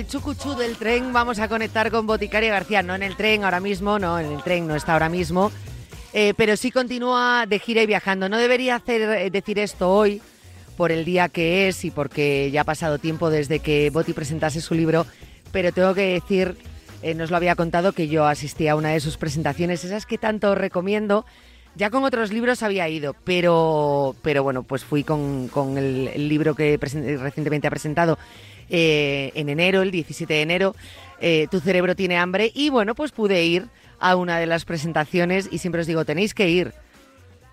el 0.00 0.06
chucuchú 0.06 0.54
del 0.54 0.76
tren, 0.76 1.12
vamos 1.12 1.40
a 1.40 1.48
conectar 1.48 1.90
con 1.90 2.06
Boticaria 2.06 2.50
García. 2.50 2.82
No 2.82 2.94
en 2.94 3.02
el 3.02 3.16
tren 3.16 3.44
ahora 3.44 3.60
mismo, 3.60 3.98
no, 3.98 4.18
en 4.18 4.32
el 4.32 4.42
tren 4.42 4.66
no 4.66 4.74
está 4.74 4.94
ahora 4.94 5.10
mismo, 5.10 5.52
eh, 6.14 6.32
pero 6.38 6.56
sí 6.56 6.70
continúa 6.70 7.44
de 7.46 7.58
gira 7.58 7.82
y 7.82 7.86
viajando. 7.86 8.26
No 8.30 8.38
debería 8.38 8.76
hacer, 8.76 9.02
eh, 9.02 9.30
decir 9.30 9.58
esto 9.58 9.90
hoy 9.90 10.22
por 10.78 10.90
el 10.90 11.04
día 11.04 11.28
que 11.28 11.68
es 11.68 11.84
y 11.84 11.90
porque 11.90 12.50
ya 12.50 12.62
ha 12.62 12.64
pasado 12.64 12.98
tiempo 12.98 13.28
desde 13.28 13.58
que 13.58 13.90
Boti 13.90 14.14
presentase 14.14 14.62
su 14.62 14.74
libro, 14.74 15.04
pero 15.52 15.70
tengo 15.70 15.92
que 15.92 16.14
decir, 16.14 16.56
eh, 17.02 17.14
nos 17.14 17.30
lo 17.30 17.36
había 17.36 17.54
contado, 17.54 17.92
que 17.92 18.08
yo 18.08 18.24
asistí 18.24 18.68
a 18.68 18.76
una 18.76 18.88
de 18.88 19.00
sus 19.00 19.18
presentaciones, 19.18 19.84
esas 19.84 20.06
que 20.06 20.16
tanto 20.16 20.54
recomiendo. 20.54 21.26
Ya 21.76 21.90
con 21.90 22.04
otros 22.04 22.32
libros 22.32 22.62
había 22.62 22.88
ido, 22.88 23.14
pero, 23.24 24.16
pero 24.22 24.42
bueno, 24.42 24.64
pues 24.64 24.84
fui 24.84 25.04
con, 25.04 25.48
con 25.48 25.78
el, 25.78 26.28
libro 26.28 26.54
que 26.54 26.76
recientemente 26.76 27.68
ha 27.68 27.70
presentado 27.70 28.18
eh, 28.68 29.30
en 29.34 29.48
enero, 29.48 29.82
el 29.82 29.90
17 29.90 30.32
de 30.32 30.42
enero, 30.42 30.76
eh, 31.20 31.46
Tu 31.50 31.60
cerebro 31.60 31.94
tiene 31.94 32.16
hambre, 32.16 32.50
y 32.54 32.70
bueno, 32.70 32.94
pues 32.94 33.12
pude 33.12 33.44
ir 33.44 33.68
a 34.00 34.16
una 34.16 34.38
de 34.38 34.46
las 34.46 34.64
presentaciones 34.64 35.48
y 35.50 35.58
siempre 35.58 35.82
os 35.82 35.86
digo, 35.86 36.04
tenéis 36.04 36.34
que 36.34 36.48
ir. 36.48 36.72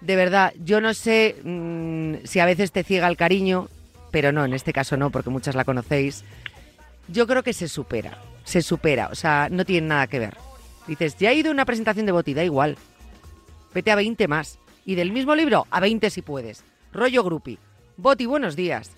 De 0.02 0.16
verdad, 0.16 0.54
yo 0.64 0.80
no 0.82 0.94
sé 0.94 1.36
mm, 1.44 2.26
si 2.26 2.40
a 2.40 2.46
veces 2.46 2.72
te 2.72 2.84
ciega 2.84 3.08
el 3.08 3.18
cariño, 3.18 3.68
pero 4.12 4.32
no, 4.32 4.46
en 4.46 4.54
este 4.54 4.74
caso 4.74 4.98
no, 4.98 5.10
porque 5.10 5.30
muchas 5.30 5.56
la 5.56 5.66
conocéis. 5.66 6.24
Yo 7.08 7.28
creo 7.28 7.44
que 7.44 7.54
se 7.54 7.68
supera, 7.68 8.18
se 8.44 8.62
supera, 8.62 9.10
o 9.12 9.16
sea, 9.16 9.48
no 9.52 9.66
tiene 9.66 9.88
nada 9.88 10.08
que 10.08 10.20
ver. 10.20 10.38
Dices, 10.88 11.18
ya 11.18 11.32
he 11.32 11.36
ido 11.36 11.50
a 11.50 11.54
una 11.54 11.66
presentación 11.66 12.06
de 12.06 12.12
Boti, 12.12 12.34
da 12.34 12.44
igual. 12.44 12.78
Vete 13.74 13.92
a 13.92 13.96
20 13.96 14.28
más. 14.28 14.60
Y 14.86 14.96
del 14.96 15.12
mismo 15.12 15.36
libro, 15.36 15.66
a 15.70 15.80
20 15.80 16.10
si 16.10 16.22
puedes. 16.22 16.64
Rollo 16.94 17.24
grupi. 17.24 17.58
Boti, 17.98 18.26
buenos 18.26 18.56
días. 18.56 18.96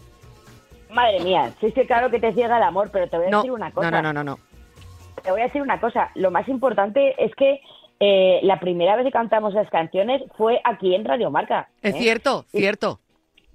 Madre 0.91 1.19
mía, 1.21 1.51
sí 1.61 1.71
que 1.71 1.85
claro 1.85 2.09
que 2.09 2.19
te 2.19 2.33
ciega 2.33 2.57
el 2.57 2.63
amor, 2.63 2.89
pero 2.91 3.07
te 3.07 3.17
voy 3.17 3.27
a 3.27 3.29
No, 3.29 3.37
decir 3.37 3.51
una 3.51 3.71
cosa. 3.71 3.91
no, 3.91 4.01
no, 4.01 4.13
no, 4.13 4.23
no, 4.23 4.31
no. 4.35 4.39
Te 5.23 5.31
voy 5.31 5.41
a 5.41 5.45
decir 5.45 5.61
una 5.61 5.79
cosa. 5.79 6.09
Lo 6.15 6.31
más 6.31 6.47
importante 6.47 7.15
es 7.23 7.33
que 7.35 7.59
eh, 7.99 8.39
la 8.43 8.59
primera 8.59 8.95
vez 8.95 9.05
que 9.05 9.11
cantamos 9.11 9.53
las 9.53 9.69
canciones 9.69 10.21
fue 10.37 10.61
aquí 10.63 10.95
en 10.95 11.05
Radio 11.05 11.29
Marca. 11.31 11.69
Es 11.81 11.95
¿eh? 11.95 11.99
cierto, 11.99 12.45
Y 12.53 12.59
cierto. 12.59 12.99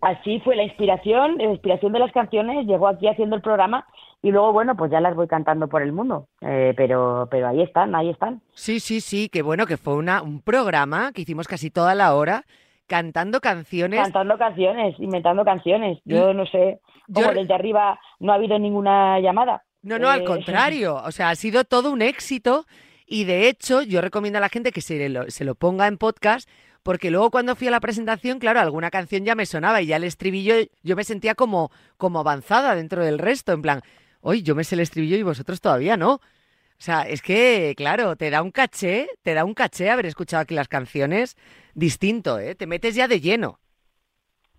Así 0.00 0.38
fue 0.40 0.54
la 0.54 0.64
inspiración, 0.64 1.38
la 1.38 1.44
inspiración 1.44 1.92
de 1.92 1.98
las 1.98 2.12
canciones, 2.12 2.66
llegó 2.66 2.88
aquí 2.88 3.08
haciendo 3.08 3.36
el 3.36 3.42
programa 3.42 3.86
y 4.24 4.30
luego, 4.32 4.52
bueno, 4.54 4.74
pues 4.74 4.90
ya 4.90 5.00
las 5.00 5.14
voy 5.14 5.28
cantando 5.28 5.68
por 5.68 5.82
el 5.82 5.92
mundo. 5.92 6.28
Eh, 6.40 6.72
pero, 6.76 7.28
pero 7.30 7.48
ahí 7.48 7.60
están, 7.60 7.94
ahí 7.94 8.08
están. 8.08 8.40
Sí, 8.54 8.80
sí, 8.80 9.00
sí, 9.00 9.28
que 9.28 9.42
bueno, 9.42 9.66
que 9.66 9.76
fue 9.76 9.94
una, 9.94 10.22
un 10.22 10.40
programa 10.40 11.12
que 11.12 11.22
hicimos 11.22 11.46
casi 11.46 11.70
toda 11.70 11.94
la 11.94 12.14
hora 12.14 12.44
cantando 12.86 13.40
canciones. 13.40 14.00
Cantando 14.00 14.38
canciones, 14.38 14.94
inventando 14.98 15.44
canciones. 15.44 15.98
Yo 16.04 16.32
no 16.32 16.46
sé, 16.46 16.80
Yo- 17.06 17.22
como 17.22 17.34
desde 17.34 17.54
arriba 17.54 17.98
no 18.18 18.32
ha 18.32 18.36
habido 18.36 18.58
ninguna 18.58 19.20
llamada. 19.20 19.62
No, 19.82 19.98
no, 19.98 20.08
al 20.08 20.22
Eh, 20.22 20.24
contrario. 20.24 20.96
O 21.04 21.12
sea, 21.12 21.28
ha 21.30 21.34
sido 21.34 21.64
todo 21.64 21.92
un 21.92 22.00
éxito 22.02 22.64
y 23.06 23.24
de 23.24 23.48
hecho 23.48 23.82
yo 23.82 24.00
recomiendo 24.00 24.38
a 24.38 24.40
la 24.40 24.48
gente 24.48 24.72
que 24.72 24.80
se 24.80 25.08
lo, 25.10 25.30
se 25.30 25.44
lo 25.44 25.54
ponga 25.54 25.86
en 25.86 25.98
podcast 25.98 26.48
porque 26.82 27.10
luego 27.10 27.30
cuando 27.30 27.56
fui 27.56 27.68
a 27.68 27.70
la 27.70 27.80
presentación, 27.80 28.38
claro, 28.38 28.60
alguna 28.60 28.90
canción 28.90 29.24
ya 29.24 29.34
me 29.34 29.46
sonaba 29.46 29.80
y 29.82 29.86
ya 29.86 29.96
el 29.96 30.04
estribillo 30.04 30.54
yo 30.82 30.96
me 30.96 31.04
sentía 31.04 31.34
como, 31.34 31.70
como 31.96 32.20
avanzada 32.20 32.74
dentro 32.74 33.02
del 33.04 33.18
resto, 33.18 33.52
en 33.52 33.62
plan, 33.62 33.80
hoy 34.24 34.42
yo 34.42 34.54
me 34.54 34.64
sé 34.64 34.74
el 34.74 34.80
estribillo 34.80 35.16
y 35.16 35.22
vosotros 35.22 35.60
todavía 35.60 35.96
no. 35.96 36.14
O 36.14 36.82
sea, 36.84 37.02
es 37.02 37.22
que, 37.22 37.74
claro, 37.76 38.16
te 38.16 38.30
da 38.30 38.42
un 38.42 38.50
caché, 38.50 39.08
te 39.22 39.34
da 39.34 39.44
un 39.44 39.54
caché 39.54 39.90
haber 39.90 40.06
escuchado 40.06 40.42
aquí 40.42 40.54
las 40.54 40.68
canciones 40.68 41.36
distinto, 41.74 42.38
¿eh? 42.38 42.54
Te 42.54 42.66
metes 42.66 42.94
ya 42.94 43.06
de 43.06 43.20
lleno. 43.20 43.60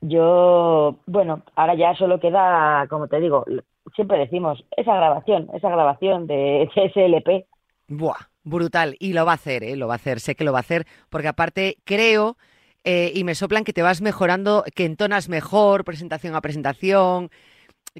Yo, 0.02 1.00
bueno, 1.08 1.44
ahora 1.56 1.76
ya 1.76 1.96
solo 1.96 2.20
queda, 2.20 2.88
como 2.90 3.08
te 3.08 3.20
digo, 3.20 3.44
siempre 3.96 4.20
decimos, 4.20 4.64
esa 4.78 4.96
grabación, 4.96 5.50
esa 5.54 5.70
grabación 5.70 6.28
de 6.28 6.70
CSLP. 6.76 7.46
Buah, 7.88 8.30
brutal. 8.44 8.96
Y 9.00 9.14
lo 9.14 9.26
va 9.26 9.34
a 9.34 9.36
hacer, 9.36 9.64
¿eh? 9.64 9.76
Lo 9.76 9.88
va 9.88 9.94
a 9.94 9.98
hacer, 9.98 10.20
sé 10.20 10.36
que 10.36 10.44
lo 10.44 10.54
va 10.54 10.60
a 10.60 10.62
hacer, 10.62 10.86
porque 11.10 11.28
aparte 11.28 11.78
creo 11.84 12.38
eh, 12.84 13.12
y 13.16 13.24
me 13.24 13.34
soplan 13.34 13.64
que 13.64 13.74
te 13.74 13.82
vas 13.82 14.02
mejorando, 14.02 14.64
que 14.76 14.86
entonas 14.86 15.28
mejor 15.28 15.84
presentación 15.84 16.36
a 16.36 16.42
presentación, 16.42 17.30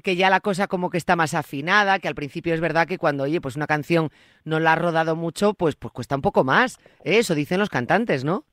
que 0.02 0.16
ya 0.16 0.30
la 0.30 0.40
cosa 0.40 0.66
como 0.66 0.90
que 0.90 0.98
está 0.98 1.16
más 1.16 1.34
afinada, 1.34 1.98
que 1.98 2.08
al 2.08 2.14
principio 2.14 2.54
es 2.54 2.60
verdad 2.60 2.86
que 2.86 2.98
cuando, 2.98 3.24
oye, 3.24 3.40
pues 3.40 3.56
una 3.56 3.66
canción 3.66 4.10
no 4.44 4.60
la 4.60 4.74
has 4.74 4.78
rodado 4.78 5.16
mucho, 5.16 5.54
pues, 5.54 5.76
pues 5.76 5.92
cuesta 5.92 6.16
un 6.16 6.22
poco 6.22 6.44
más. 6.44 6.78
¿eh? 7.04 7.18
Eso 7.18 7.34
dicen 7.34 7.58
los 7.58 7.70
cantantes, 7.70 8.24
¿no? 8.24 8.44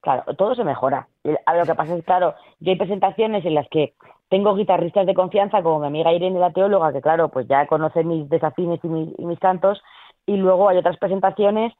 Claro, 0.00 0.22
todo 0.34 0.54
se 0.54 0.64
mejora. 0.64 1.08
Lo 1.24 1.64
que 1.64 1.74
pasa 1.74 1.96
es, 1.96 2.04
claro, 2.04 2.34
yo 2.60 2.72
hay 2.72 2.76
presentaciones 2.76 3.44
en 3.44 3.54
las 3.54 3.66
que 3.68 3.94
tengo 4.28 4.54
guitarristas 4.54 5.06
de 5.06 5.14
confianza, 5.14 5.62
como 5.62 5.80
mi 5.80 5.86
amiga 5.86 6.12
Irene, 6.12 6.38
la 6.38 6.52
teóloga, 6.52 6.92
que 6.92 7.00
claro, 7.00 7.30
pues 7.30 7.48
ya 7.48 7.66
conoce 7.66 8.04
mis 8.04 8.28
desafines 8.28 8.80
y 8.82 8.88
mis, 8.88 9.18
y 9.18 9.24
mis 9.24 9.38
cantos, 9.38 9.82
y 10.26 10.36
luego 10.36 10.68
hay 10.68 10.76
otras 10.76 10.98
presentaciones 10.98 11.72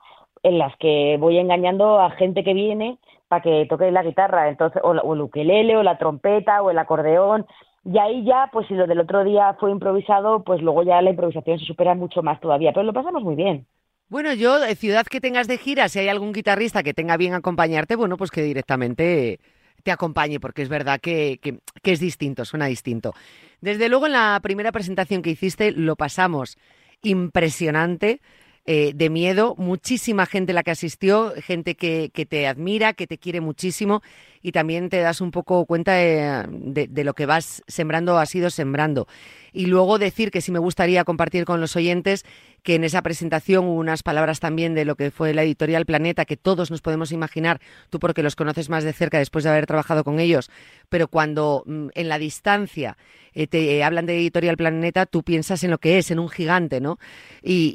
en 0.42 0.58
las 0.58 0.74
que 0.78 1.16
voy 1.20 1.38
engañando 1.38 2.00
a 2.00 2.10
gente 2.10 2.44
que 2.44 2.54
viene 2.54 2.98
para 3.28 3.42
que 3.42 3.66
toque 3.68 3.90
la 3.90 4.02
guitarra, 4.02 4.48
entonces, 4.48 4.80
o, 4.82 4.90
o 4.90 5.14
el 5.14 5.20
ukelele, 5.20 5.76
o 5.76 5.82
la 5.82 5.98
trompeta, 5.98 6.62
o 6.62 6.70
el 6.70 6.78
acordeón, 6.78 7.46
y 7.84 7.98
ahí 7.98 8.24
ya, 8.24 8.48
pues 8.52 8.66
si 8.68 8.74
lo 8.74 8.86
del 8.86 9.00
otro 9.00 9.24
día 9.24 9.54
fue 9.60 9.70
improvisado, 9.70 10.42
pues 10.44 10.62
luego 10.62 10.82
ya 10.82 11.00
la 11.02 11.10
improvisación 11.10 11.58
se 11.58 11.66
supera 11.66 11.94
mucho 11.94 12.22
más 12.22 12.40
todavía, 12.40 12.72
pero 12.72 12.84
lo 12.84 12.92
pasamos 12.92 13.22
muy 13.22 13.34
bien. 13.36 13.66
Bueno, 14.08 14.32
yo, 14.34 14.60
de 14.60 14.76
ciudad 14.76 15.06
que 15.06 15.20
tengas 15.20 15.48
de 15.48 15.58
gira, 15.58 15.88
si 15.88 15.98
hay 15.98 16.08
algún 16.08 16.32
guitarrista 16.32 16.82
que 16.82 16.94
tenga 16.94 17.16
bien 17.16 17.34
acompañarte, 17.34 17.96
bueno, 17.96 18.16
pues 18.16 18.30
que 18.30 18.42
directamente 18.42 19.40
te 19.82 19.90
acompañe, 19.90 20.40
porque 20.40 20.62
es 20.62 20.68
verdad 20.68 21.00
que, 21.00 21.38
que- 21.42 21.58
que 21.82 21.92
es 21.92 22.00
distinto, 22.00 22.44
suena 22.44 22.66
distinto. 22.66 23.12
Desde 23.60 23.88
luego, 23.88 24.06
en 24.06 24.12
la 24.12 24.38
primera 24.42 24.72
presentación 24.72 25.22
que 25.22 25.30
hiciste, 25.30 25.72
lo 25.72 25.96
pasamos 25.96 26.56
impresionante. 27.02 28.20
eh, 28.66 28.92
de 28.94 29.10
miedo, 29.10 29.54
muchísima 29.58 30.24
gente 30.24 30.54
la 30.54 30.62
que 30.62 30.70
asistió, 30.70 31.34
gente 31.36 31.74
que, 31.74 32.10
que 32.14 32.24
te 32.24 32.46
admira, 32.46 32.94
que 32.94 33.06
te 33.06 33.18
quiere 33.18 33.42
muchísimo 33.42 34.00
y 34.44 34.52
también 34.52 34.90
te 34.90 34.98
das 35.00 35.22
un 35.22 35.30
poco 35.30 35.64
cuenta 35.64 35.94
de, 35.94 36.86
de- 36.86 37.04
lo 37.04 37.14
que 37.14 37.24
vas 37.24 37.62
sembrando 37.66 38.14
o 38.14 38.18
has 38.18 38.34
ido 38.34 38.50
sembrando. 38.50 39.08
Y 39.54 39.66
luego 39.66 39.98
decir 39.98 40.30
que 40.30 40.42
sí 40.42 40.52
me 40.52 40.58
gustaría 40.58 41.02
compartir 41.04 41.46
con 41.46 41.62
los 41.62 41.76
oyentes 41.76 42.26
que 42.62 42.74
en 42.74 42.84
esa 42.84 43.00
presentación 43.00 43.64
hubo 43.64 43.76
unas 43.76 44.02
palabras 44.02 44.40
también 44.40 44.74
de 44.74 44.84
lo 44.84 44.96
que 44.96 45.10
fue 45.10 45.32
la 45.32 45.44
editorial 45.44 45.86
Planeta, 45.86 46.26
que 46.26 46.36
todos 46.36 46.70
nos 46.70 46.82
podemos 46.82 47.10
imaginar, 47.10 47.58
tú 47.88 47.98
porque 47.98 48.22
los 48.22 48.36
conoces 48.36 48.68
más 48.68 48.84
de 48.84 48.92
cerca 48.92 49.16
después 49.16 49.44
de 49.44 49.50
haber 49.50 49.64
trabajado 49.64 50.04
con 50.04 50.20
ellos, 50.20 50.50
pero 50.90 51.08
cuando 51.08 51.62
mm, 51.64 51.88
en 51.94 52.08
la 52.10 52.18
distancia 52.18 52.98
eh, 53.32 53.46
te 53.46 53.82
hablan 53.82 54.04
de 54.04 54.18
editorial 54.18 54.58
Planeta, 54.58 55.06
tú 55.06 55.22
piensas 55.22 55.64
en 55.64 55.70
lo 55.70 55.78
que 55.78 55.96
es, 55.96 56.10
en 56.10 56.18
un 56.18 56.28
gigante, 56.28 56.82
¿no? 56.82 56.98
Y, 57.42 57.72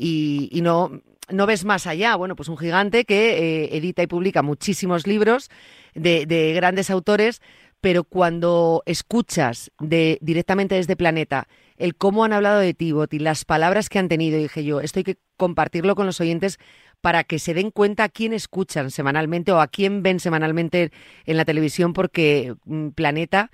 y- 0.51 0.55
y 0.55 0.61
no, 0.61 1.01
no 1.31 1.45
ves 1.47 1.65
más 1.65 1.87
allá. 1.87 2.15
Bueno, 2.15 2.35
pues 2.35 2.47
un 2.49 2.57
gigante 2.57 3.05
que 3.05 3.63
eh, 3.65 3.77
edita 3.77 4.03
y 4.03 4.07
publica 4.07 4.41
muchísimos 4.43 5.07
libros 5.07 5.49
de, 5.95 6.25
de 6.25 6.53
grandes 6.53 6.89
autores, 6.89 7.41
pero 7.81 8.03
cuando 8.03 8.83
escuchas 8.85 9.71
de, 9.79 10.17
directamente 10.21 10.75
desde 10.75 10.95
Planeta 10.95 11.47
el 11.77 11.95
cómo 11.95 12.25
han 12.25 12.33
hablado 12.33 12.59
de 12.59 12.73
ti, 12.73 12.91
Boti, 12.91 13.19
las 13.19 13.45
palabras 13.45 13.87
que 13.87 13.99
han 13.99 14.09
tenido, 14.09 14.37
dije 14.37 14.63
yo, 14.65 14.81
esto 14.81 14.99
hay 14.99 15.05
que 15.05 15.17
compartirlo 15.37 15.95
con 15.95 16.05
los 16.05 16.19
oyentes 16.19 16.59
para 16.99 17.23
que 17.23 17.39
se 17.39 17.53
den 17.53 17.71
cuenta 17.71 18.03
a 18.03 18.09
quién 18.09 18.33
escuchan 18.33 18.91
semanalmente 18.91 19.53
o 19.53 19.61
a 19.61 19.67
quién 19.67 20.03
ven 20.03 20.19
semanalmente 20.19 20.91
en 21.25 21.37
la 21.37 21.45
televisión, 21.45 21.93
porque 21.93 22.55
mm, 22.65 22.89
Planeta, 22.89 23.49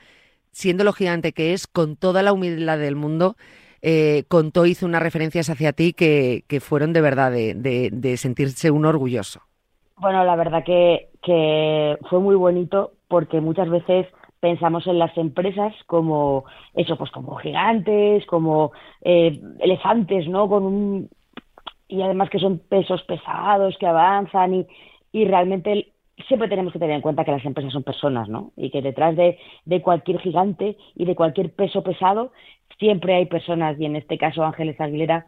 siendo 0.51 0.83
lo 0.83 0.93
gigante 0.93 1.33
que 1.33 1.53
es, 1.53 1.67
con 1.67 1.95
toda 1.95 2.23
la 2.23 2.33
humildad 2.33 2.79
del 2.79 2.95
mundo, 2.95 3.37
eh, 3.83 4.23
contó, 4.27 4.65
hizo 4.65 4.87
unas 4.87 5.03
referencias 5.03 5.49
hacia 5.51 5.73
ti 5.73 5.93
que, 5.93 6.43
que 6.47 6.59
fueron 6.59 6.93
de 6.93 7.01
verdad 7.01 7.31
de, 7.31 7.53
de- 7.53 7.91
de 7.93 8.17
sentirse 8.17 8.71
un 8.71 8.85
orgulloso. 8.85 9.41
Bueno, 9.97 10.23
la 10.25 10.35
verdad 10.35 10.63
que, 10.65 11.09
que 11.23 11.97
fue 12.09 12.19
muy 12.19 12.35
bonito 12.35 12.91
porque 13.07 13.39
muchas 13.41 13.69
veces 13.69 14.07
pensamos 14.39 14.85
en 14.87 14.99
las 14.99 15.17
empresas 15.17 15.73
como 15.87 16.43
eso, 16.73 16.97
pues 16.97 17.11
como 17.11 17.35
gigantes, 17.37 18.25
como 18.25 18.71
eh, 19.01 19.39
elefantes, 19.59 20.27
¿no? 20.27 20.49
Con 20.49 20.63
un 20.65 21.09
y 21.87 22.01
además 22.01 22.29
que 22.29 22.39
son 22.39 22.59
pesos 22.59 23.03
pesados 23.03 23.77
que 23.79 23.87
avanzan 23.87 24.55
y, 24.55 24.67
y 25.11 25.25
realmente 25.25 25.93
siempre 26.27 26.49
tenemos 26.49 26.73
que 26.73 26.79
tener 26.79 26.95
en 26.95 27.01
cuenta 27.01 27.25
que 27.25 27.31
las 27.31 27.45
empresas 27.45 27.73
son 27.73 27.83
personas, 27.83 28.29
¿no? 28.29 28.51
Y 28.57 28.71
que 28.71 28.81
detrás 28.81 29.15
de, 29.15 29.39
de 29.65 29.81
cualquier 29.81 30.19
gigante 30.19 30.77
y 30.95 31.05
de 31.05 31.15
cualquier 31.15 31.53
peso 31.53 31.83
pesado 31.83 32.31
siempre 32.79 33.15
hay 33.15 33.25
personas 33.27 33.79
y 33.79 33.85
en 33.85 33.95
este 33.97 34.17
caso 34.17 34.43
Ángeles 34.43 34.79
Aguilera 34.81 35.27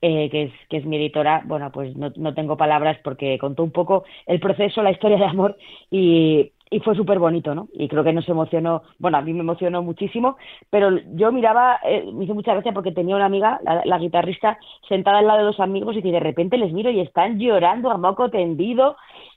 eh, 0.00 0.30
que, 0.30 0.44
es, 0.44 0.52
que 0.68 0.78
es 0.78 0.86
mi 0.86 0.96
editora, 0.96 1.42
bueno, 1.44 1.70
pues 1.72 1.96
no, 1.96 2.12
no 2.16 2.34
tengo 2.34 2.56
palabras 2.56 2.98
porque 3.02 3.38
contó 3.38 3.64
un 3.64 3.72
poco 3.72 4.04
el 4.26 4.40
proceso, 4.40 4.82
la 4.82 4.92
historia 4.92 5.18
de 5.18 5.24
amor 5.24 5.56
y, 5.90 6.52
y 6.70 6.80
fue 6.80 6.94
súper 6.94 7.18
bonito, 7.18 7.54
¿no? 7.54 7.68
Y 7.72 7.88
creo 7.88 8.04
que 8.04 8.12
nos 8.12 8.28
emocionó, 8.28 8.82
bueno, 8.98 9.18
a 9.18 9.22
mí 9.22 9.32
me 9.32 9.40
emocionó 9.40 9.82
muchísimo, 9.82 10.36
pero 10.70 10.90
yo 11.14 11.32
miraba, 11.32 11.80
eh, 11.84 12.04
me 12.12 12.24
hizo 12.24 12.34
mucha 12.34 12.52
gracia 12.52 12.72
porque 12.72 12.92
tenía 12.92 13.16
una 13.16 13.26
amiga, 13.26 13.60
la, 13.62 13.98
guitarrista, 13.98 14.58
sentada 14.88 15.18
al 15.18 15.26
lado 15.26 15.38
de 15.38 15.44
dos 15.46 15.60
amigos 15.60 15.96
y 15.96 16.02
de 16.02 16.20
repente 16.20 16.58
les 16.58 16.72
miro 16.72 16.90
y 16.90 17.00
están 17.00 17.38
llorando 17.38 17.90
a 17.90 17.98
moco 17.98 18.30
tendido, 18.30 18.96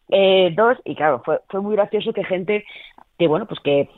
eh, 0.10 0.54
dos, 0.56 0.78
y 0.84 0.96
claro, 0.96 1.22
fue, 1.24 1.40
fue 1.50 1.62
muy 1.62 1.76
gracioso 1.76 2.14
que 2.14 2.24
gente 2.24 2.66
que, 3.18 3.28
bueno, 3.28 3.46
pues 3.46 3.60
que 3.62 3.90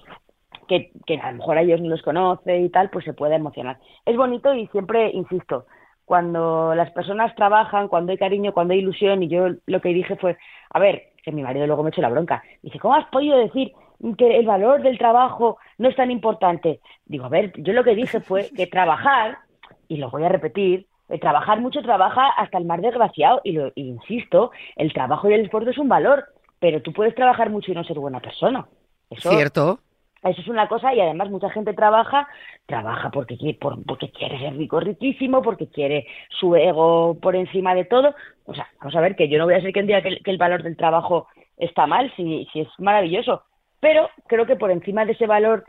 que, 0.67 0.91
que 1.05 1.15
a 1.17 1.31
lo 1.31 1.39
mejor 1.39 1.57
a 1.57 1.61
ellos 1.61 1.81
no 1.81 1.89
los 1.89 2.01
conoce 2.01 2.57
y 2.59 2.69
tal, 2.69 2.89
pues 2.89 3.03
se 3.03 3.13
puede 3.13 3.35
emocionar. 3.35 3.79
Es 4.05 4.15
bonito 4.15 4.53
y 4.53 4.67
siempre, 4.67 5.11
insisto, 5.11 5.65
cuando 6.05 6.75
las 6.75 6.91
personas 6.91 7.35
trabajan, 7.35 7.87
cuando 7.87 8.11
hay 8.11 8.17
cariño, 8.17 8.53
cuando 8.53 8.73
hay 8.73 8.79
ilusión, 8.79 9.23
y 9.23 9.27
yo 9.27 9.47
lo 9.65 9.81
que 9.81 9.89
dije 9.89 10.15
fue, 10.17 10.37
a 10.69 10.79
ver, 10.79 11.13
que 11.23 11.31
mi 11.31 11.43
marido 11.43 11.65
luego 11.65 11.83
me 11.83 11.89
echó 11.89 12.01
la 12.01 12.09
bronca, 12.09 12.43
dice, 12.61 12.79
¿cómo 12.79 12.95
has 12.95 13.07
podido 13.07 13.37
decir 13.37 13.71
que 14.17 14.37
el 14.37 14.45
valor 14.45 14.81
del 14.81 14.97
trabajo 14.97 15.57
no 15.77 15.89
es 15.89 15.95
tan 15.95 16.11
importante? 16.11 16.81
Digo, 17.05 17.25
a 17.25 17.29
ver, 17.29 17.53
yo 17.57 17.73
lo 17.73 17.83
que 17.83 17.95
dije 17.95 18.19
fue 18.19 18.49
que 18.55 18.67
trabajar, 18.67 19.37
y 19.87 19.97
lo 19.97 20.09
voy 20.09 20.23
a 20.23 20.29
repetir, 20.29 20.87
trabajar 21.19 21.61
mucho 21.61 21.81
trabaja 21.81 22.27
hasta 22.29 22.57
el 22.57 22.65
más 22.65 22.81
desgraciado, 22.81 23.41
y 23.43 23.53
lo 23.53 23.71
insisto, 23.75 24.51
el 24.75 24.91
trabajo 24.93 25.29
y 25.29 25.33
el 25.33 25.45
esfuerzo 25.45 25.69
es 25.69 25.77
un 25.77 25.89
valor, 25.89 26.25
pero 26.59 26.81
tú 26.81 26.93
puedes 26.93 27.15
trabajar 27.15 27.49
mucho 27.49 27.71
y 27.71 27.75
no 27.75 27.83
ser 27.83 27.99
buena 27.99 28.19
persona. 28.19 28.65
Eso, 29.09 29.29
Cierto. 29.29 29.79
Eso 30.23 30.41
es 30.41 30.47
una 30.47 30.67
cosa 30.67 30.93
y 30.93 31.01
además 31.01 31.29
mucha 31.29 31.49
gente 31.49 31.73
trabaja, 31.73 32.27
trabaja 32.65 33.09
porque 33.11 33.37
quiere, 33.37 33.57
porque 33.59 34.09
quiere 34.11 34.39
ser 34.39 34.55
rico, 34.55 34.79
riquísimo, 34.79 35.41
porque 35.41 35.67
quiere 35.67 36.07
su 36.29 36.55
ego 36.55 37.17
por 37.21 37.35
encima 37.35 37.75
de 37.75 37.85
todo. 37.85 38.15
O 38.45 38.53
sea, 38.53 38.67
vamos 38.79 38.95
a 38.95 39.01
ver 39.01 39.15
que 39.15 39.27
yo 39.27 39.37
no 39.37 39.45
voy 39.45 39.55
a 39.55 39.57
decir 39.57 39.73
que 39.73 39.81
un 39.81 39.87
día 39.87 40.01
que, 40.01 40.19
el 40.23 40.37
valor 40.37 40.63
del 40.63 40.77
trabajo 40.77 41.27
está 41.57 41.87
mal, 41.87 42.11
si, 42.15 42.47
si 42.53 42.61
es 42.61 42.69
maravilloso, 42.77 43.43
pero 43.79 44.09
creo 44.27 44.45
que 44.45 44.55
por 44.55 44.71
encima 44.71 45.05
de 45.05 45.11
ese 45.11 45.27
valor 45.27 45.65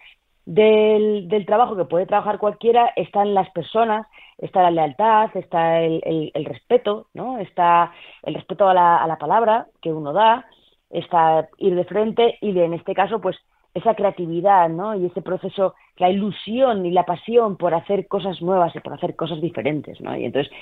del, 0.47 1.27
del 1.29 1.47
trabajo 1.47 1.77
que 1.77 1.87
puede 1.87 2.07
trabajar 2.07 2.39
cualquiera 2.39 2.93
están 2.95 3.35
las 3.35 3.51
personas, 3.51 4.07
está 4.39 4.63
la 4.63 4.71
lealtad, 4.71 5.31
está 5.37 5.81
el, 5.81 6.31
el, 6.33 6.45
respeto, 6.45 7.09
¿no? 7.13 7.39
Está 7.39 7.93
el 8.23 8.35
respeto 8.35 8.69
a 8.69 8.75
la, 8.75 8.99
a 8.99 9.07
la 9.07 9.19
palabra 9.19 9.67
que 9.83 9.93
uno 9.93 10.13
da, 10.13 10.47
está 10.91 11.49
ir 11.59 11.75
de 11.75 11.85
frente 11.85 12.39
y 12.41 12.53
de, 12.53 12.67
en 12.67 12.75
este 12.75 12.95
caso, 12.95 13.21
pues 13.21 13.37
esa 13.75 13.95
creatividad, 13.95 14.69
¿no? 14.69 14.95
Y 14.95 15.07
ese 15.07 15.21
proceso, 15.21 15.75
la 15.97 16.09
ilusión 16.09 16.87
y 16.87 16.93
la 16.93 17.05
pasión 17.05 17.57
por 17.57 17.75
hacer 17.75 18.07
cosas 18.07 18.41
nuevas 18.41 18.75
y 18.75 18.81
por 18.81 18.95
hacer 18.95 19.17
cosas 19.17 19.41
diferentes, 19.41 20.01
¿no? 20.01 20.17
Y 20.17 20.25
entonces 20.25 20.53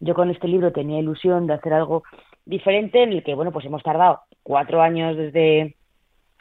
yo 0.00 0.14
con 0.14 0.30
este 0.30 0.46
libro 0.48 0.70
tenía 0.70 1.00
ilusión 1.00 1.46
de 1.46 1.54
hacer 1.54 1.72
algo 1.72 2.04
diferente 2.44 3.02
en 3.02 3.12
el 3.12 3.24
que, 3.24 3.34
bueno, 3.34 3.52
pues 3.52 3.64
hemos 3.64 3.82
tardado 3.82 4.20
cuatro 4.42 4.82
años 4.82 5.16
desde 5.16 5.76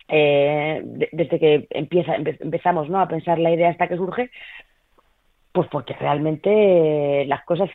eh, 0.10 0.82
desde 1.12 1.40
que 1.40 1.68
empieza 1.70 2.16
empezamos, 2.16 2.90
¿no? 2.90 3.00
A 3.00 3.08
pensar 3.08 3.40
la 3.40 3.52
idea 3.52 3.70
hasta 3.70 3.88
que 3.88 3.98
surge, 3.98 4.30
pues 5.52 5.68
porque 5.70 5.94
realmente 5.94 7.26
las 7.26 7.44
cosas 7.46 7.70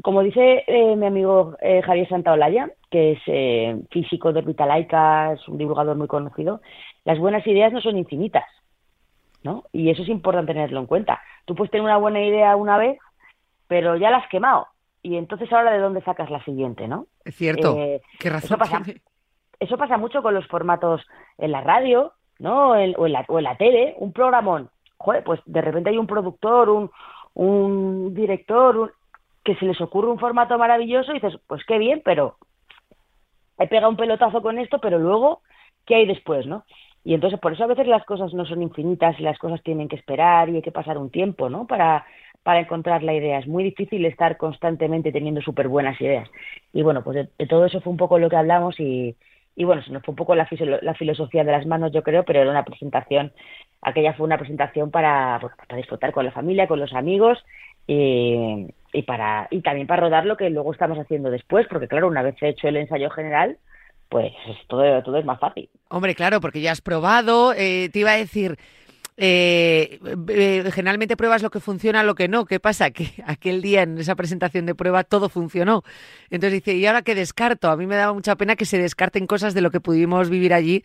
como 0.00 0.22
dice 0.22 0.64
eh, 0.66 0.96
mi 0.96 1.06
amigo 1.06 1.56
eh, 1.60 1.82
Javier 1.82 2.08
Santaolalla, 2.08 2.70
que 2.90 3.12
es 3.12 3.18
eh, 3.26 3.76
físico 3.90 4.32
de 4.32 4.40
Orbitalaica, 4.40 5.32
es 5.34 5.46
un 5.48 5.58
divulgador 5.58 5.96
muy 5.96 6.06
conocido, 6.06 6.62
las 7.04 7.18
buenas 7.18 7.46
ideas 7.46 7.72
no 7.72 7.80
son 7.80 7.98
infinitas, 7.98 8.44
¿no? 9.42 9.64
Y 9.72 9.90
eso 9.90 10.02
es 10.02 10.08
importante 10.08 10.54
tenerlo 10.54 10.80
en 10.80 10.86
cuenta. 10.86 11.20
Tú 11.44 11.54
puedes 11.54 11.70
tener 11.70 11.84
una 11.84 11.98
buena 11.98 12.24
idea 12.24 12.56
una 12.56 12.78
vez, 12.78 12.98
pero 13.68 13.96
ya 13.96 14.10
la 14.10 14.18
has 14.18 14.28
quemado. 14.28 14.68
Y 15.02 15.16
entonces 15.16 15.52
ahora 15.52 15.72
de 15.72 15.78
dónde 15.78 16.00
sacas 16.02 16.30
la 16.30 16.42
siguiente, 16.44 16.86
¿no? 16.86 17.06
Es 17.24 17.34
cierto. 17.34 17.76
¿Qué 18.18 18.30
razón 18.30 18.46
eso 18.46 18.58
pasa, 18.58 18.82
eso 19.58 19.76
pasa 19.76 19.98
mucho 19.98 20.22
con 20.22 20.34
los 20.34 20.46
formatos 20.46 21.02
en 21.38 21.52
la 21.52 21.60
radio, 21.60 22.12
¿no? 22.38 22.70
o, 22.70 22.76
en 22.76 23.12
la, 23.12 23.24
o 23.28 23.38
en 23.38 23.44
la 23.44 23.56
tele, 23.56 23.94
un 23.98 24.12
programón. 24.12 24.70
Joder, 24.96 25.24
pues 25.24 25.40
de 25.46 25.60
repente 25.60 25.90
hay 25.90 25.98
un 25.98 26.06
productor, 26.06 26.70
un, 26.70 26.90
un 27.34 28.14
director, 28.14 28.76
un, 28.76 28.90
que 29.44 29.56
se 29.56 29.64
les 29.64 29.80
ocurre 29.80 30.10
un 30.10 30.18
formato 30.18 30.56
maravilloso 30.58 31.10
y 31.10 31.14
dices, 31.14 31.38
pues 31.46 31.64
qué 31.64 31.78
bien, 31.78 32.02
pero 32.04 32.36
he 33.58 33.66
pegado 33.66 33.90
un 33.90 33.96
pelotazo 33.96 34.42
con 34.42 34.58
esto, 34.58 34.78
pero 34.80 34.98
luego, 34.98 35.42
¿qué 35.86 35.96
hay 35.96 36.06
después, 36.06 36.46
no? 36.46 36.64
Y 37.04 37.14
entonces 37.14 37.40
por 37.40 37.52
eso 37.52 37.64
a 37.64 37.68
veces 37.68 37.86
las 37.86 38.04
cosas 38.04 38.32
no 38.32 38.44
son 38.44 38.62
infinitas 38.62 39.18
y 39.18 39.22
las 39.22 39.38
cosas 39.38 39.62
tienen 39.62 39.88
que 39.88 39.96
esperar 39.96 40.48
y 40.48 40.56
hay 40.56 40.62
que 40.62 40.70
pasar 40.70 40.98
un 40.98 41.10
tiempo, 41.10 41.50
¿no? 41.50 41.66
Para, 41.66 42.06
para 42.42 42.60
encontrar 42.60 43.02
la 43.02 43.14
idea. 43.14 43.38
Es 43.38 43.48
muy 43.48 43.64
difícil 43.64 44.04
estar 44.04 44.36
constantemente 44.36 45.10
teniendo 45.10 45.40
súper 45.42 45.66
buenas 45.68 46.00
ideas. 46.00 46.28
Y 46.72 46.82
bueno, 46.82 47.02
pues 47.02 47.28
de, 47.36 47.46
todo 47.46 47.66
eso 47.66 47.80
fue 47.80 47.90
un 47.90 47.96
poco 47.96 48.18
lo 48.18 48.30
que 48.30 48.36
hablamos 48.36 48.78
y, 48.78 49.16
y 49.56 49.64
bueno, 49.64 49.82
se 49.82 49.90
nos 49.90 50.04
fue 50.04 50.12
un 50.12 50.16
poco 50.16 50.36
la, 50.36 50.48
la 50.82 50.94
filosofía 50.94 51.42
de 51.42 51.52
las 51.52 51.66
manos, 51.66 51.92
yo 51.92 52.04
creo, 52.04 52.24
pero 52.24 52.40
era 52.40 52.50
una 52.50 52.64
presentación, 52.64 53.32
aquella 53.80 54.14
fue 54.14 54.26
una 54.26 54.38
presentación 54.38 54.92
para, 54.92 55.40
para 55.40 55.76
disfrutar 55.76 56.12
con 56.12 56.24
la 56.24 56.32
familia, 56.32 56.68
con 56.68 56.78
los 56.78 56.92
amigos 56.92 57.44
y, 57.86 58.68
y 58.92 59.02
para 59.02 59.48
y 59.50 59.60
también 59.60 59.86
para 59.86 60.02
rodar 60.02 60.26
lo 60.26 60.36
que 60.36 60.50
luego 60.50 60.72
estamos 60.72 60.98
haciendo 60.98 61.30
después, 61.30 61.66
porque 61.68 61.88
claro, 61.88 62.08
una 62.08 62.22
vez 62.22 62.36
hecho 62.40 62.68
el 62.68 62.76
ensayo 62.76 63.10
general, 63.10 63.58
pues 64.08 64.32
todo, 64.68 65.02
todo 65.02 65.16
es 65.16 65.24
más 65.24 65.40
fácil. 65.40 65.68
Hombre, 65.88 66.14
claro, 66.14 66.40
porque 66.40 66.60
ya 66.60 66.72
has 66.72 66.80
probado, 66.80 67.54
eh, 67.54 67.88
te 67.92 68.00
iba 68.00 68.12
a 68.12 68.16
decir, 68.16 68.58
eh, 69.16 70.00
eh, 70.28 70.64
generalmente 70.72 71.16
pruebas 71.16 71.42
lo 71.42 71.50
que 71.50 71.60
funciona, 71.60 72.02
lo 72.02 72.14
que 72.14 72.28
no. 72.28 72.44
¿Qué 72.44 72.60
pasa? 72.60 72.90
Que 72.90 73.10
aquel 73.26 73.62
día 73.62 73.82
en 73.82 73.98
esa 73.98 74.14
presentación 74.14 74.66
de 74.66 74.74
prueba 74.74 75.04
todo 75.04 75.28
funcionó. 75.28 75.82
Entonces 76.30 76.52
dice, 76.54 76.74
¿y 76.76 76.86
ahora 76.86 77.02
qué 77.02 77.14
descarto? 77.14 77.70
A 77.70 77.76
mí 77.76 77.86
me 77.86 77.96
daba 77.96 78.12
mucha 78.12 78.36
pena 78.36 78.56
que 78.56 78.64
se 78.64 78.78
descarten 78.78 79.26
cosas 79.26 79.54
de 79.54 79.60
lo 79.60 79.70
que 79.70 79.80
pudimos 79.80 80.30
vivir 80.30 80.54
allí 80.54 80.82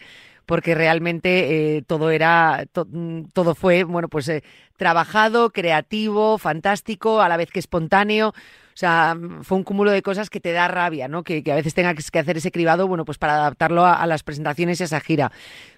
porque 0.47 0.73
realmente 0.73 1.75
eh, 1.77 1.81
todo 1.83 2.09
era, 2.09 2.65
mm, 2.73 3.25
todo 3.33 3.53
fue, 3.53 3.83
bueno, 3.83 4.07
pues 4.07 4.29
eh, 4.29 4.43
trabajado, 4.77 5.51
creativo, 5.51 6.37
fantástico, 6.37 7.21
a 7.21 7.27
la 7.27 7.35
vez 7.35 7.51
que 7.51 7.59
espontáneo. 7.59 8.29
O 8.29 8.33
sea, 8.79 9.13
mm, 9.13 9.43
fue 9.43 9.57
un 9.57 9.65
cúmulo 9.65 9.91
de 9.91 10.01
cosas 10.01 10.29
que 10.29 10.39
te 10.39 10.53
da 10.53 10.69
rabia, 10.69 11.09
¿no? 11.09 11.23
Que, 11.23 11.43
a 11.51 11.55
veces 11.55 11.73
tengas 11.73 12.09
que 12.09 12.19
hacer 12.19 12.37
ese 12.37 12.51
cribado, 12.51 12.87
bueno, 12.87 13.03
pues 13.03 13.17
para 13.17 13.35
adaptarlo 13.35 13.85
a, 13.85 14.07
las 14.07 14.23
presentaciones 14.23 14.79
y 14.79 14.83
a 14.83 14.85
esa 14.85 15.01
gira. 15.01 15.33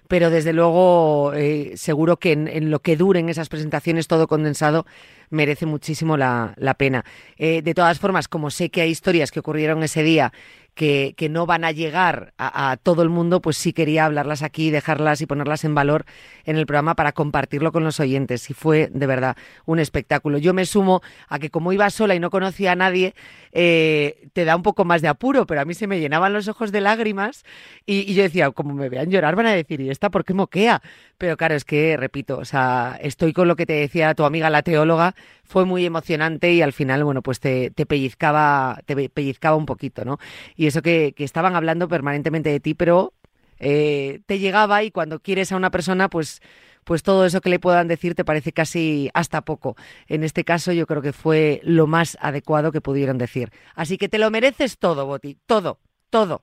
Pero 0.06 0.30
desde 0.30 0.52
luego, 0.52 1.32
eh, 1.34 1.72
seguro 1.74 2.18
que 2.18 2.32
en, 2.32 2.70
lo 2.70 2.78
que 2.78 2.96
duren 2.96 3.28
esas 3.28 3.48
presentaciones, 3.48 4.06
todo 4.06 4.28
condensado, 4.28 4.86
merece 5.30 5.66
muchísimo 5.66 6.16
la, 6.16 6.54
pena. 6.78 7.04
de 7.38 7.74
todas 7.74 7.98
formas, 7.98 8.28
como 8.28 8.50
sé 8.50 8.70
que 8.70 8.82
hay 8.82 8.90
historias 8.90 9.32
que 9.32 9.40
ocurrieron 9.40 9.82
ese 9.82 10.02
día 10.04 10.32
que, 10.80 11.28
no 11.30 11.44
van 11.44 11.64
a 11.64 11.72
llegar 11.72 12.32
a, 12.38 12.78
todo 12.82 13.02
el 13.02 13.10
mundo, 13.10 13.42
pues 13.42 13.58
sí 13.58 13.74
quería 13.74 14.06
hablarlas 14.06 14.42
aquí, 14.42 14.70
dejarlas 14.70 15.20
y 15.20 15.26
ponerlas 15.26 15.64
en 15.64 15.74
valor 15.74 16.06
en 16.46 16.56
el 16.56 16.64
programa 16.64 16.94
para 16.94 17.12
compartirlo 17.12 17.70
con 17.70 17.84
los 17.84 18.00
oyentes. 18.00 18.48
Y 18.48 18.54
fue 18.54 18.88
de 18.90 19.06
verdad 19.06 19.36
un 19.66 19.78
espectáculo. 19.78 20.38
Yo 20.38 20.54
me 20.54 20.64
sumo 20.64 21.02
a 21.28 21.38
que 21.38 21.50
como 21.50 21.74
iba 21.74 21.90
sola 21.90 22.14
y 22.14 22.20
no 22.20 22.30
conocía 22.30 22.72
a 22.72 22.76
nadie, 22.76 23.14
eh, 23.52 24.28
te 24.32 24.46
da 24.46 24.56
un 24.56 24.62
poco 24.62 24.86
más 24.86 25.02
de 25.02 25.08
apuro, 25.08 25.46
pero 25.46 25.60
a 25.60 25.66
mí 25.66 25.74
se 25.74 25.86
me 25.86 26.00
llenaban 26.00 26.32
los 26.32 26.48
ojos 26.48 26.72
de 26.72 26.80
lágrimas 26.80 27.44
y, 27.84 28.14
yo 28.14 28.22
decía, 28.22 28.50
como 28.50 28.72
me 28.72 28.88
vean 28.88 29.10
llorar 29.10 29.36
van 29.36 29.46
a 29.46 29.52
decir, 29.52 29.82
¿y 29.82 29.90
esta 29.90 30.08
por 30.08 30.24
qué 30.24 30.32
moquea? 30.32 30.80
Pero 31.18 31.36
claro, 31.36 31.56
es 31.56 31.66
que, 31.66 31.98
repito, 31.98 32.38
o 32.38 32.46
sea, 32.46 32.98
estoy 33.02 33.34
con 33.34 33.48
lo 33.48 33.56
que 33.56 33.66
te 33.66 33.74
decía 33.74 34.14
tu 34.14 34.24
amiga 34.24 34.48
la 34.48 34.62
teóloga, 34.62 35.14
fue 35.44 35.66
muy 35.66 35.84
emocionante 35.84 36.52
y 36.52 36.62
al 36.62 36.72
final, 36.72 37.04
bueno, 37.04 37.22
pues 37.22 37.40
te, 37.40 37.70
te 37.70 37.84
pellizcaba, 37.84 38.80
te 38.86 39.10
pellizcaba 39.10 39.56
un 39.56 39.66
poquito, 39.66 40.04
¿no? 40.04 40.18
Y 40.56 40.69
eso 40.70 40.82
que, 40.82 41.12
que 41.14 41.24
estaban 41.24 41.54
hablando 41.54 41.86
permanentemente 41.88 42.48
de 42.48 42.60
ti, 42.60 42.74
pero 42.74 43.12
eh, 43.58 44.20
te 44.26 44.38
llegaba 44.38 44.82
y 44.82 44.90
cuando 44.90 45.20
quieres 45.20 45.52
a 45.52 45.56
una 45.56 45.70
persona, 45.70 46.08
pues 46.08 46.40
pues 46.84 47.02
todo 47.02 47.26
eso 47.26 47.40
que 47.40 47.50
le 47.50 47.58
puedan 47.58 47.88
decir 47.88 48.14
te 48.14 48.24
parece 48.24 48.52
casi 48.52 49.10
hasta 49.14 49.42
poco. 49.42 49.76
En 50.08 50.24
este 50.24 50.44
caso 50.44 50.72
yo 50.72 50.86
creo 50.86 51.02
que 51.02 51.12
fue 51.12 51.60
lo 51.62 51.86
más 51.86 52.16
adecuado 52.20 52.72
que 52.72 52.80
pudieron 52.80 53.18
decir. 53.18 53.50
Así 53.74 53.98
que 53.98 54.08
te 54.08 54.18
lo 54.18 54.30
mereces 54.30 54.78
todo, 54.78 55.06
Boti, 55.06 55.36
todo, 55.46 55.78
todo. 56.08 56.42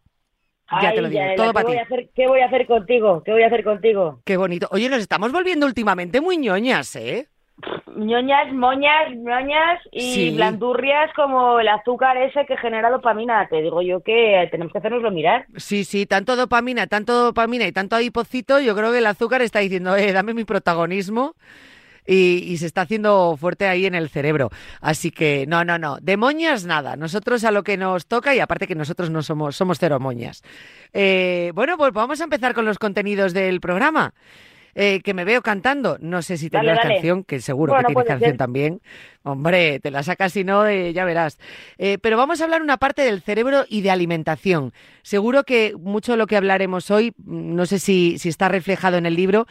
Ya 0.81 0.93
te 0.93 1.01
lo 1.01 1.09
digo, 1.09 1.21
todo 1.35 1.53
para 1.53 1.69
ti. 1.69 1.73
¿Qué 2.13 2.27
voy 2.27 2.41
a 2.41 2.45
hacer 2.45 2.67
contigo? 2.67 3.23
¿Qué 3.23 3.31
voy 3.31 3.43
a 3.43 3.47
hacer 3.47 3.63
contigo? 3.63 4.21
Qué 4.25 4.37
bonito. 4.37 4.67
Oye, 4.71 4.89
nos 4.89 4.99
estamos 4.99 5.31
volviendo 5.31 5.65
últimamente 5.65 6.19
muy 6.19 6.37
ñoñas, 6.37 6.95
¿eh? 6.97 7.29
Ñoñas, 7.95 8.53
moñas, 8.53 9.15
ñoñas 9.15 9.81
y 9.91 10.35
blandurrias 10.35 11.11
como 11.15 11.59
el 11.59 11.67
azúcar 11.67 12.17
ese 12.17 12.45
que 12.45 12.57
genera 12.57 12.89
dopamina. 12.89 13.47
Te 13.49 13.61
digo 13.61 13.81
yo 13.81 14.01
que 14.01 14.47
tenemos 14.51 14.71
que 14.71 14.79
hacernoslo 14.79 15.11
mirar. 15.11 15.45
Sí, 15.55 15.83
sí, 15.83 16.05
tanto 16.05 16.35
dopamina, 16.35 16.87
tanto 16.87 17.13
dopamina 17.13 17.65
y 17.65 17.71
tanto 17.71 17.95
adipocito, 17.95 18.59
yo 18.59 18.75
creo 18.75 18.91
que 18.91 18.99
el 18.99 19.05
azúcar 19.07 19.41
está 19.41 19.59
diciendo, 19.59 19.95
eh, 19.95 20.11
dame 20.11 20.33
mi 20.33 20.45
protagonismo. 20.45 21.35
Y, 22.09 22.55
se 22.55 22.67
está 22.67 22.83
haciendo 22.83 23.35
fuerte 23.35 23.67
ahí 23.67 23.85
en 23.85 23.93
el 23.93 24.07
cerebro. 24.07 24.49
Así 24.79 25.11
que 25.11 25.43
no, 25.45 25.65
no, 25.65 25.77
no, 25.77 25.97
de 25.97 26.15
moñas 26.15 26.63
nada. 26.63 26.95
Nosotros 26.95 27.43
a 27.43 27.51
lo 27.51 27.63
que 27.63 27.75
nos 27.75 28.05
toca 28.05 28.33
y 28.33 28.39
aparte 28.39 28.65
que 28.65 28.75
nosotros 28.75 29.09
no 29.09 29.21
somos, 29.23 29.57
somos 29.57 29.77
cero 29.77 29.99
moñas. 29.99 30.41
Eh, 30.93 31.51
bueno, 31.53 31.75
pues 31.75 31.91
vamos 31.91 32.21
a 32.21 32.23
empezar 32.23 32.53
con 32.53 32.63
los 32.63 32.79
contenidos 32.79 33.33
del 33.33 33.59
programa. 33.59 34.13
Eh, 34.79 35.01
que 35.03 35.13
me 35.15 35.25
veo 35.25 35.41
cantando. 35.41 35.97
No 35.99 36.21
sé 36.21 36.37
si 36.37 36.49
tendrás 36.51 36.77
dale. 36.77 36.81
canción, 36.81 37.23
que 37.23 37.39
seguro 37.41 37.73
Bueno, 37.73 37.87
que 37.89 37.95
tienes 37.95 38.05
canción 38.05 38.31
ser. 38.31 38.37
también. 38.37 38.81
Hombre, 39.23 39.79
te 39.79 39.91
la 39.91 40.03
sacas 40.03 40.33
si 40.33 40.43
no, 40.43 40.67
eh, 40.67 40.93
ya 40.93 41.03
verás. 41.05 41.39
Eh, 41.79 41.97
pero 42.01 42.17
vamos 42.17 42.41
a 42.41 42.45
hablar 42.45 42.61
una 42.61 42.77
parte 42.77 43.01
del 43.01 43.21
cerebro 43.21 43.65
y 43.67 43.81
de 43.81 43.91
alimentación. 43.91 44.73
Seguro 45.01 45.43
que 45.43 45.73
mucho 45.79 46.13
de 46.13 46.17
lo 46.19 46.27
que 46.27 46.37
hablaremos 46.37 46.91
hoy, 46.91 47.13
mm, 47.17 47.55
no 47.55 47.65
sé 47.65 47.79
si, 47.79 48.19
si 48.19 48.29
está 48.29 48.49
reflejado 48.49 48.97
en 48.97 49.07
el 49.07 49.15
libro, 49.15 49.47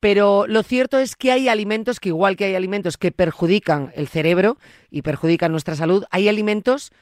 pero 0.00 0.46
lo 0.46 0.62
cierto 0.62 0.98
es 0.98 1.16
que 1.16 1.32
hay 1.32 1.48
alimentos 1.48 2.00
que, 2.00 2.10
igual 2.10 2.36
que 2.36 2.44
hay 2.46 2.54
alimentos 2.54 2.96
que 2.96 3.12
perjudican 3.12 3.92
el 3.96 4.08
cerebro 4.08 4.56
y 4.90 5.02
perjudican 5.02 5.52
nuestra 5.52 5.74
salud, 5.74 6.04
hay 6.10 6.28
alimentos 6.28 6.92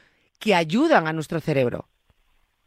que 0.41 0.55
ayudan 0.55 1.07
a 1.07 1.13
nuestro 1.13 1.41
cerebro. 1.41 1.87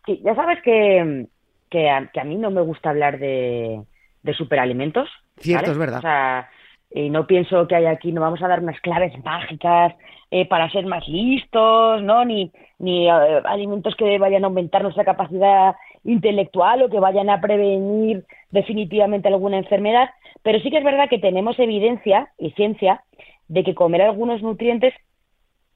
Sí, 0.05 0.22
ya 0.24 0.36
sabes 0.36 0.60
que, 0.63 1.27
que, 1.70 1.89
a, 1.89 2.10
que 2.12 2.20
a 2.20 2.24
mí 2.24 2.36
no 2.36 2.51
me 2.51 2.62
gusta 2.62 2.89
hablar 2.89 3.20
de, 3.20 3.81
de 4.24 4.34
superalimentos. 4.34 5.10
Cierto, 5.38 5.63
¿vale? 5.63 5.72
es 5.74 5.78
verdad. 5.78 5.98
O 6.00 6.01
sea, 6.01 6.50
y 6.94 7.10
no 7.10 7.25
pienso 7.25 7.68
que 7.68 7.75
hay 7.75 7.86
aquí, 7.86 8.12
no 8.12 8.22
vamos 8.22 8.42
a 8.42 8.48
dar 8.48 8.60
unas 8.60 8.80
claves 8.82 9.13
mágicas 9.24 9.96
eh, 10.30 10.46
para 10.48 10.70
ser 10.72 10.86
más 10.86 11.08
listos, 11.08 12.01
¿no? 12.04 12.25
Ni, 12.25 12.51
ni 12.80 13.08
eh, 13.08 13.42
alimentos 13.46 13.96
que 13.96 14.18
vayan 14.18 14.44
a 14.44 14.48
aumentar 14.48 14.84
nuestra 14.84 15.06
capacidad 15.06 15.75
intelectual 16.04 16.82
o 16.82 16.90
que 16.90 17.00
vayan 17.00 17.30
a 17.30 17.40
prevenir 17.40 18.25
definitivamente 18.50 19.28
alguna 19.28 19.58
enfermedad. 19.58 20.10
Pero 20.44 20.60
sí 20.60 20.70
que 20.70 20.80
es 20.80 20.84
verdad 20.84 21.10
que 21.10 21.20
tenemos 21.20 21.58
evidencia 21.60 22.30
y 22.38 22.51
ciencia 22.51 23.04
de 23.48 23.63
que 23.63 23.75
comer 23.75 24.01
algunos 24.01 24.42
nutrientes 24.42 24.94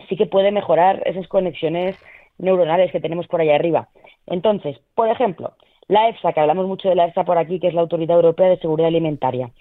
sí 0.10 0.16
que 0.18 0.26
puede 0.26 0.52
mejorar 0.52 1.02
esas 1.06 1.28
conexiones 1.28 1.98
neuronales 2.38 2.92
que 2.92 3.00
tenemos 3.00 3.28
por 3.28 3.42
allá 3.42 3.56
arriba. 3.56 3.90
Entonces, 4.28 4.78
por 4.94 5.10
ejemplo, 5.10 5.54
la 5.88 6.10
EFSA, 6.10 6.34
que 6.34 6.40
hablamos 6.40 6.68
mucho 6.68 6.90
de 6.90 6.96
la 6.96 7.06
EFSA 7.06 7.24
por 7.24 7.38
aquí, 7.38 7.60
que 7.60 7.68
es 7.68 7.74
la 7.74 7.82
Autoridad 7.82 8.16
Europea 8.16 8.50
de 8.50 8.58
Seguridad 8.58 8.88
Alimentaria, 8.88 9.52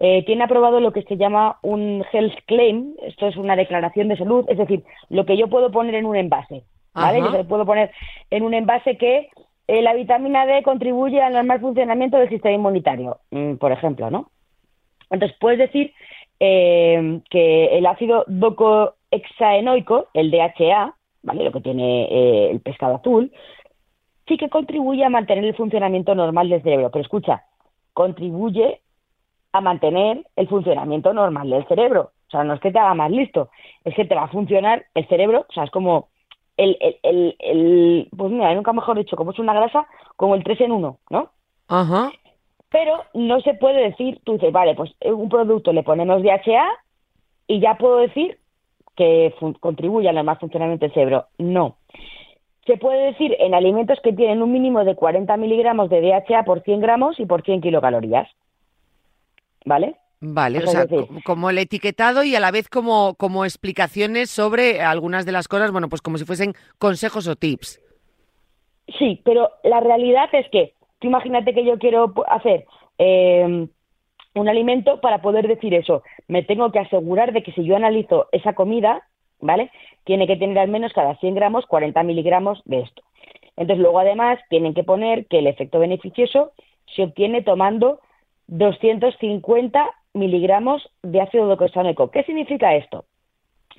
eh, 0.00 0.24
tiene 0.24 0.44
aprobado 0.44 0.80
lo 0.80 0.92
que 0.92 1.02
se 1.02 1.16
llama 1.16 1.58
un 1.62 2.04
health 2.12 2.38
claim, 2.46 2.94
esto 3.02 3.26
es 3.26 3.36
una 3.36 3.56
declaración 3.56 4.08
de 4.08 4.16
salud, 4.16 4.44
es 4.48 4.58
decir, 4.58 4.84
lo 5.08 5.26
que 5.26 5.36
yo 5.36 5.48
puedo 5.48 5.70
poner 5.70 5.94
en 5.96 6.06
un 6.06 6.16
envase, 6.16 6.62
¿vale? 6.94 7.18
Ajá. 7.18 7.36
Yo 7.36 7.48
puedo 7.48 7.66
poner 7.66 7.90
en 8.30 8.44
un 8.44 8.54
envase 8.54 8.96
que 8.96 9.28
eh, 9.66 9.82
la 9.82 9.94
vitamina 9.94 10.46
D 10.46 10.62
contribuye 10.62 11.20
al 11.20 11.32
normal 11.32 11.60
funcionamiento 11.60 12.16
del 12.16 12.28
sistema 12.28 12.54
inmunitario, 12.54 13.18
mm, 13.30 13.54
por 13.54 13.72
ejemplo, 13.72 14.10
¿no? 14.10 14.30
Entonces, 15.10 15.36
puedes 15.40 15.58
decir 15.58 15.92
eh, 16.40 17.20
que 17.30 17.76
el 17.76 17.86
ácido 17.86 18.24
docohexaenoico, 18.28 20.08
el 20.14 20.30
DHA, 20.30 20.94
¿vale? 21.22 21.44
Lo 21.44 21.52
que 21.52 21.60
tiene 21.60 22.04
eh, 22.04 22.50
el 22.50 22.60
pescado 22.60 22.96
azul, 22.96 23.32
sí 24.28 24.36
que 24.36 24.48
contribuye 24.48 25.04
a 25.04 25.10
mantener 25.10 25.44
el 25.44 25.56
funcionamiento 25.56 26.14
normal 26.14 26.48
del 26.48 26.62
cerebro. 26.62 26.90
Pero 26.90 27.02
escucha, 27.02 27.44
contribuye 27.92 28.80
a 29.52 29.60
mantener 29.60 30.24
el 30.36 30.48
funcionamiento 30.48 31.12
normal 31.12 31.50
del 31.50 31.66
cerebro. 31.66 32.12
O 32.28 32.30
sea, 32.30 32.44
no 32.44 32.54
es 32.54 32.60
que 32.60 32.70
te 32.70 32.78
haga 32.78 32.94
más 32.94 33.10
listo, 33.10 33.48
es 33.84 33.94
que 33.94 34.04
te 34.04 34.14
va 34.14 34.24
a 34.24 34.28
funcionar 34.28 34.84
el 34.94 35.08
cerebro, 35.08 35.46
o 35.48 35.52
sea, 35.52 35.64
es 35.64 35.70
como 35.70 36.08
el, 36.58 36.76
el, 36.80 36.96
el, 37.02 37.36
el 37.38 38.08
pues 38.14 38.30
mira, 38.30 38.54
nunca 38.54 38.72
mejor 38.74 38.98
dicho, 38.98 39.16
como 39.16 39.30
es 39.30 39.38
una 39.38 39.54
grasa, 39.54 39.86
como 40.16 40.34
el 40.34 40.44
3 40.44 40.60
en 40.62 40.72
1, 40.72 40.98
¿no? 41.08 41.30
Ajá. 41.68 42.10
Pero 42.68 43.02
no 43.14 43.40
se 43.40 43.54
puede 43.54 43.82
decir, 43.82 44.20
tú 44.24 44.34
dices, 44.34 44.52
vale, 44.52 44.74
pues 44.74 44.94
en 45.00 45.14
un 45.14 45.30
producto 45.30 45.72
le 45.72 45.82
ponemos 45.82 46.22
DHA 46.22 46.68
y 47.46 47.60
ya 47.60 47.76
puedo 47.76 47.96
decir 47.96 48.38
que 48.94 49.34
contribuye 49.60 50.08
al 50.08 50.16
normal 50.16 50.38
funcionamiento 50.38 50.84
del 50.84 50.92
cerebro. 50.92 51.26
No. 51.38 51.76
Se 52.68 52.76
puede 52.76 53.06
decir 53.06 53.34
en 53.38 53.54
alimentos 53.54 53.98
que 54.04 54.12
tienen 54.12 54.42
un 54.42 54.52
mínimo 54.52 54.84
de 54.84 54.94
40 54.94 55.34
miligramos 55.38 55.88
de 55.88 56.02
DHA 56.02 56.44
por 56.44 56.60
100 56.60 56.80
gramos 56.80 57.18
y 57.18 57.24
por 57.24 57.42
100 57.42 57.62
kilocalorías. 57.62 58.28
¿Vale? 59.64 59.96
Vale, 60.20 60.58
o 60.58 60.66
sea, 60.66 60.84
como 61.24 61.48
el 61.48 61.56
etiquetado 61.56 62.24
y 62.24 62.36
a 62.36 62.40
la 62.40 62.50
vez 62.50 62.68
como, 62.68 63.14
como 63.14 63.46
explicaciones 63.46 64.28
sobre 64.28 64.82
algunas 64.82 65.24
de 65.24 65.32
las 65.32 65.48
cosas, 65.48 65.72
bueno, 65.72 65.88
pues 65.88 66.02
como 66.02 66.18
si 66.18 66.26
fuesen 66.26 66.52
consejos 66.78 67.26
o 67.26 67.36
tips. 67.36 67.80
Sí, 68.98 69.22
pero 69.24 69.48
la 69.64 69.80
realidad 69.80 70.28
es 70.32 70.46
que 70.50 70.74
tú 70.98 71.06
imagínate 71.06 71.54
que 71.54 71.64
yo 71.64 71.78
quiero 71.78 72.12
hacer 72.26 72.66
eh, 72.98 73.66
un 74.34 74.48
alimento 74.48 75.00
para 75.00 75.22
poder 75.22 75.48
decir 75.48 75.72
eso. 75.72 76.02
Me 76.26 76.42
tengo 76.42 76.70
que 76.70 76.80
asegurar 76.80 77.32
de 77.32 77.42
que 77.42 77.52
si 77.52 77.64
yo 77.64 77.76
analizo 77.76 78.26
esa 78.32 78.52
comida, 78.52 79.07
¿vale? 79.40 79.70
Tiene 80.04 80.26
que 80.26 80.36
tener 80.36 80.58
al 80.58 80.68
menos 80.68 80.92
cada 80.92 81.16
100 81.16 81.34
gramos 81.34 81.66
40 81.66 82.02
miligramos 82.02 82.62
de 82.64 82.80
esto. 82.80 83.02
Entonces, 83.56 83.82
luego 83.82 83.98
además 83.98 84.38
tienen 84.48 84.74
que 84.74 84.84
poner 84.84 85.26
que 85.26 85.40
el 85.40 85.46
efecto 85.46 85.80
beneficioso 85.80 86.52
se 86.94 87.02
obtiene 87.02 87.42
tomando 87.42 88.00
250 88.46 89.90
miligramos 90.14 90.88
de 91.02 91.20
ácido 91.20 91.46
docosanoico. 91.46 92.10
¿Qué 92.10 92.22
significa 92.24 92.74
esto? 92.74 93.04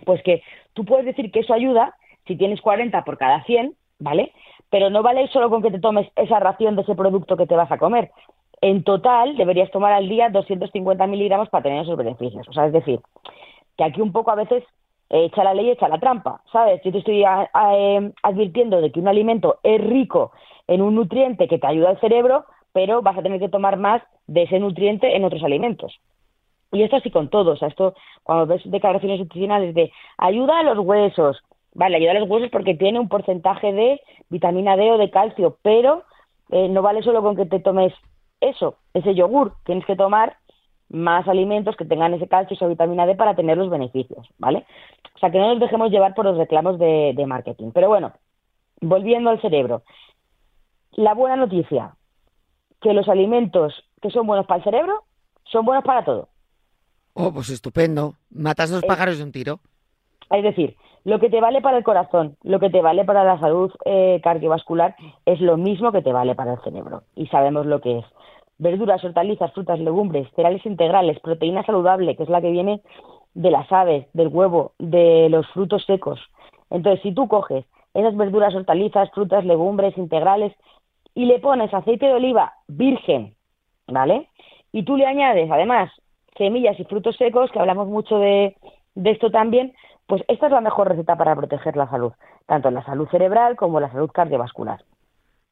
Pues 0.06 0.22
que 0.24 0.44
tú 0.74 0.86
puedes 0.86 1.06
decir 1.06 1.32
que 1.32 1.40
eso 1.40 1.54
ayuda 1.54 1.96
si 2.28 2.36
tienes 2.36 2.62
40 2.62 3.04
por 3.04 3.18
cada 3.18 3.44
100, 3.44 3.74
¿vale? 4.00 4.34
Pero 4.70 4.90
no 4.90 5.02
vale 5.02 5.28
solo 5.30 5.50
con 5.50 5.62
que 5.62 5.72
te 5.72 5.80
tomes 5.80 6.08
esa 6.16 6.40
ración 6.40 6.76
de 6.76 6.84
ese 6.84 6.96
producto 6.96 7.36
que 7.38 7.48
te 7.48 7.56
vas 7.56 7.72
a 7.72 7.78
comer. 7.78 8.12
En 8.62 8.84
total 8.84 9.38
deberías 9.38 9.72
tomar 9.72 9.94
al 9.94 10.10
día 10.10 10.30
250 10.30 11.08
miligramos 11.08 11.50
para 11.50 11.64
tener 11.64 11.84
esos 11.84 11.98
beneficios. 11.98 12.48
O 12.48 12.54
sea, 12.54 12.68
es 12.68 12.74
decir, 12.74 13.00
que 13.78 13.84
aquí 13.84 14.02
un 14.02 14.12
poco 14.12 14.32
a 14.32 14.36
veces 14.36 14.64
echa 15.10 15.44
la 15.44 15.54
ley, 15.54 15.72
echa 15.72 15.88
la 15.88 16.00
trampa, 16.00 16.42
¿sabes? 16.52 16.82
Yo 16.84 16.92
te 16.92 17.00
estoy 17.00 17.24
eh, 17.24 18.12
advirtiendo 18.24 18.82
de 18.82 18.92
que 18.92 19.00
un 19.00 19.08
alimento 19.08 19.60
es 19.64 19.82
rico 19.82 20.32
en 20.68 20.82
un 20.82 20.96
nutriente 20.96 21.48
que 21.48 21.58
te 21.58 21.68
ayuda 21.68 21.90
al 21.90 22.00
cerebro, 22.00 22.46
pero 22.74 23.02
vas 23.02 23.18
a 23.18 23.24
tener 23.24 23.40
que 23.40 23.50
tomar 23.50 23.78
más 23.78 24.04
de 24.28 24.44
ese 24.44 24.60
nutriente 24.60 25.16
en 25.16 25.26
otros 25.26 25.44
alimentos. 25.44 26.00
Y 26.72 26.84
esto 26.84 26.98
así 26.98 27.10
con 27.10 27.30
todo, 27.30 27.54
o 27.54 27.58
sea, 27.58 27.68
esto 27.68 27.96
cuando 28.22 28.46
ves 28.46 28.62
declaraciones 28.66 29.20
nutricionales 29.20 29.74
de 29.74 29.92
ayuda 30.18 30.60
a 30.60 30.64
los 30.64 30.78
huesos, 30.78 31.42
vale, 31.74 31.98
ayuda 31.98 32.12
a 32.12 32.20
los 32.20 32.30
huesos 32.30 32.50
porque 32.52 32.76
tiene 32.76 33.00
un 33.00 33.10
porcentaje 33.10 33.74
de 33.74 34.00
vitamina 34.30 34.78
D 34.78 34.92
o 34.92 35.00
de 35.00 35.10
calcio, 35.10 35.58
pero 35.64 36.04
eh, 36.52 36.70
no 36.70 36.84
vale 36.84 37.02
solo 37.02 37.24
con 37.24 37.36
que 37.36 37.48
te 37.48 37.60
tomes 37.60 37.94
eso, 38.40 38.76
ese 38.94 39.16
yogur, 39.16 39.54
tienes 39.66 39.86
que 39.86 39.96
tomar 39.96 40.38
más 40.90 41.28
alimentos 41.28 41.76
que 41.76 41.86
tengan 41.86 42.14
ese 42.14 42.28
calcio, 42.28 42.56
esa 42.56 42.68
vitamina 42.68 43.06
D 43.06 43.16
para 43.16 43.36
tener 43.36 43.58
los 43.58 43.70
beneficios, 43.70 44.28
¿vale? 44.38 44.66
O 45.16 45.20
sea, 45.20 45.32
que 45.32 45.38
no 45.40 45.50
nos 45.50 45.60
dejemos 45.60 45.92
llevar 45.92 46.14
por 46.16 46.26
los 46.26 46.38
reclamos 46.38 46.80
de, 46.80 47.14
de 47.16 47.26
marketing. 47.26 47.72
Pero 47.74 47.88
bueno, 47.90 48.14
volviendo 48.82 49.30
al 49.30 49.42
cerebro. 49.42 49.84
La 50.94 51.14
buena 51.14 51.36
noticia, 51.36 51.96
que 52.82 52.94
los 52.94 53.08
alimentos 53.08 53.74
que 54.02 54.10
son 54.10 54.26
buenos 54.26 54.46
para 54.48 54.58
el 54.60 54.64
cerebro 54.64 55.04
son 55.44 55.66
buenos 55.66 55.84
para 55.84 56.04
todo. 56.04 56.30
Oh, 57.14 57.32
pues 57.32 57.50
estupendo. 57.50 58.16
Matas 58.32 58.70
dos 58.70 58.84
Eh, 58.84 58.88
pájaros 58.88 59.18
de 59.18 59.24
un 59.24 59.32
tiro. 59.32 59.60
Es 60.32 60.44
decir, 60.44 60.76
lo 61.04 61.20
que 61.20 61.30
te 61.30 61.42
vale 61.42 61.62
para 61.62 61.78
el 61.78 61.84
corazón, 61.84 62.38
lo 62.44 62.60
que 62.60 62.70
te 62.70 62.82
vale 62.82 63.04
para 63.04 63.24
la 63.24 63.40
salud 63.40 63.72
eh, 63.86 64.20
cardiovascular 64.24 64.96
es 65.26 65.42
lo 65.42 65.58
mismo 65.58 65.92
que 65.92 66.02
te 66.02 66.14
vale 66.14 66.36
para 66.36 66.54
el 66.54 66.62
cerebro. 66.62 67.04
Y 67.16 67.28
sabemos 67.28 67.66
lo 67.66 67.82
que 67.82 68.00
es. 68.00 68.06
Verduras, 68.60 69.04
hortalizas, 69.04 69.54
frutas, 69.54 69.80
legumbres, 69.80 70.28
cereales 70.36 70.66
integrales, 70.66 71.20
proteína 71.22 71.64
saludable, 71.64 72.16
que 72.16 72.24
es 72.24 72.30
la 72.30 72.42
que 72.42 72.52
viene 72.52 72.82
de 73.34 73.52
las 73.52 73.72
aves, 73.72 74.06
del 74.14 74.28
huevo, 74.28 74.74
de 74.78 75.30
los 75.30 75.48
frutos 75.48 75.86
secos. 75.86 76.20
Entonces, 76.70 77.02
si 77.02 77.14
tú 77.14 77.28
coges 77.28 77.66
esas 77.94 78.16
verduras, 78.16 78.54
hortalizas, 78.54 79.10
frutas, 79.12 79.46
legumbres 79.46 79.98
integrales 79.98 80.54
y 81.16 81.26
le 81.26 81.40
pones 81.40 81.74
aceite 81.74 82.06
de 82.06 82.14
oliva 82.14 82.54
virgen, 82.68 83.34
¿vale? 83.88 84.28
Y 84.72 84.84
tú 84.84 84.98
le 84.98 85.06
añades, 85.06 85.50
además, 85.50 85.92
semillas 86.38 86.80
y 86.80 86.84
frutos 86.84 87.16
secos, 87.16 87.52
que 87.52 87.60
hablamos 87.60 87.88
mucho 87.88 88.20
de, 88.20 88.56
de 88.96 89.12
esto 89.12 89.32
también, 89.32 89.74
pues 90.06 90.24
esta 90.28 90.48
es 90.48 90.52
la 90.52 90.62
mejor 90.62 90.90
receta 90.90 91.16
para 91.18 91.36
proteger 91.36 91.78
la 91.78 91.90
salud, 91.90 92.14
tanto 92.46 92.70
la 92.72 92.84
salud 92.84 93.08
cerebral 93.10 93.56
como 93.56 93.80
la 93.80 93.92
salud 93.92 94.10
cardiovascular. 94.12 94.84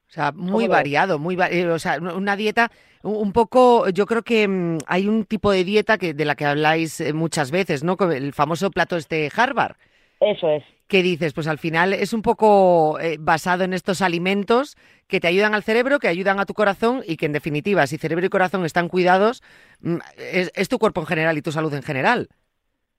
O 0.09 0.11
sea, 0.11 0.31
muy 0.31 0.67
variado, 0.67 1.19
muy 1.19 1.35
va- 1.35 1.49
eh, 1.49 1.67
o 1.69 1.79
sea, 1.79 1.97
una 1.99 2.35
dieta 2.37 2.71
un 3.03 3.33
poco, 3.33 3.89
yo 3.89 4.05
creo 4.05 4.23
que 4.23 4.47
mm, 4.47 4.77
hay 4.87 5.07
un 5.07 5.25
tipo 5.25 5.51
de 5.51 5.63
dieta 5.63 5.97
que 5.97 6.13
de 6.13 6.25
la 6.25 6.35
que 6.35 6.45
habláis 6.45 6.99
eh, 7.01 7.13
muchas 7.13 7.51
veces, 7.51 7.83
¿no? 7.83 7.97
El 8.11 8.33
famoso 8.33 8.71
plato 8.71 8.95
este 8.95 9.29
Harvard. 9.35 9.75
Eso 10.19 10.49
es. 10.49 10.63
¿Qué 10.87 11.03
dices? 11.03 11.33
Pues 11.33 11.47
al 11.47 11.57
final 11.57 11.93
es 11.93 12.13
un 12.13 12.21
poco 12.21 12.97
eh, 13.01 13.17
basado 13.19 13.65
en 13.65 13.73
estos 13.73 14.01
alimentos 14.01 14.77
que 15.07 15.19
te 15.19 15.27
ayudan 15.27 15.53
al 15.53 15.63
cerebro, 15.63 15.99
que 15.99 16.07
ayudan 16.07 16.39
a 16.39 16.45
tu 16.45 16.53
corazón 16.53 17.01
y 17.05 17.17
que 17.17 17.25
en 17.25 17.33
definitiva, 17.33 17.85
si 17.87 17.97
cerebro 17.97 18.25
y 18.25 18.29
corazón 18.29 18.63
están 18.65 18.87
cuidados, 18.87 19.43
mm, 19.81 19.97
es, 20.17 20.51
es 20.55 20.69
tu 20.69 20.79
cuerpo 20.79 21.01
en 21.01 21.07
general 21.07 21.37
y 21.37 21.41
tu 21.41 21.51
salud 21.51 21.73
en 21.73 21.83
general. 21.83 22.29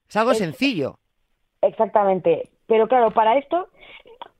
Es 0.07 0.15
algo 0.15 0.31
Es- 0.31 0.37
sencillo. 0.37 0.99
Exactamente. 1.61 2.49
Pero 2.67 2.87
claro, 2.87 3.11
para 3.11 3.37
esto 3.39 3.67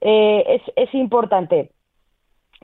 eh, 0.01 0.43
es, 0.47 0.61
es 0.75 0.93
importante 0.93 1.71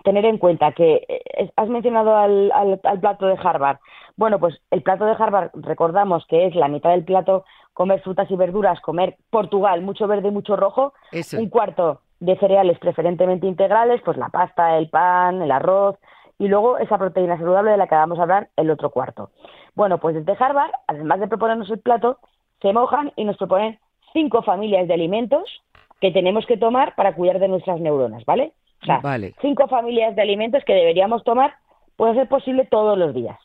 tener 0.04 0.26
en 0.26 0.38
cuenta 0.38 0.72
que 0.74 1.06
eh, 1.08 1.52
has 1.56 1.70
mencionado 1.70 2.16
al, 2.16 2.52
al, 2.52 2.80
al 2.84 3.00
plato 3.00 3.26
de 3.26 3.38
Harvard. 3.42 3.78
Bueno, 4.18 4.40
pues 4.40 4.62
el 4.72 4.82
plato 4.82 5.06
de 5.06 5.16
Harvard, 5.18 5.52
recordamos 5.54 6.26
que 6.28 6.46
es 6.46 6.56
la 6.56 6.68
mitad 6.68 6.92
del 6.92 7.04
plato 7.04 7.44
comer 7.74 8.02
frutas 8.02 8.30
y 8.32 8.36
verduras, 8.36 8.80
comer 8.80 9.18
Portugal, 9.30 9.82
mucho 9.82 10.08
verde 10.08 10.30
y 10.30 10.32
mucho 10.32 10.56
rojo, 10.56 10.94
Eso. 11.12 11.38
un 11.38 11.50
cuarto 11.50 12.00
de 12.22 12.38
cereales 12.38 12.80
preferentemente 12.80 13.48
integrales, 13.48 14.02
pues 14.06 14.16
la 14.18 14.30
pasta, 14.30 14.78
el 14.78 14.90
pan, 14.90 15.42
el 15.42 15.52
arroz, 15.52 15.98
y 16.40 16.48
luego 16.48 16.78
esa 16.78 16.98
proteína 16.98 17.38
saludable 17.38 17.72
de 17.72 17.78
la 17.78 17.88
que 17.88 17.96
vamos 17.96 18.18
a 18.20 18.24
hablar 18.24 18.50
el 18.56 18.70
otro 18.70 18.90
cuarto. 18.90 19.32
Bueno, 19.74 19.98
pues 19.98 20.16
desde 20.16 20.42
Harvard, 20.42 20.72
además 20.88 21.20
de 21.20 21.28
proponernos 21.28 21.70
el 21.70 21.80
plato, 21.80 22.20
se 22.62 22.72
mojan 22.72 23.12
y 23.18 23.26
nos 23.26 23.38
proponen 23.38 23.80
cinco 24.14 24.42
familias 24.42 24.88
de 24.88 24.94
alimentos 24.94 25.62
que 26.00 26.12
tenemos 26.12 26.46
que 26.46 26.58
tomar 26.58 26.96
para 26.96 27.14
cuidar 27.16 27.40
de 27.40 27.50
nuestras 27.50 27.82
neuronas, 27.82 28.24
¿vale? 28.26 28.54
O 28.88 29.02
sea, 29.02 29.32
cinco 29.42 29.68
familias 29.68 30.16
de 30.16 30.22
alimentos 30.22 30.64
que 30.66 30.74
deberíamos 30.74 31.24
tomar, 31.24 31.56
puede 31.96 32.16
ser 32.16 32.28
posible 32.28 32.66
todos 32.66 32.98
los 32.98 33.14
días. 33.14 33.38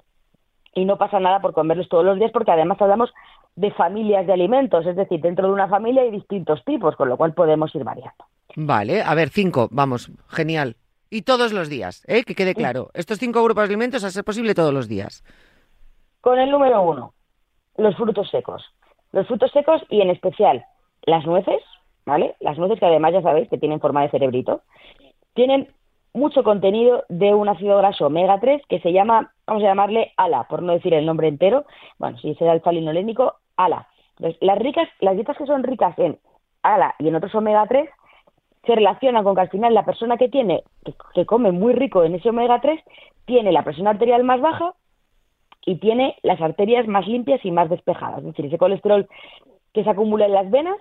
Y 0.75 0.85
no 0.85 0.99
pasa 0.99 1.19
nada 1.19 1.41
por 1.41 1.53
comerlos 1.53 1.89
todos 1.89 2.05
los 2.05 2.19
días 2.19 2.31
porque 2.33 2.53
además 2.53 2.81
hablamos 2.81 3.13
de 3.57 3.71
familias 3.73 4.27
de 4.27 4.33
alimentos, 4.33 4.87
es 4.87 4.97
decir, 4.97 5.21
dentro 5.21 5.47
de 5.49 5.53
una 5.53 5.69
familia 5.69 6.03
hay 6.03 6.11
distintos 6.11 6.65
tipos, 6.65 6.95
con 6.97 7.09
lo 7.09 7.17
cual 7.17 7.35
podemos 7.35 7.75
ir 7.75 7.85
variando. 7.85 8.25
Vale, 8.57 9.03
a 9.03 9.15
ver, 9.15 9.31
cinco, 9.31 9.69
vamos, 9.71 10.11
genial. 10.29 10.77
Y 11.11 11.23
todos 11.23 11.53
los 11.53 11.69
días, 11.69 12.05
¿eh? 12.07 12.23
que 12.23 12.37
quede 12.37 12.55
claro. 12.55 12.91
Estos 12.95 13.19
cinco 13.19 13.43
grupos 13.43 13.63
de 13.65 13.75
alimentos 13.75 14.05
a 14.05 14.11
ser 14.11 14.23
posible 14.23 14.55
todos 14.55 14.73
los 14.73 14.89
días. 14.89 15.25
Con 16.21 16.39
el 16.39 16.51
número 16.51 16.83
uno, 16.83 17.15
los 17.77 17.97
frutos 17.97 18.31
secos. 18.31 18.65
Los 19.13 19.27
frutos 19.27 19.51
secos 19.51 19.83
y 19.89 20.03
en 20.03 20.11
especial 20.11 20.65
las 21.03 21.27
nueces, 21.27 21.63
¿vale? 22.07 22.37
Las 22.41 22.59
nueces 22.59 22.79
que 22.79 22.87
además 22.87 23.13
ya 23.13 23.23
sabéis 23.23 23.49
que 23.49 23.59
tienen 23.59 23.81
forma 23.81 24.03
de 24.03 24.11
cerebrito, 24.11 24.63
tienen 25.41 25.69
mucho 26.13 26.43
contenido 26.43 27.05
de 27.09 27.33
un 27.33 27.49
ácido 27.49 27.79
graso 27.79 28.09
omega 28.09 28.39
3 28.41 28.61
que 28.69 28.79
se 28.81 28.93
llama, 28.93 29.33
vamos 29.47 29.63
a 29.63 29.69
llamarle 29.69 30.13
ALA, 30.19 30.45
por 30.49 30.61
no 30.61 30.75
decir 30.75 30.93
el 30.93 31.07
nombre 31.07 31.29
entero, 31.29 31.65
bueno, 31.99 32.19
si 32.19 32.35
da 32.35 32.53
alfa 32.53 32.73
linolénico, 32.73 33.37
ALA. 33.57 33.89
Entonces, 34.19 34.37
las 34.43 34.59
ricas, 34.59 34.87
las 35.01 35.15
dietas 35.15 35.39
que 35.39 35.47
son 35.47 35.63
ricas 35.63 35.99
en 35.99 36.19
ALA 36.63 36.95
y 36.99 37.09
en 37.09 37.15
otros 37.15 37.35
omega 37.35 37.65
3 37.67 37.89
se 38.67 38.75
relacionan 38.75 39.25
con 39.25 39.35
que 39.35 39.41
al 39.41 39.49
final 39.49 39.73
la 39.73 39.87
persona 39.87 40.19
que 40.19 40.29
tiene, 40.29 40.63
que, 41.15 41.25
come 41.25 41.53
muy 41.53 41.73
rico 41.73 42.05
en 42.05 42.17
ese 42.17 42.29
omega 42.29 42.61
3, 42.61 42.79
tiene 43.25 43.51
la 43.51 43.65
presión 43.65 43.87
arterial 43.87 44.25
más 44.25 44.43
baja 44.43 44.75
y 45.65 45.77
tiene 45.77 46.17
las 46.23 46.39
arterias 46.43 46.87
más 46.87 47.09
limpias 47.09 47.43
y 47.47 47.51
más 47.51 47.71
despejadas. 47.71 48.19
Es 48.19 48.27
decir, 48.27 48.45
ese 48.45 48.59
colesterol 48.59 49.09
que 49.73 49.85
se 49.85 49.89
acumula 49.89 50.27
en 50.27 50.35
las 50.35 50.51
venas 50.51 50.77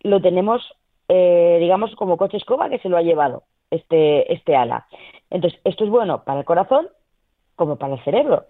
lo 0.00 0.22
tenemos, 0.22 0.62
eh, 1.08 1.58
digamos, 1.60 1.94
como 1.96 2.16
coche 2.16 2.36
escoba 2.36 2.68
que 2.68 2.78
se 2.78 2.88
lo 2.88 2.96
ha 2.96 3.02
llevado 3.02 3.44
este, 3.70 4.32
este 4.32 4.56
ala. 4.56 4.86
Entonces, 5.30 5.60
esto 5.64 5.84
es 5.84 5.90
bueno 5.90 6.24
para 6.24 6.40
el 6.40 6.44
corazón 6.44 6.88
como 7.54 7.76
para 7.76 7.94
el 7.94 8.04
cerebro. 8.04 8.46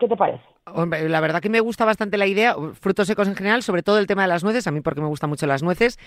¿Qué 0.00 0.08
te 0.08 0.16
parece? 0.16 0.42
Hombre, 0.66 1.08
la 1.08 1.20
verdad 1.20 1.42
que 1.42 1.50
me 1.50 1.60
gusta 1.60 1.84
bastante 1.84 2.16
la 2.16 2.26
idea, 2.26 2.54
frutos 2.80 3.06
secos 3.06 3.28
en 3.28 3.34
general, 3.34 3.62
sobre 3.62 3.82
todo 3.82 3.98
el 3.98 4.06
tema 4.06 4.22
de 4.22 4.28
las 4.28 4.42
nueces, 4.42 4.66
a 4.66 4.70
mí 4.70 4.80
porque 4.80 5.00
me 5.00 5.08
gustan 5.08 5.28
mucho 5.28 5.46
las 5.46 5.62
nueces. 5.62 5.98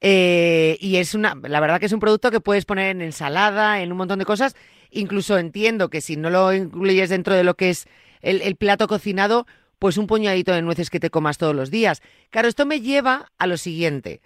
Eh, 0.00 0.76
y 0.80 0.96
es 0.96 1.14
una, 1.14 1.34
la 1.42 1.58
verdad 1.58 1.80
que 1.80 1.86
es 1.86 1.92
un 1.92 2.00
producto 2.00 2.30
que 2.30 2.40
puedes 2.40 2.64
poner 2.64 2.90
en 2.90 3.02
ensalada, 3.02 3.82
en 3.82 3.90
un 3.90 3.98
montón 3.98 4.18
de 4.18 4.24
cosas. 4.24 4.56
Incluso 4.90 5.38
entiendo 5.38 5.90
que 5.90 6.00
si 6.00 6.16
no 6.16 6.30
lo 6.30 6.52
incluyes 6.54 7.10
dentro 7.10 7.34
de 7.34 7.44
lo 7.44 7.54
que 7.54 7.70
es 7.70 7.88
el, 8.20 8.56
plato 8.56 8.86
cocinado, 8.86 9.46
pues 9.78 9.96
un 9.96 10.06
puñadito 10.06 10.52
de 10.52 10.62
nueces 10.62 10.90
que 10.90 11.00
te 11.00 11.10
comas 11.10 11.38
todos 11.38 11.54
los 11.54 11.70
días. 11.70 12.02
Claro, 12.30 12.48
esto 12.48 12.66
me 12.66 12.80
lleva 12.80 13.30
a 13.38 13.46
lo 13.46 13.56
siguiente. 13.56 14.20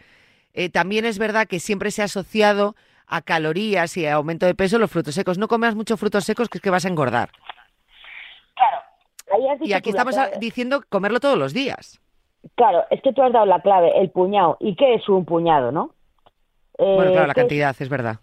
Eh, 0.55 0.69
también 0.69 1.05
es 1.05 1.19
verdad 1.19 1.47
que 1.47 1.61
siempre 1.61 1.91
se 1.91 2.03
ha 2.03 2.07
asociado 2.07 2.75
a 3.07 3.23
calorías 3.23 3.97
y 3.97 4.07
a 4.07 4.15
aumento 4.15 4.47
de 4.47 4.55
peso 4.55 4.79
los 4.79 4.91
frutos 4.91 5.15
secos. 5.15 5.39
No 5.39 5.49
comas 5.49 5.75
muchos 5.75 5.99
frutos 5.99 6.25
secos 6.25 6.49
que 6.49 6.59
es 6.59 6.63
que 6.63 6.71
vas 6.71 6.85
a 6.85 6.89
engordar. 6.89 7.31
Claro. 8.55 9.59
y 9.61 9.73
aquí 9.73 9.91
estamos 9.91 10.17
diciendo 10.39 10.83
comerlo 10.89 11.21
todos 11.21 11.39
los 11.39 11.53
días. 11.53 12.01
Claro, 12.55 12.85
es 12.91 13.01
que 13.03 13.13
tú 13.13 13.23
has 13.23 13.33
dado 13.33 13.47
la 13.47 13.61
clave, 13.61 13.93
el 14.01 14.11
puñado. 14.11 14.57
¿Y 14.61 14.75
qué 14.77 14.95
es 14.95 15.09
un 15.09 15.25
puñado, 15.25 15.73
no? 15.73 15.91
bueno, 16.79 17.13
claro, 17.13 17.27
la 17.29 17.35
cantidad, 17.35 17.77
es... 17.79 17.89
verdad. 17.89 18.17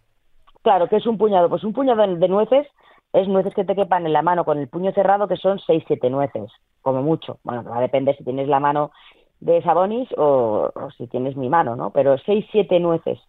Claro, 0.62 0.90
¿qué 0.90 0.98
es 0.98 1.06
un 1.06 1.18
puñado? 1.18 1.50
Pues 1.50 1.64
un 1.64 1.74
puñado 1.74 2.06
de, 2.06 2.28
nueces 2.28 2.68
es 3.14 3.28
nueces 3.28 3.54
que 3.54 3.64
te 3.64 3.76
quepan 3.76 4.06
en 4.06 4.14
la 4.14 4.22
mano 4.22 4.44
con 4.44 4.60
el 4.60 4.68
puño 4.68 4.92
cerrado, 4.92 5.28
que 5.28 5.38
son 5.38 5.60
seis, 5.60 5.84
siete 5.88 6.10
nueces, 6.10 6.52
como 6.82 7.02
mucho. 7.02 7.40
Bueno, 7.44 7.64
va 7.64 7.78
a 7.78 7.82
depender 7.82 8.16
si 8.18 8.24
tienes 8.24 8.48
la 8.48 8.60
mano 8.60 8.92
de 9.40 9.62
Sabonis 9.62 10.10
o, 10.18 10.72
o, 10.74 10.92
si 10.92 11.08
tienes 11.08 11.36
mi 11.36 11.50
mano, 11.50 11.76
¿no? 11.76 11.92
Pero 11.92 12.18
seis, 12.20 12.46
siete 12.52 12.80
nueces. 12.80 13.20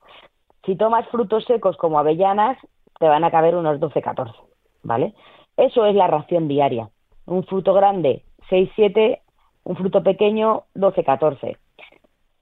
Si 0.64 0.76
tomas 0.76 1.08
frutos 1.08 1.44
secos 1.44 1.76
como 1.76 1.98
avellanas, 1.98 2.58
te 2.98 3.08
van 3.08 3.24
a 3.24 3.30
caber 3.30 3.54
unos 3.56 3.80
12, 3.80 4.02
14, 4.02 4.34
¿vale? 4.82 5.14
Eso 5.56 5.86
es 5.86 5.94
la 5.94 6.06
ración 6.06 6.48
diaria. 6.48 6.90
Un 7.26 7.44
fruto 7.44 7.72
grande, 7.72 8.24
6, 8.50 8.70
7, 8.74 9.22
un 9.64 9.76
fruto 9.76 10.02
pequeño, 10.02 10.64
12, 10.74 11.04
14. 11.04 11.56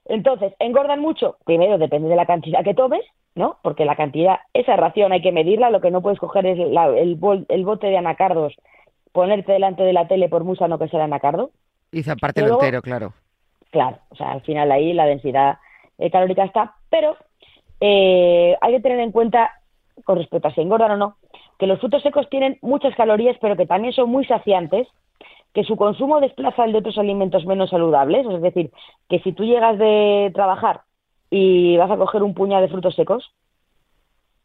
Entonces, 0.07 0.55
¿engordan 0.59 1.01
mucho? 1.01 1.37
Primero, 1.45 1.79
depende 1.79 2.09
de 2.09 2.17
la 2.17 2.27
cantidad 2.27 2.65
que 2.65 2.75
tomes, 2.75 3.05
¿no? 3.35 3.59
Porque 3.63 3.85
la 3.85 3.97
cantidad, 3.97 4.41
esa 4.53 4.77
ración 4.77 5.13
hay 5.13 5.23
que 5.23 5.33
medirla, 5.33 5.71
lo 5.71 5.81
que 5.81 5.91
no 5.91 6.03
puedes 6.03 6.19
coger 6.19 6.47
es 6.47 6.59
el, 6.59 7.17
bote 7.17 7.87
de 7.87 7.97
anacardos, 7.97 8.55
ponerte 9.13 9.53
delante 9.53 9.83
de 9.83 9.93
la 9.93 10.09
tele 10.09 10.29
por 10.29 10.45
mucho 10.45 10.67
no 10.67 10.79
que 10.79 10.89
sea 10.89 11.01
el 11.01 11.05
anacardo. 11.05 11.51
Y 11.93 12.03
zapártelo 12.03 12.55
entero, 12.55 12.83
claro. 12.83 13.13
Claro, 13.71 13.99
o 14.09 14.17
sea, 14.17 14.33
al 14.33 14.41
final 14.43 14.71
ahí 14.73 14.93
la 14.93 15.07
densidad 15.07 15.59
eh, 15.99 16.11
calórica 16.11 16.45
está, 16.45 16.75
pero 16.91 17.17
eh, 17.81 18.57
hay 18.61 18.73
que 18.75 18.81
tener 18.81 19.01
en 19.01 19.13
cuenta, 19.13 19.53
con 20.05 20.19
respecto 20.19 20.49
a 20.49 20.55
si 20.55 20.61
engordan 20.61 20.93
o 20.93 20.97
no, 20.97 21.17
que 21.59 21.67
los 21.67 21.81
frutos 21.81 22.03
secos 22.03 22.29
tienen 22.31 22.59
muchas 22.63 22.95
calorías, 22.95 23.37
pero 23.41 23.57
que 23.57 23.67
también 23.67 23.93
son 23.93 24.09
muy 24.09 24.25
saciantes 24.25 24.87
que 25.53 25.65
su 25.65 25.77
consumo 25.77 26.21
desplaza 26.21 26.65
el 26.65 26.73
de 26.73 26.79
otros 26.79 26.99
alimentos 26.99 27.45
menos 27.47 27.71
saludables, 27.71 28.27
es 28.27 28.43
decir, 28.43 28.71
que 29.09 29.19
si 29.21 29.33
tú 29.33 29.45
llegas 29.45 29.79
de 29.79 30.31
trabajar 30.35 30.83
y 31.31 31.77
vas 31.77 31.91
a 31.91 31.97
coger 31.97 32.23
un 32.23 32.35
puñado 32.35 32.63
de 32.63 32.69
frutos 32.69 32.95
secos, 32.95 33.33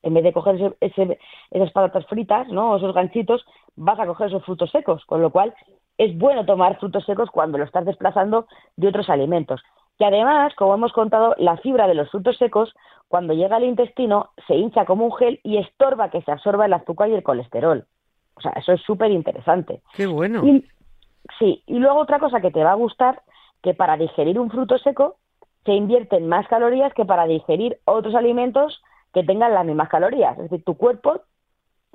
en 0.01 0.13
vez 0.13 0.23
de 0.23 0.33
coger 0.33 0.75
esas 0.81 1.71
patatas 1.71 2.05
fritas, 2.07 2.47
¿no? 2.49 2.75
esos 2.75 2.93
ganchitos, 2.93 3.45
vas 3.75 3.99
a 3.99 4.05
coger 4.05 4.27
esos 4.27 4.43
frutos 4.43 4.69
secos, 4.71 5.05
con 5.05 5.21
lo 5.21 5.29
cual 5.29 5.53
es 6.05 6.17
bueno 6.17 6.45
tomar 6.45 6.79
frutos 6.79 7.05
secos 7.05 7.29
cuando 7.31 7.57
lo 7.57 7.63
estás 7.63 7.85
desplazando 7.85 8.47
de 8.75 8.87
otros 8.87 9.09
alimentos. 9.09 9.61
Y 9.99 10.03
además, 10.03 10.53
como 10.55 10.73
hemos 10.73 10.91
contado, 10.91 11.35
la 11.37 11.57
fibra 11.57 11.87
de 11.87 11.93
los 11.93 12.09
frutos 12.09 12.37
secos, 12.37 12.73
cuando 13.07 13.33
llega 13.33 13.57
al 13.57 13.63
intestino, 13.63 14.31
se 14.47 14.55
hincha 14.55 14.85
como 14.85 15.05
un 15.05 15.13
gel 15.13 15.39
y 15.43 15.57
estorba 15.57 16.09
que 16.09 16.21
se 16.21 16.31
absorba 16.31 16.65
el 16.65 16.73
azúcar 16.73 17.09
y 17.09 17.13
el 17.13 17.23
colesterol. 17.23 17.85
O 18.35 18.41
sea, 18.41 18.51
eso 18.53 18.73
es 18.73 18.81
súper 18.81 19.11
interesante. 19.11 19.81
Qué 19.95 20.07
bueno. 20.07 20.41
Sí, 21.39 21.63
y 21.67 21.79
luego 21.79 21.99
otra 21.99 22.19
cosa 22.19 22.41
que 22.41 22.51
te 22.51 22.63
va 22.63 22.71
a 22.71 22.75
gustar, 22.75 23.21
que 23.61 23.73
para 23.73 23.97
digerir 23.97 24.39
un 24.39 24.49
fruto 24.49 24.77
seco 24.79 25.17
se 25.63 25.73
invierten 25.73 26.27
más 26.27 26.47
calorías 26.47 26.93
que 26.93 27.05
para 27.05 27.25
digerir 27.25 27.79
otros 27.85 28.15
alimentos 28.15 28.81
que 29.13 29.23
tengan 29.23 29.53
las 29.53 29.65
mismas 29.65 29.89
calorías. 29.89 30.37
Es 30.37 30.49
decir, 30.49 30.65
tu 30.65 30.75
cuerpo 30.75 31.21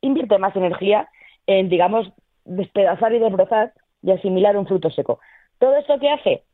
invierte 0.00 0.38
más 0.38 0.54
energía 0.56 1.08
en, 1.46 1.68
digamos, 1.68 2.10
despedazar 2.44 3.12
y 3.12 3.18
desbrozar 3.18 3.72
y 4.02 4.10
asimilar 4.10 4.56
un 4.56 4.66
fruto 4.66 4.90
seco. 4.90 5.20
¿Todo 5.58 5.76
esto 5.76 5.98
qué 5.98 6.10
hace? 6.10 6.44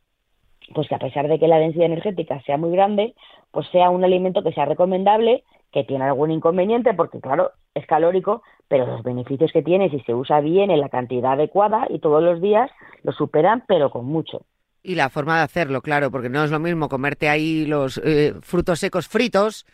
Pues 0.73 0.87
que 0.87 0.95
a 0.95 0.99
pesar 0.99 1.27
de 1.27 1.39
que 1.39 1.47
la 1.47 1.59
densidad 1.59 1.85
energética 1.85 2.41
sea 2.41 2.57
muy 2.57 2.71
grande, 2.71 3.13
pues 3.51 3.67
sea 3.71 3.89
un 3.89 4.03
alimento 4.03 4.43
que 4.43 4.51
sea 4.51 4.65
recomendable, 4.65 5.43
que 5.71 5.83
tiene 5.83 6.05
algún 6.05 6.31
inconveniente, 6.31 6.93
porque 6.93 7.19
claro, 7.19 7.51
es 7.73 7.85
calórico, 7.85 8.41
pero 8.67 8.87
los 8.87 9.03
beneficios 9.03 9.51
que 9.51 9.61
tiene 9.61 9.89
si 9.89 9.99
se 10.01 10.13
usa 10.13 10.39
bien 10.39 10.71
en 10.71 10.79
la 10.79 10.89
cantidad 10.89 11.33
adecuada 11.33 11.85
y 11.89 11.99
todos 11.99 12.23
los 12.23 12.41
días 12.41 12.71
lo 13.03 13.11
superan, 13.11 13.63
pero 13.67 13.91
con 13.91 14.05
mucho. 14.05 14.45
Y 14.81 14.95
la 14.95 15.09
forma 15.09 15.37
de 15.37 15.43
hacerlo, 15.43 15.81
claro, 15.81 16.11
porque 16.11 16.29
no 16.29 16.43
es 16.43 16.51
lo 16.51 16.59
mismo 16.59 16.89
comerte 16.89 17.27
ahí 17.27 17.65
los 17.65 17.97
eh, 18.03 18.33
frutos 18.41 18.79
secos 18.79 19.07
fritos 19.07 19.65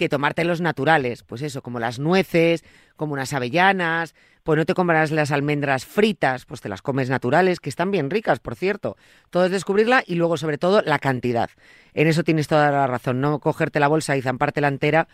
que 0.00 0.08
tomarte 0.08 0.44
los 0.44 0.62
naturales, 0.62 1.22
pues 1.24 1.42
eso, 1.42 1.60
como 1.60 1.78
las 1.78 1.98
nueces, 1.98 2.64
como 2.96 3.12
unas 3.12 3.34
avellanas, 3.34 4.14
pues 4.42 4.56
no 4.56 4.64
te 4.64 4.72
comerás 4.72 5.10
las 5.10 5.30
almendras 5.30 5.84
fritas, 5.84 6.46
pues 6.46 6.62
te 6.62 6.70
las 6.70 6.80
comes 6.80 7.10
naturales, 7.10 7.60
que 7.60 7.68
están 7.68 7.90
bien 7.90 8.08
ricas, 8.08 8.40
por 8.40 8.56
cierto. 8.56 8.96
Todo 9.28 9.44
es 9.44 9.50
descubrirla 9.50 10.02
y 10.06 10.14
luego, 10.14 10.38
sobre 10.38 10.56
todo, 10.56 10.80
la 10.80 10.98
cantidad. 10.98 11.50
En 11.92 12.06
eso 12.06 12.24
tienes 12.24 12.48
toda 12.48 12.70
la 12.70 12.86
razón, 12.86 13.20
no 13.20 13.40
cogerte 13.40 13.78
la 13.78 13.88
bolsa 13.88 14.16
y 14.16 14.22
zamparte 14.22 14.62
la 14.62 14.68
entera 14.68 15.06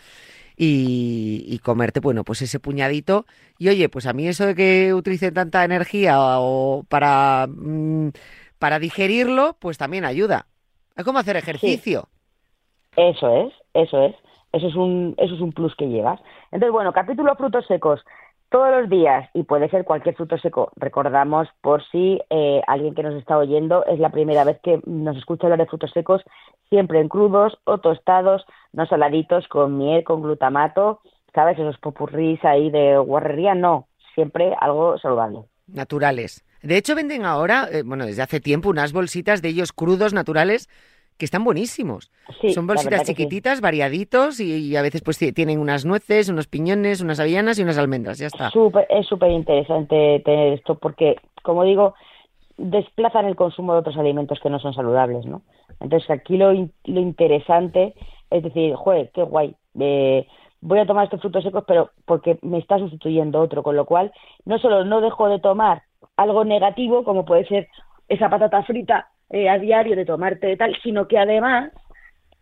y, 0.57 1.59
comerte, 1.65 1.99
bueno, 1.99 2.23
pues 2.23 2.43
ese 2.43 2.61
puñadito. 2.61 3.27
Y 3.59 3.69
oye, 3.69 3.89
pues 3.89 4.07
a 4.07 4.13
mí 4.13 4.29
eso 4.29 4.47
de 4.47 4.55
que 4.55 4.95
utilice 4.95 5.33
tanta 5.33 5.65
energía 5.65 6.17
o 6.39 6.85
para, 6.89 7.49
mm, 7.49 8.11
para 8.61 8.79
digerirlo, 8.79 9.57
pues 9.59 9.79
también 9.79 10.05
ayuda. 10.05 10.47
Es 10.97 11.05
como 11.05 11.19
hacer 11.19 11.37
ejercicio. 11.37 12.09
Eso 12.97 13.47
es, 13.47 13.53
eso 13.75 14.07
es. 14.07 14.15
Eso 14.53 14.69
es 14.69 14.75
un, 14.75 15.15
eso 15.19 15.35
es 15.35 15.41
un 15.41 15.53
plus 15.53 15.75
que 15.77 15.89
llevas. 15.89 16.21
Entonces, 16.51 16.73
bueno, 16.73 16.93
capítulo 16.93 17.35
frutos 17.37 17.67
secos 17.67 18.03
todos 18.51 18.71
los 18.71 18.89
días 18.89 19.29
y 19.35 19.43
puede 19.43 19.69
ser 19.69 19.85
cualquier 19.85 20.15
fruto 20.15 20.39
seco. 20.39 20.71
Recordamos 20.77 21.49
por 21.61 21.83
si 21.91 22.21
eh, 22.31 22.63
alguien 22.67 22.95
que 22.95 23.03
nos 23.03 23.15
está 23.15 23.37
oyendo 23.37 23.85
es 23.87 23.99
la 23.99 24.11
primera 24.11 24.45
vez 24.45 24.59
que 24.63 24.81
nos 24.87 25.17
escucha 25.17 25.47
hablar 25.47 25.59
de 25.59 25.67
frutos 25.67 25.91
secos, 25.93 26.23
siempre 26.69 27.01
en 27.01 27.09
crudos 27.09 27.59
o 27.65 27.79
tostados, 27.79 28.45
no 28.73 28.87
saladitos 28.87 29.49
con 29.49 29.79
miel, 29.79 30.05
con 30.05 30.23
glutamato, 30.23 31.01
¿sabes? 31.35 31.59
Esos 31.59 31.79
popurrís 31.79 32.43
ahí 32.45 32.71
de 32.71 32.99
guarrería, 32.99 33.55
no, 33.55 33.89
siempre 34.15 34.55
algo 34.61 34.99
saludable. 34.99 35.41
Naturales. 35.67 36.45
De 36.63 36.77
hecho, 36.77 36.95
venden 36.95 37.25
ahora, 37.25 37.69
eh, 37.71 37.83
bueno, 37.85 38.07
desde 38.07 38.23
hace 38.23 38.41
tiempo, 38.41 38.71
unas 38.71 38.93
bolsitas 38.93 39.43
de 39.43 39.49
ellos 39.49 39.73
crudos 39.73 40.15
naturales 40.15 40.69
que 41.19 41.25
están 41.25 41.45
buenísimos. 41.45 42.11
Sí, 42.41 42.51
Son 42.53 42.67
bolsitas 42.67 43.03
sí. 43.03 43.15
chiquititas, 43.15 43.61
variaditos 43.61 44.41
y, 44.41 44.53
y 44.69 44.77
a 44.77 44.83
veces 44.83 45.03
pues 45.03 45.19
ti- 45.19 45.33
tienen 45.33 45.59
unas 45.59 45.85
nueces, 45.85 46.29
unos 46.29 46.47
piñones, 46.47 47.01
unas 47.01 47.21
avellanas 47.21 47.59
y 47.59 47.63
unas 47.63 47.79
almendras, 47.79 48.19
ya 48.19 48.27
está. 48.27 48.51
Súper- 48.51 48.87
es 48.91 49.07
súper 49.07 49.31
interesante 49.31 50.21
tener 50.25 50.53
esto 50.55 50.77
porque, 50.79 51.17
como 51.43 51.65
digo, 51.65 51.95
desplazan 52.59 53.27
el 53.27 53.37
consumo 53.37 53.73
de 53.75 53.81
otros 53.81 53.97
alimentos 53.97 54.41
que 54.41 54.51
no 54.51 54.59
son 54.59 54.73
saludables, 54.75 55.27
¿no? 55.27 55.43
Entonces 55.81 56.11
aquí 56.11 56.37
lo, 56.37 56.53
in- 56.53 56.73
lo 56.85 57.01
interesante 57.01 57.95
es 58.31 58.43
decir, 58.43 58.75
joder, 58.75 59.11
qué 59.15 59.23
guay, 59.23 59.55
eh, 59.79 60.27
voy 60.61 60.79
a 60.81 60.87
tomar 60.87 61.05
estos 61.05 61.21
frutos 61.21 61.45
secos, 61.45 61.65
pero 61.67 61.91
porque 62.07 62.39
me 62.43 62.59
está 62.59 62.79
sustituyendo 62.79 63.41
otro, 63.41 63.63
con 63.63 63.77
lo 63.77 63.85
cual 63.85 64.13
no 64.45 64.59
solo 64.59 64.85
no 64.85 65.01
dejo 65.01 65.29
de 65.29 65.39
tomar 65.39 65.83
algo 66.17 66.45
negativo, 66.45 67.05
como 67.05 67.25
puede 67.25 67.47
ser 67.47 67.69
esa 68.09 68.29
patata 68.31 68.63
frita 68.65 69.09
eh, 69.31 69.49
a 69.49 69.59
diario 69.59 69.97
de 69.97 70.05
tomarte 70.05 70.57
tal, 70.57 70.77
sino 70.83 71.09
que 71.09 71.19
además 71.19 71.73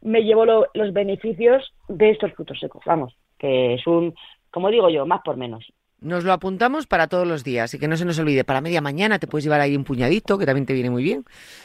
me 0.02 0.20
llevo 0.22 0.44
lo- 0.44 0.66
los 0.74 0.92
beneficios 0.92 1.72
de 1.88 2.10
estos 2.10 2.32
frutos 2.34 2.58
secos, 2.60 2.82
vamos, 2.84 3.14
que 3.38 3.74
es 3.74 3.86
un, 3.86 4.14
como 4.50 4.70
digo 4.70 4.90
yo, 4.90 5.06
más 5.06 5.20
por 5.24 5.36
menos. 5.36 5.64
Nos 6.00 6.24
lo 6.24 6.32
apuntamos 6.34 6.86
para 6.86 7.06
todos 7.06 7.26
los 7.26 7.44
días 7.44 7.72
y 7.72 7.78
que 7.78 7.88
no 7.88 7.96
se 7.96 8.04
nos 8.04 8.18
olvide. 8.18 8.44
Para 8.44 8.60
media 8.60 8.82
mañana 8.82 9.18
te 9.18 9.26
puedes 9.26 9.44
llevar 9.44 9.62
ahí 9.62 9.74
un 9.74 9.84
puñadito, 9.84 10.36
que 10.36 10.44
también 10.44 10.66
te 10.66 10.74
viene 10.74 10.90
muy 10.90 11.02
bien. 11.02 11.24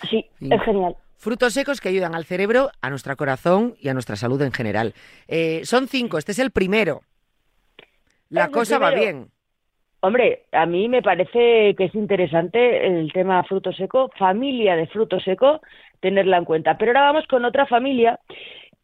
Sí, 0.09 0.25
es 0.39 0.61
genial. 0.63 0.95
Frutos 1.17 1.51
secos 1.53 1.81
que 1.81 1.89
ayudan 1.89 2.15
al 2.15 2.23
cerebro, 2.23 2.71
a 2.79 2.89
nuestro 2.89 3.17
corazón 3.17 3.75
y 3.81 3.89
a 3.89 3.93
nuestra 3.93 4.15
salud 4.15 4.41
en 4.41 4.53
general. 4.53 4.93
Eh, 5.27 5.61
son 5.65 5.89
cinco, 5.89 6.17
este 6.17 6.31
es 6.31 6.39
el 6.39 6.51
primero. 6.51 7.01
La 8.29 8.45
Es 8.45 8.51
cosa 8.51 8.77
va 8.79 8.91
bien. 8.91 9.29
Hombre, 10.01 10.45
a 10.53 10.65
mí 10.65 10.87
me 10.87 11.01
parece 11.01 11.75
que 11.75 11.85
es 11.85 11.95
interesante 11.95 12.87
el 12.87 13.11
tema 13.11 13.43
fruto 13.43 13.73
seco, 13.73 14.09
familia 14.17 14.77
de 14.77 14.87
fruto 14.87 15.19
seco, 15.19 15.59
tenerla 15.99 16.37
en 16.37 16.45
cuenta. 16.45 16.77
Pero 16.77 16.91
ahora 16.91 17.11
vamos 17.11 17.27
con 17.27 17.43
otra 17.43 17.65
familia 17.65 18.17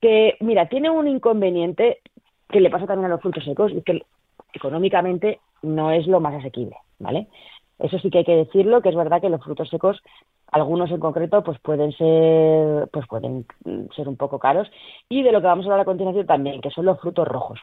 que, 0.01 0.35
mira, 0.41 0.67
tiene 0.67 0.89
un 0.89 1.07
inconveniente 1.07 1.99
que 2.49 2.59
le 2.59 2.69
pasa 2.69 2.85
también 2.85 3.05
a 3.05 3.15
los 3.15 3.21
frutos 3.21 3.45
secos 3.45 3.71
y 3.71 3.81
que 3.81 4.01
económicamente 4.53 5.39
no 5.61 5.91
es 5.91 6.05
lo 6.05 6.19
más 6.19 6.33
asequible, 6.35 6.75
¿vale? 6.99 7.27
Eso 7.79 7.97
sí 7.99 8.09
que 8.09 8.19
hay 8.19 8.25
que 8.25 8.35
decirlo, 8.35 8.81
que 8.81 8.89
es 8.89 8.95
verdad 8.95 9.21
que 9.21 9.29
los 9.29 9.43
frutos 9.43 9.69
secos, 9.69 10.01
algunos 10.51 10.91
en 10.91 10.99
concreto, 10.99 11.43
pues 11.45 11.59
pueden 11.59 11.93
ser, 11.93 12.89
pues 12.89 13.07
pueden 13.07 13.45
ser 13.95 14.09
un 14.09 14.17
poco 14.17 14.37
caros. 14.37 14.69
Y 15.07 15.23
de 15.23 15.31
lo 15.31 15.39
que 15.39 15.47
vamos 15.47 15.65
a 15.65 15.67
hablar 15.67 15.81
a 15.81 15.85
continuación 15.85 16.25
también, 16.25 16.59
que 16.59 16.71
son 16.71 16.85
los 16.85 16.99
frutos 16.99 17.25
rojos. 17.25 17.59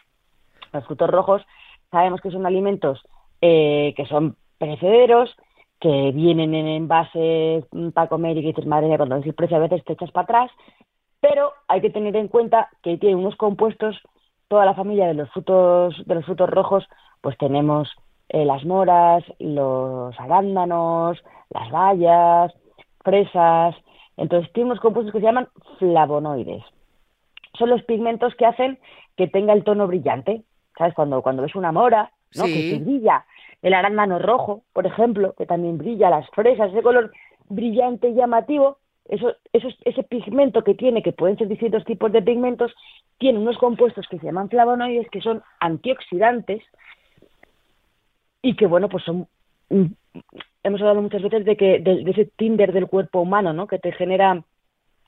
Los 0.72 0.86
frutos 0.86 1.10
rojos 1.10 1.42
sabemos 1.90 2.22
que 2.22 2.30
son 2.30 2.46
alimentos 2.46 3.02
eh, 3.42 3.92
que 3.96 4.06
son 4.06 4.36
perecederos, 4.56 5.34
que 5.80 6.12
vienen 6.14 6.54
en 6.54 6.68
envases 6.68 7.64
mm, 7.72 7.90
para 7.90 8.08
comer 8.08 8.38
y 8.38 8.40
que 8.40 8.46
dices, 8.48 8.66
madre 8.66 8.86
mía, 8.86 8.96
cuando 8.96 9.16
ves 9.16 9.26
el 9.26 9.34
precio 9.34 9.56
a 9.56 9.60
veces 9.60 9.84
te 9.84 9.92
echas 9.92 10.10
para 10.12 10.24
atrás, 10.24 10.50
pero 11.20 11.52
hay 11.68 11.80
que 11.80 11.90
tener 11.90 12.16
en 12.16 12.28
cuenta 12.28 12.70
que 12.82 12.96
tiene 12.98 13.16
unos 13.16 13.36
compuestos, 13.36 14.00
toda 14.48 14.64
la 14.64 14.74
familia 14.74 15.06
de 15.06 15.14
los 15.14 15.30
frutos, 15.30 16.02
de 16.06 16.14
los 16.14 16.24
frutos 16.24 16.48
rojos, 16.48 16.86
pues 17.20 17.36
tenemos 17.36 17.88
eh, 18.28 18.44
las 18.44 18.64
moras, 18.64 19.24
los 19.38 20.18
arándanos, 20.18 21.22
las 21.50 21.70
bayas, 21.70 22.52
fresas, 23.04 23.74
entonces 24.16 24.52
tiene 24.52 24.70
unos 24.70 24.80
compuestos 24.80 25.12
que 25.12 25.18
se 25.18 25.26
llaman 25.26 25.48
flavonoides. 25.78 26.62
Son 27.58 27.70
los 27.70 27.82
pigmentos 27.82 28.34
que 28.36 28.46
hacen 28.46 28.78
que 29.16 29.26
tenga 29.26 29.52
el 29.52 29.64
tono 29.64 29.86
brillante. 29.86 30.44
¿Sabes? 30.78 30.94
Cuando, 30.94 31.20
cuando 31.22 31.42
ves 31.42 31.54
una 31.54 31.70
mora, 31.70 32.12
¿no? 32.34 32.44
Sí. 32.46 32.52
Que, 32.52 32.70
que 32.70 32.84
brilla. 32.84 33.24
El 33.62 33.74
arándano 33.74 34.18
rojo, 34.18 34.64
por 34.72 34.86
ejemplo, 34.86 35.34
que 35.38 35.46
también 35.46 35.78
brilla. 35.78 36.10
Las 36.10 36.28
fresas, 36.30 36.70
ese 36.70 36.82
color 36.82 37.12
brillante 37.48 38.08
y 38.08 38.14
llamativo. 38.14 38.78
Eso, 39.08 39.34
eso, 39.52 39.68
ese 39.84 40.02
pigmento 40.04 40.62
que 40.62 40.74
tiene, 40.74 41.02
que 41.02 41.12
pueden 41.12 41.36
ser 41.36 41.48
distintos 41.48 41.84
tipos 41.84 42.12
de 42.12 42.22
pigmentos, 42.22 42.72
tiene 43.18 43.38
unos 43.38 43.58
compuestos 43.58 44.06
que 44.08 44.18
se 44.18 44.26
llaman 44.26 44.48
flavonoides, 44.48 45.10
que 45.10 45.20
son 45.20 45.42
antioxidantes 45.60 46.62
y 48.42 48.54
que, 48.56 48.66
bueno, 48.66 48.88
pues 48.88 49.04
son... 49.04 49.26
mm, 49.70 49.86
Hemos 50.64 50.80
hablado 50.80 51.02
muchas 51.02 51.22
veces 51.22 51.44
de 51.44 51.56
que 51.56 51.80
de, 51.80 52.04
de 52.04 52.10
ese 52.12 52.26
Tinder 52.36 52.72
del 52.72 52.86
cuerpo 52.86 53.20
humano, 53.20 53.52
¿no? 53.52 53.66
Que 53.66 53.80
te 53.80 53.90
genera 53.90 54.44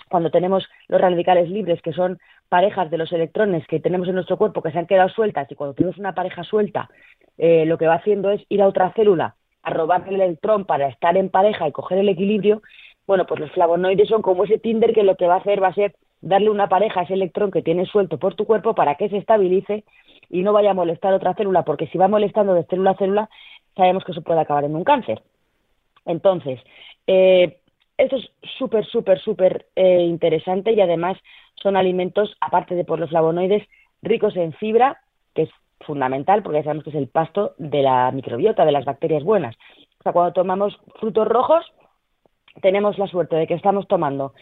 cuando 0.09 0.31
tenemos 0.31 0.69
los 0.89 1.01
radicales 1.01 1.49
libres, 1.49 1.81
que 1.81 1.93
son 1.93 2.19
parejas 2.49 2.91
de 2.91 2.99
los 2.99 3.13
electrones 3.13 3.67
que 3.69 3.81
tenemos 3.81 4.09
en 4.09 4.15
nuestro 4.15 4.37
cuerpo 4.37 4.63
que 4.63 4.71
se 4.73 4.79
han 4.79 4.87
quedado 4.87 5.09
sueltas, 5.09 5.51
y 5.51 5.55
cuando 5.55 5.75
tenemos 5.75 5.99
una 5.99 6.15
pareja 6.15 6.43
suelta, 6.43 6.91
eh, 7.39 7.65
lo 7.67 7.79
que 7.79 7.87
va 7.87 7.95
haciendo 7.95 8.31
es 8.31 8.43
ir 8.49 8.63
a 8.63 8.69
otra 8.69 8.93
célula 8.93 9.37
a 9.63 9.71
robarle 9.71 10.15
el 10.15 10.21
electrón 10.21 10.65
para 10.67 10.89
estar 10.89 11.17
en 11.17 11.31
pareja 11.31 11.67
y 11.67 11.73
coger 11.73 11.99
el 11.99 12.09
equilibrio, 12.09 12.63
bueno, 13.07 13.27
pues 13.27 13.41
los 13.41 13.51
flavonoides 13.53 14.09
son 14.09 14.23
como 14.23 14.45
ese 14.45 14.59
Tinder 14.59 14.93
que 14.93 15.03
lo 15.03 15.17
que 15.17 15.27
va 15.27 15.35
a 15.35 15.39
hacer 15.39 15.63
va 15.63 15.69
a 15.69 15.75
ser 15.75 15.95
darle 16.21 16.51
una 16.51 16.69
pareja 16.69 17.01
a 17.01 17.03
ese 17.05 17.15
electrón 17.15 17.51
que 17.51 17.63
tienes 17.63 17.89
suelto 17.89 18.19
por 18.19 18.35
tu 18.35 18.47
cuerpo 18.47 18.75
para 18.75 18.95
que 18.95 19.09
se 19.09 19.19
estabilice 19.19 19.85
y 20.31 20.43
no 20.43 20.53
vaya 20.53 20.71
a 20.71 20.75
molestar 20.75 21.13
otra 21.13 21.35
célula, 21.35 21.65
porque 21.65 21.87
si 21.89 21.99
va 21.99 22.09
molestando 22.09 22.55
de 22.55 22.65
célula 22.65 22.93
a 22.93 22.97
célula, 22.97 23.31
sabemos 23.77 24.05
que 24.05 24.13
eso 24.13 24.23
puede 24.23 24.41
acabar 24.41 24.65
en 24.65 24.75
un 24.75 24.85
cáncer. 24.85 25.23
Entonces, 26.07 26.61
eh, 27.07 27.59
esto 27.99 28.17
es 28.17 28.31
súper, 28.59 28.87
súper, 28.87 29.21
súper 29.21 29.67
eh, 29.77 30.01
interesante 30.03 30.73
y 30.73 30.81
además 30.81 31.19
son 31.63 31.77
alimentos, 31.77 32.37
aparte 32.41 32.75
de 32.75 32.85
por 32.85 32.99
los 32.99 33.11
flavonoides, 33.11 33.63
ricos 34.03 34.37
en 34.37 34.53
fibra, 34.55 35.01
que 35.35 35.43
es 35.43 35.51
fundamental 35.81 36.43
porque 36.43 36.59
ya 36.59 36.65
sabemos 36.65 36.85
que 36.85 36.91
es 36.91 36.97
el 36.97 37.09
pasto 37.09 37.55
de 37.59 37.83
la 37.83 38.11
microbiota, 38.13 38.65
de 38.65 38.73
las 38.73 38.85
bacterias 38.85 39.25
buenas. 39.25 39.57
O 40.01 40.03
sea, 40.03 40.13
cuando 40.13 40.33
tomamos 40.33 40.79
frutos 41.01 41.27
rojos, 41.29 41.65
tenemos 42.63 42.99
la 42.99 43.07
suerte 43.07 43.37
de 43.37 43.47
que 43.47 43.55
estamos 43.55 43.89
tomando 43.89 44.35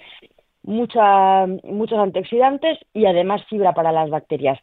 mucha, 0.63 1.47
muchos 1.65 1.99
antioxidantes 1.99 2.79
y 2.93 3.07
además 3.07 3.45
fibra 3.49 3.75
para 3.75 3.93
las 3.93 4.11
bacterias. 4.11 4.59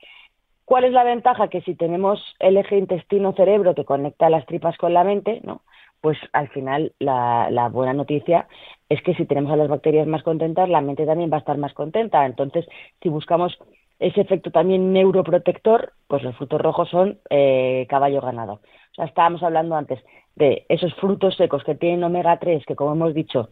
¿Cuál 0.66 0.84
es 0.84 0.94
la 0.94 1.04
ventaja? 1.04 1.48
Que 1.48 1.62
si 1.62 1.76
tenemos 1.76 2.22
el 2.40 2.58
eje 2.58 2.78
intestino-cerebro 2.78 3.74
que 3.74 3.86
conecta 3.86 4.30
las 4.30 4.46
tripas 4.46 4.78
con 4.78 4.94
la 4.94 5.04
mente, 5.04 5.42
¿no? 5.44 5.62
pues 6.02 6.18
al 6.34 6.48
final 6.50 6.94
la, 7.00 7.50
la, 7.52 7.68
buena 7.70 7.94
noticia 7.94 8.48
es 8.88 9.02
que 9.02 9.14
si 9.16 9.26
tenemos 9.26 9.52
a 9.52 9.58
las 9.58 9.68
bacterias 9.68 10.08
más 10.08 10.24
contentas, 10.24 10.70
la 10.70 10.82
mente 10.82 11.06
también 11.06 11.30
va 11.32 11.38
a 11.38 11.40
estar 11.40 11.58
más 11.58 11.74
contenta. 11.74 12.26
Entonces, 12.26 12.66
si 13.02 13.10
buscamos 13.10 13.58
ese 14.00 14.22
efecto 14.22 14.52
también 14.52 14.94
neuroprotector, 14.94 15.94
pues 16.08 16.24
los 16.24 16.36
frutos 16.38 16.62
rojos 16.62 16.90
son 16.90 17.20
eh, 17.30 17.86
caballo 17.90 18.22
ganado. 18.22 18.54
O 18.54 18.96
sea, 18.96 19.06
estábamos 19.06 19.44
hablando 19.44 19.76
antes 19.76 20.00
de 20.36 20.66
esos 20.70 20.94
frutos 20.96 21.36
secos 21.36 21.64
que 21.64 21.76
tienen 21.76 22.04
omega 22.04 22.40
3, 22.40 22.66
que 22.66 22.76
como 22.76 22.94
hemos 22.94 23.14
dicho, 23.14 23.50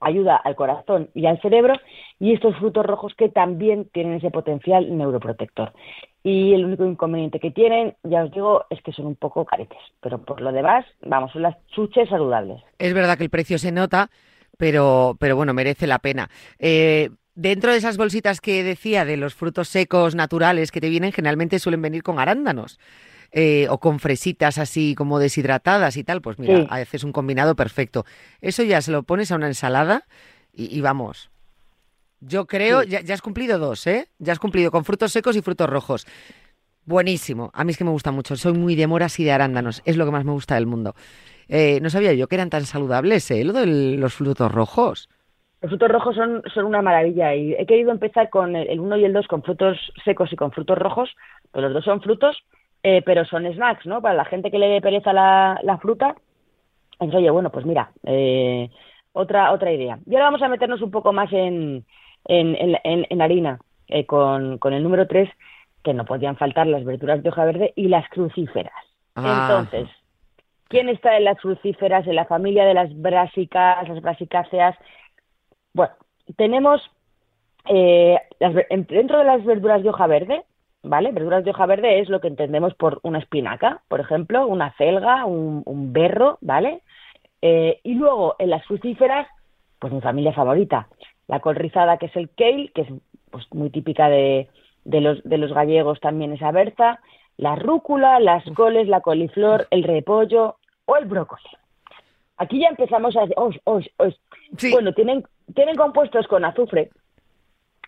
ayuda 0.00 0.36
al 0.36 0.56
corazón 0.56 1.08
y 1.14 1.26
al 1.26 1.40
cerebro, 1.40 1.74
y 2.18 2.32
estos 2.32 2.56
frutos 2.56 2.84
rojos 2.84 3.14
que 3.14 3.28
también 3.28 3.88
tienen 3.92 4.14
ese 4.14 4.30
potencial 4.30 4.96
neuroprotector. 4.96 5.72
Y 6.22 6.54
el 6.54 6.64
único 6.64 6.84
inconveniente 6.84 7.38
que 7.38 7.50
tienen, 7.50 7.94
ya 8.02 8.24
os 8.24 8.32
digo, 8.32 8.64
es 8.70 8.82
que 8.82 8.92
son 8.92 9.06
un 9.06 9.14
poco 9.14 9.44
caretes, 9.44 9.78
pero 10.00 10.18
por 10.18 10.40
lo 10.40 10.52
demás, 10.52 10.84
vamos, 11.02 11.32
son 11.32 11.42
las 11.42 11.56
chuches 11.68 12.08
saludables. 12.08 12.62
Es 12.78 12.94
verdad 12.94 13.16
que 13.16 13.24
el 13.24 13.30
precio 13.30 13.58
se 13.58 13.72
nota, 13.72 14.10
pero, 14.56 15.16
pero 15.20 15.36
bueno, 15.36 15.52
merece 15.54 15.86
la 15.86 15.98
pena. 15.98 16.28
Eh, 16.58 17.10
dentro 17.34 17.72
de 17.72 17.78
esas 17.78 17.96
bolsitas 17.96 18.40
que 18.40 18.62
decía 18.62 19.04
de 19.04 19.16
los 19.16 19.34
frutos 19.34 19.68
secos 19.68 20.14
naturales 20.14 20.70
que 20.70 20.80
te 20.80 20.88
vienen, 20.88 21.12
generalmente 21.12 21.58
suelen 21.58 21.82
venir 21.82 22.02
con 22.02 22.18
arándanos. 22.18 22.78
Eh, 23.36 23.66
o 23.68 23.78
con 23.80 23.98
fresitas 23.98 24.58
así 24.58 24.94
como 24.94 25.18
deshidratadas 25.18 25.96
y 25.96 26.04
tal, 26.04 26.22
pues 26.22 26.38
mira, 26.38 26.56
Sí. 26.60 26.66
haces 26.70 27.02
un 27.02 27.10
combinado 27.10 27.56
perfecto. 27.56 28.06
Eso 28.40 28.62
ya 28.62 28.80
se 28.80 28.92
lo 28.92 29.02
pones 29.02 29.32
a 29.32 29.34
una 29.36 29.48
ensalada 29.48 30.06
y, 30.52 30.72
y 30.76 30.80
vamos. 30.80 31.30
Yo 32.20 32.46
creo, 32.46 32.82
Sí. 32.84 32.90
ya, 32.90 33.00
ya 33.00 33.12
has 33.14 33.22
cumplido 33.22 33.58
dos, 33.58 33.88
¿eh? 33.88 34.08
Ya 34.20 34.32
has 34.32 34.38
cumplido 34.38 34.70
con 34.70 34.84
frutos 34.84 35.10
secos 35.10 35.34
y 35.34 35.42
frutos 35.42 35.68
rojos. 35.68 36.06
Buenísimo. 36.84 37.50
A 37.54 37.64
mí 37.64 37.72
es 37.72 37.76
que 37.78 37.82
me 37.84 37.90
gusta 37.90 38.12
mucho. 38.12 38.36
Soy 38.36 38.52
muy 38.52 38.76
de 38.76 38.86
moras 38.86 39.18
y 39.18 39.24
de 39.24 39.32
arándanos. 39.32 39.82
Es 39.84 39.96
lo 39.96 40.04
que 40.04 40.12
más 40.12 40.24
me 40.24 40.30
gusta 40.32 40.54
del 40.54 40.66
mundo. 40.66 40.94
Eh, 41.48 41.80
no 41.82 41.90
sabía 41.90 42.12
yo 42.14 42.28
que 42.28 42.36
eran 42.36 42.50
tan 42.50 42.64
saludables, 42.66 43.28
¿eh? 43.32 43.42
Lo 43.42 43.52
de 43.52 43.66
los 43.66 44.14
frutos 44.14 44.52
rojos. 44.52 45.08
Los 45.64 45.70
frutos 45.70 45.88
rojos 45.88 46.14
son, 46.14 46.42
son 46.52 46.66
una 46.66 46.82
maravilla 46.82 47.34
y 47.34 47.54
he 47.54 47.64
querido 47.64 47.90
empezar 47.90 48.28
con 48.28 48.54
el 48.54 48.78
1 48.78 48.98
y 48.98 49.06
el 49.06 49.14
2 49.14 49.26
con 49.28 49.42
frutos 49.42 49.78
secos 50.04 50.30
y 50.30 50.36
con 50.36 50.52
frutos 50.52 50.76
rojos, 50.76 51.08
pues 51.50 51.62
los 51.62 51.72
dos 51.72 51.82
son 51.86 52.02
frutos, 52.02 52.36
eh, 52.82 53.00
pero 53.00 53.24
son 53.24 53.50
snacks, 53.50 53.86
¿no? 53.86 54.02
Para 54.02 54.14
la 54.14 54.26
gente 54.26 54.50
que 54.50 54.58
le 54.58 54.68
dé 54.68 54.82
pereza 54.82 55.14
la, 55.14 55.58
la 55.62 55.78
fruta, 55.78 56.16
pues, 56.98 57.14
oye, 57.14 57.30
bueno, 57.30 57.48
pues 57.50 57.64
mira, 57.64 57.92
eh, 58.04 58.68
otra, 59.14 59.52
otra 59.52 59.72
idea. 59.72 59.98
Y 60.04 60.12
ahora 60.14 60.26
vamos 60.26 60.42
a 60.42 60.48
meternos 60.48 60.82
un 60.82 60.90
poco 60.90 61.14
más 61.14 61.32
en, 61.32 61.86
en, 62.26 62.54
en, 62.56 62.76
en- 62.84 63.06
en 63.08 63.22
harina, 63.22 63.58
eh, 63.88 64.04
con, 64.04 64.58
con 64.58 64.74
el 64.74 64.82
número 64.82 65.06
3, 65.06 65.30
que 65.82 65.94
no 65.94 66.04
podían 66.04 66.36
faltar 66.36 66.66
las 66.66 66.84
verduras 66.84 67.22
de 67.22 67.30
hoja 67.30 67.46
verde 67.46 67.72
y 67.74 67.88
las 67.88 68.06
crucíferas. 68.10 68.74
Ah. 69.14 69.46
Entonces, 69.48 69.88
¿quién 70.68 70.90
está 70.90 71.16
en 71.16 71.24
las 71.24 71.38
crucíferas, 71.40 72.06
en 72.06 72.16
la 72.16 72.26
familia 72.26 72.66
de 72.66 72.74
las 72.74 72.94
brásicas, 73.00 73.88
las 73.88 74.02
brasicáceas? 74.02 74.76
Bueno, 75.74 75.92
tenemos 76.36 76.80
eh, 77.68 78.18
las 78.38 78.54
dentro 78.88 79.18
de 79.18 79.24
las 79.24 79.44
verduras 79.44 79.82
de 79.82 79.90
hoja 79.90 80.06
verde, 80.06 80.44
¿vale? 80.82 81.12
Verduras 81.12 81.44
de 81.44 81.50
hoja 81.50 81.66
verde 81.66 82.00
es 82.00 82.08
lo 82.08 82.20
que 82.20 82.28
entendemos 82.28 82.74
por 82.74 83.00
una 83.02 83.18
espinaca, 83.18 83.82
por 83.88 84.00
ejemplo, 84.00 84.46
una 84.46 84.72
celga, 84.76 85.26
un, 85.26 85.62
un 85.66 85.92
berro, 85.92 86.38
¿vale? 86.40 86.80
Eh, 87.42 87.80
y 87.82 87.94
luego 87.94 88.36
en 88.38 88.50
las 88.50 88.64
fructíferas, 88.64 89.26
pues 89.78 89.92
mi 89.92 90.00
familia 90.00 90.32
favorita, 90.32 90.88
la 91.26 91.40
col 91.40 91.56
rizada, 91.56 91.98
que 91.98 92.06
es 92.06 92.16
el 92.16 92.30
kale, 92.30 92.70
que 92.74 92.82
es 92.82 92.88
pues, 93.30 93.46
muy 93.52 93.70
típica 93.70 94.08
de, 94.08 94.48
de, 94.84 95.00
los, 95.00 95.22
de 95.24 95.38
los 95.38 95.52
gallegos 95.52 96.00
también 96.00 96.32
esa 96.32 96.52
berza, 96.52 97.00
la 97.36 97.56
rúcula, 97.56 98.20
las 98.20 98.44
coles, 98.54 98.88
la 98.88 99.00
coliflor, 99.00 99.66
el 99.70 99.82
repollo 99.82 100.56
o 100.86 100.96
el 100.96 101.06
brócoli. 101.06 101.42
Aquí 102.36 102.60
ya 102.60 102.68
empezamos 102.68 103.16
a 103.16 103.22
decir, 103.22 103.34
oh, 103.36 103.50
oh, 103.64 103.80
oh". 103.98 104.08
Sí. 104.56 104.70
bueno, 104.72 104.92
tienen, 104.92 105.24
tienen 105.54 105.76
compuestos 105.76 106.26
con 106.28 106.44
azufre 106.44 106.90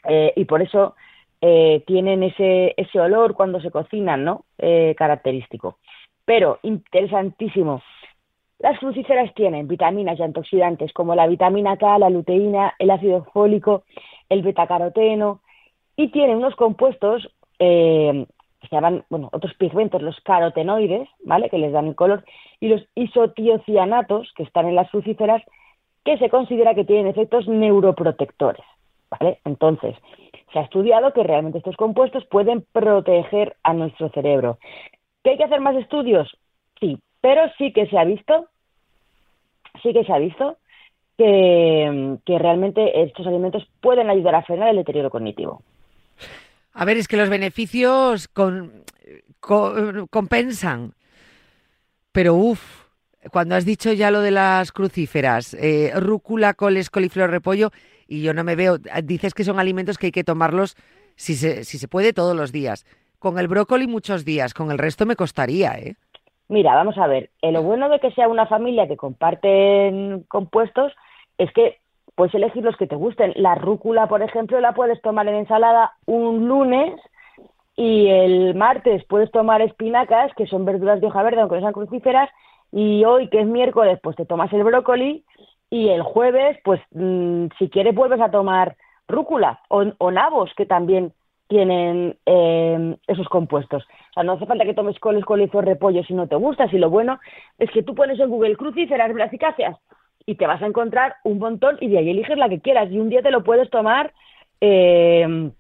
eh, 0.05 0.33
y 0.37 0.45
por 0.45 0.63
eso 0.63 0.95
eh, 1.41 1.83
tienen 1.87 2.23
ese, 2.23 2.75
ese 2.77 3.01
olor 3.01 3.35
cuando 3.35 3.61
se 3.61 3.71
cocinan, 3.71 4.25
¿no? 4.25 4.45
Eh, 4.59 4.95
característico. 4.97 5.79
Pero 6.25 6.59
interesantísimo, 6.63 7.83
las 8.59 8.79
crucíferas 8.79 9.33
tienen 9.35 9.69
vitaminas 9.69 10.19
y 10.19 10.23
antioxidantes 10.23 10.93
como 10.93 11.15
la 11.15 11.27
vitamina 11.27 11.77
K, 11.77 11.99
la 11.99 12.11
luteína, 12.11 12.75
el 12.79 12.91
ácido 12.91 13.25
fólico, 13.33 13.85
el 14.29 14.43
betacaroteno 14.43 15.41
y 15.95 16.09
tienen 16.11 16.39
unos 16.39 16.57
compuestos 16.57 17.29
eh, 17.59 18.27
que 18.61 18.69
se 18.69 18.75
llaman, 18.75 19.05
bueno, 19.11 19.29
otros 19.33 19.55
pigmentos, 19.55 20.03
los 20.03 20.19
carotenoides, 20.23 21.09
¿vale? 21.25 21.51
Que 21.51 21.59
les 21.59 21.73
dan 21.73 21.87
el 21.87 21.95
color 21.95 22.25
y 22.61 22.69
los 22.69 22.83
isotiocianatos 22.95 24.33
que 24.35 24.43
están 24.43 24.67
en 24.67 24.75
las 24.75 24.91
crucíferas 24.91 25.43
que 26.07 26.17
se 26.19 26.31
considera 26.31 26.75
que 26.75 26.85
tienen 26.85 27.09
efectos 27.09 27.49
neuroprotectores, 27.49 28.65
¿vale? 29.11 29.41
Entonces, 29.45 29.97
se 30.53 30.61
ha 30.61 30.63
estudiado 30.63 31.13
que 31.13 31.25
realmente 31.25 31.59
estos 31.59 31.77
compuestos 31.77 32.25
pueden 32.27 32.65
proteger 32.73 33.57
a 33.65 33.75
nuestro 33.75 34.09
cerebro. 34.11 34.59
¿Que 35.25 35.31
hay 35.31 35.37
que 35.37 35.45
hacer 35.45 35.61
más 35.61 35.75
estudios? 35.75 36.31
Sí, 36.79 37.01
pero 37.21 37.43
sí 37.59 37.73
que 37.73 37.89
se 37.89 37.99
ha 37.99 38.05
visto, 38.05 38.47
sí 39.83 39.93
que 39.93 40.05
se 40.05 40.13
ha 40.13 40.19
visto 40.19 40.59
que, 41.19 42.19
realmente 42.25 43.03
estos 43.03 43.27
alimentos 43.27 43.67
pueden 43.81 44.09
ayudar 44.09 44.37
a 44.37 44.43
frenar 44.43 44.69
el 44.69 44.77
deterioro 44.77 45.11
cognitivo. 45.11 45.63
A 46.73 46.85
ver, 46.85 46.99
es 46.99 47.09
que 47.09 47.17
los 47.17 47.31
beneficios 47.31 48.29
compensan. 50.11 50.93
Pero 52.13 52.35
uff, 52.35 52.86
cuando 53.33 53.55
has 53.55 53.65
dicho 53.65 53.93
ya 53.93 54.11
lo 54.11 54.21
de 54.21 54.31
las 54.31 54.73
crucíferas, 54.73 55.55
eh, 55.55 55.93
rúcula, 55.97 56.55
coles, 56.55 56.91
coliflor, 56.91 57.31
repollo, 57.31 57.71
y 58.09 58.23
yo 58.23 58.35
no 58.35 58.45
me 58.45 58.57
veo, 58.57 58.79
dices 59.05 59.35
que 59.35 59.45
son 59.45 59.59
alimentos 59.59 59.99
que 59.99 60.07
hay 60.07 60.13
que 60.13 60.25
tomarlos 60.25 60.77
si 61.17 61.35
se, 61.35 61.65
si 61.65 61.79
se 61.79 61.89
puede 61.89 62.13
todos 62.13 62.37
los 62.37 62.53
días. 62.53 62.85
Con 63.19 63.39
el 63.39 63.49
brócoli 63.49 63.87
muchos 63.87 64.25
días, 64.25 64.55
con 64.55 64.71
el 64.71 64.79
resto 64.79 65.07
me 65.07 65.17
costaría, 65.17 65.73
¿eh? 65.79 65.97
Mira, 66.49 66.75
vamos 66.75 66.97
a 66.99 67.09
ver, 67.09 67.31
eh, 67.43 67.51
lo 67.51 67.63
bueno 67.63 67.89
de 67.89 67.99
que 67.99 68.13
sea 68.13 68.29
una 68.29 68.47
familia 68.47 68.87
que 68.87 68.97
comparten 68.97 70.25
compuestos 70.29 70.93
es 71.39 71.53
que 71.53 71.79
puedes 72.15 72.35
elegir 72.35 72.63
los 72.63 72.77
que 72.77 72.87
te 72.87 72.95
gusten. 72.95 73.33
La 73.35 73.57
rúcula, 73.57 74.07
por 74.07 74.23
ejemplo, 74.23 74.61
la 74.61 74.73
puedes 74.73 75.01
tomar 75.03 75.27
en 75.27 75.35
ensalada 75.35 75.93
un 76.07 76.47
lunes 76.47 77.01
y 77.75 78.09
el 78.09 78.55
martes 78.55 79.05
puedes 79.05 79.31
tomar 79.33 79.61
espinacas, 79.61 80.33
que 80.35 80.47
son 80.47 80.65
verduras 80.65 81.01
de 81.01 81.09
hoja 81.09 81.23
verde, 81.23 81.41
aunque 81.41 81.57
no 81.57 81.63
sean 81.63 81.73
crucíferas, 81.73 82.31
y 82.73 83.05
hoy, 83.05 83.29
que 83.29 83.41
es 83.41 83.47
miércoles, 83.47 83.99
pues 84.03 84.17
te 84.17 84.27
tomas 84.27 84.53
el 84.53 84.65
brócoli 84.65 85.25
y 85.71 85.89
el 85.89 86.03
jueves, 86.03 86.59
pues 86.65 86.81
mm, 86.93 87.47
si 87.59 87.69
quieres 87.71 87.95
vuelves 87.95 88.21
a 88.21 88.31
tomar 88.31 88.77
rúcula 89.09 89.61
o, 89.69 89.85
o 89.99 90.11
nabos, 90.11 90.53
que 90.57 90.67
también 90.67 91.13
tienen 91.49 92.19
eh, 92.27 92.97
esos 93.07 93.29
compuestos. 93.29 93.85
O 93.85 94.15
sea, 94.15 94.23
no 94.23 94.33
hace 94.33 94.47
falta 94.47 94.65
que 94.65 94.75
tomes 94.75 94.99
coles, 94.99 95.25
coliflor, 95.25 95.65
repollo 95.65 96.03
si 96.05 96.15
no 96.15 96.27
te 96.27 96.37
gusta. 96.37 96.69
Si 96.69 96.79
lo 96.79 96.91
bueno 96.91 97.21
es 97.59 97.71
que 97.71 97.83
tú 97.83 97.95
pones 97.95 98.19
en 98.19 98.29
Google 98.29 98.57
crucíferas 98.57 99.13
brasicáceas 99.13 99.79
y 100.25 100.35
te 100.35 100.47
vas 100.47 100.61
a 100.63 100.67
encontrar 100.67 101.17
un 101.25 101.39
montón 101.39 101.77
y 101.81 101.89
de 101.89 101.99
ahí 101.99 102.11
eliges 102.11 102.37
la 102.37 102.49
que 102.49 102.61
quieras. 102.61 102.91
Y 102.91 102.99
un 102.99 103.09
día 103.09 103.23
te 103.23 103.31
lo 103.31 103.45
puedes 103.45 103.71
tomar 103.71 104.13
eh, 104.61 105.51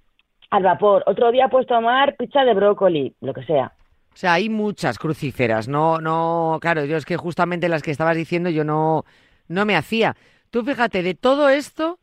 al 0.50 0.62
vapor, 0.62 1.04
otro 1.06 1.30
día 1.32 1.48
puedes 1.48 1.66
tomar 1.66 2.16
pizza 2.16 2.44
de 2.44 2.54
brócoli, 2.54 3.14
lo 3.20 3.32
que 3.32 3.44
sea. 3.44 3.72
O 4.16 4.18
sea, 4.18 4.32
hay 4.32 4.48
muchas 4.48 4.98
crucíferas, 4.98 5.68
no, 5.68 6.00
no, 6.00 6.56
claro, 6.62 6.86
yo 6.86 6.96
es 6.96 7.04
que 7.04 7.18
justamente 7.18 7.68
las 7.68 7.82
que 7.82 7.90
estabas 7.90 8.16
diciendo 8.16 8.48
yo 8.48 8.64
no, 8.64 9.04
no 9.46 9.66
me 9.66 9.76
hacía. 9.76 10.16
Tú 10.48 10.64
fíjate, 10.64 11.02
de 11.02 11.12
todo 11.12 11.50
esto, 11.50 11.98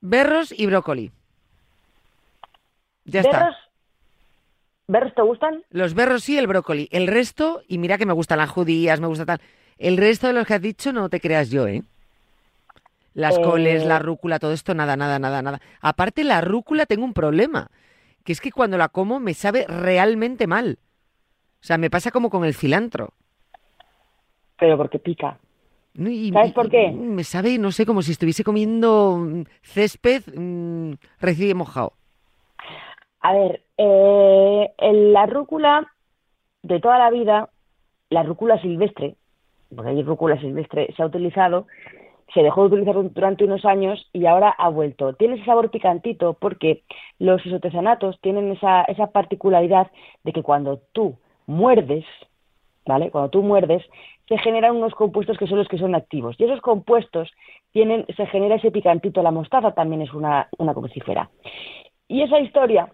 berros 0.00 0.58
y 0.58 0.64
brócoli. 0.64 1.12
Ya 3.04 3.20
está. 3.20 3.40
¿Berros? 3.40 3.56
¿Berros 4.88 5.14
te 5.14 5.20
gustan? 5.20 5.62
Los 5.68 5.92
berros 5.92 6.24
sí, 6.24 6.38
el 6.38 6.46
brócoli. 6.46 6.88
El 6.90 7.08
resto, 7.08 7.60
y 7.68 7.76
mira 7.76 7.98
que 7.98 8.06
me 8.06 8.14
gustan 8.14 8.38
las 8.38 8.48
judías, 8.48 8.98
me 8.98 9.06
gusta 9.06 9.26
tal. 9.26 9.42
El 9.76 9.98
resto 9.98 10.28
de 10.28 10.32
los 10.32 10.46
que 10.46 10.54
has 10.54 10.62
dicho 10.62 10.94
no 10.94 11.10
te 11.10 11.20
creas 11.20 11.50
yo, 11.50 11.68
¿eh? 11.68 11.82
Las 13.12 13.36
Eh. 13.36 13.42
coles, 13.42 13.84
la 13.84 13.98
rúcula, 13.98 14.38
todo 14.38 14.54
esto, 14.54 14.72
nada, 14.72 14.96
nada, 14.96 15.18
nada, 15.18 15.42
nada. 15.42 15.60
Aparte, 15.82 16.24
la 16.24 16.40
rúcula 16.40 16.86
tengo 16.86 17.04
un 17.04 17.12
problema, 17.12 17.70
que 18.24 18.32
es 18.32 18.40
que 18.40 18.50
cuando 18.50 18.78
la 18.78 18.88
como 18.88 19.20
me 19.20 19.34
sabe 19.34 19.66
realmente 19.68 20.46
mal. 20.46 20.78
O 21.66 21.68
sea, 21.68 21.78
me 21.78 21.90
pasa 21.90 22.12
como 22.12 22.30
con 22.30 22.44
el 22.44 22.54
cilantro. 22.54 23.08
Pero 24.56 24.76
porque 24.76 25.00
pica. 25.00 25.36
¿Sabes 26.32 26.52
por 26.52 26.70
qué? 26.70 26.92
Me 26.92 27.24
sabe, 27.24 27.58
no 27.58 27.72
sé, 27.72 27.84
como 27.84 28.02
si 28.02 28.12
estuviese 28.12 28.44
comiendo 28.44 29.16
mm, 29.18 29.42
césped 29.62 30.22
mm, 30.32 30.92
recién 31.18 31.56
mojado. 31.56 31.94
A 33.20 33.32
ver, 33.32 33.62
eh, 33.78 34.70
en 34.78 35.12
la 35.12 35.26
rúcula 35.26 35.92
de 36.62 36.78
toda 36.78 36.98
la 36.98 37.10
vida, 37.10 37.50
la 38.10 38.22
rúcula 38.22 38.62
silvestre, 38.62 39.16
porque 39.74 39.90
hay 39.90 40.04
rúcula 40.04 40.40
silvestre, 40.40 40.94
se 40.96 41.02
ha 41.02 41.06
utilizado, 41.06 41.66
se 42.32 42.44
dejó 42.44 42.60
de 42.60 42.76
utilizar 42.76 42.94
durante 43.12 43.42
unos 43.42 43.64
años 43.64 44.08
y 44.12 44.26
ahora 44.26 44.50
ha 44.50 44.68
vuelto. 44.68 45.14
Tiene 45.14 45.34
ese 45.34 45.46
sabor 45.46 45.72
picantito 45.72 46.34
porque 46.34 46.84
los 47.18 47.44
isotesanatos 47.44 48.20
tienen 48.20 48.52
esa, 48.52 48.82
esa 48.82 49.08
particularidad 49.08 49.90
de 50.22 50.32
que 50.32 50.44
cuando 50.44 50.80
tú 50.92 51.16
muerdes, 51.46 52.04
¿vale? 52.86 53.10
Cuando 53.10 53.30
tú 53.30 53.42
muerdes, 53.42 53.82
se 54.28 54.38
generan 54.38 54.76
unos 54.76 54.94
compuestos 54.94 55.38
que 55.38 55.46
son 55.46 55.58
los 55.58 55.68
que 55.68 55.78
son 55.78 55.94
activos. 55.94 56.36
Y 56.38 56.44
esos 56.44 56.60
compuestos 56.60 57.30
tienen, 57.72 58.04
se 58.16 58.26
genera 58.26 58.56
ese 58.56 58.70
picantito. 58.70 59.22
La 59.22 59.30
mostaza 59.30 59.72
también 59.72 60.02
es 60.02 60.12
una, 60.12 60.48
una 60.58 60.74
crucífera. 60.74 61.30
Y 62.08 62.22
esa 62.22 62.38
historia 62.40 62.88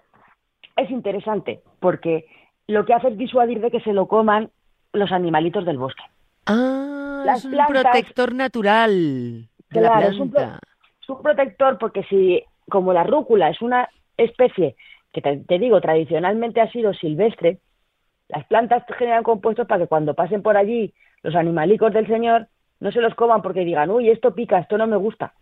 es 0.76 0.90
interesante 0.90 1.60
porque 1.80 2.26
lo 2.66 2.84
que 2.84 2.94
hace 2.94 3.08
es 3.08 3.18
disuadir 3.18 3.60
de 3.60 3.70
que 3.70 3.80
se 3.80 3.92
lo 3.92 4.06
coman 4.08 4.50
los 4.92 5.10
animalitos 5.12 5.64
del 5.64 5.78
bosque. 5.78 6.02
Ah, 6.46 7.22
Las 7.24 7.38
es 7.40 7.44
un 7.46 7.52
plantas- 7.52 7.82
protector 7.82 8.34
natural 8.34 9.48
de 9.70 9.80
la 9.80 9.88
Claro, 9.92 10.08
es 10.08 10.18
un, 10.18 10.30
pro- 10.30 10.40
planta. 10.40 10.58
es 11.00 11.08
un 11.08 11.22
protector 11.22 11.78
porque 11.78 12.02
si, 12.04 12.42
como 12.68 12.92
la 12.92 13.04
rúcula 13.04 13.48
es 13.48 13.60
una 13.62 13.88
especie 14.16 14.76
que 15.12 15.20
te, 15.22 15.36
te 15.38 15.58
digo 15.58 15.80
tradicionalmente 15.80 16.60
ha 16.60 16.70
sido 16.70 16.92
silvestre, 16.94 17.58
las 18.28 18.44
plantas 18.46 18.84
generan 18.98 19.22
compuestos 19.22 19.66
para 19.66 19.82
que 19.84 19.88
cuando 19.88 20.14
pasen 20.14 20.42
por 20.42 20.56
allí 20.56 20.92
los 21.22 21.34
animalicos 21.34 21.92
del 21.92 22.06
señor 22.06 22.48
no 22.80 22.90
se 22.90 23.00
los 23.00 23.14
coman 23.14 23.42
porque 23.42 23.64
digan, 23.64 23.90
uy, 23.90 24.10
esto 24.10 24.34
pica, 24.34 24.58
esto 24.58 24.76
no 24.76 24.86
me 24.86 24.96
gusta. 24.96 25.34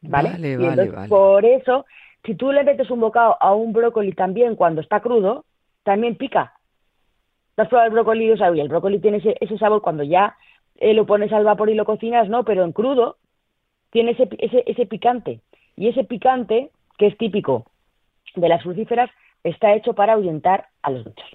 ¿Vale? 0.00 0.30
Vale, 0.30 0.48
Y 0.48 0.56
vale, 0.56 0.68
entonces, 0.68 0.94
vale. 0.94 1.08
Por 1.08 1.44
eso, 1.44 1.84
si 2.24 2.34
tú 2.34 2.52
le 2.52 2.64
metes 2.64 2.90
un 2.90 3.00
bocado 3.00 3.36
a 3.40 3.54
un 3.54 3.72
brócoli 3.72 4.12
también 4.12 4.56
cuando 4.56 4.80
está 4.80 5.00
crudo, 5.00 5.44
también 5.82 6.16
pica. 6.16 6.54
¿No 7.56 7.64
has 7.64 7.68
probado 7.68 7.88
el 7.88 7.92
brócoli? 7.92 8.30
O 8.30 8.36
sea, 8.36 8.50
oye, 8.50 8.62
el 8.62 8.68
brócoli 8.68 8.98
tiene 8.98 9.18
ese, 9.18 9.36
ese 9.40 9.58
sabor 9.58 9.82
cuando 9.82 10.02
ya 10.02 10.36
eh, 10.76 10.94
lo 10.94 11.04
pones 11.04 11.32
al 11.32 11.44
vapor 11.44 11.68
y 11.68 11.74
lo 11.74 11.84
cocinas, 11.84 12.28
¿no? 12.28 12.44
Pero 12.44 12.64
en 12.64 12.72
crudo 12.72 13.16
tiene 13.90 14.12
ese, 14.12 14.28
ese, 14.38 14.62
ese 14.66 14.86
picante. 14.86 15.40
Y 15.76 15.88
ese 15.88 16.04
picante, 16.04 16.70
que 16.96 17.08
es 17.08 17.18
típico 17.18 17.66
de 18.36 18.48
las 18.48 18.62
frucíferas, 18.62 19.10
está 19.44 19.74
hecho 19.74 19.94
para 19.94 20.14
ahuyentar 20.14 20.68
a 20.82 20.90
los 20.90 21.04
bichos. 21.04 21.26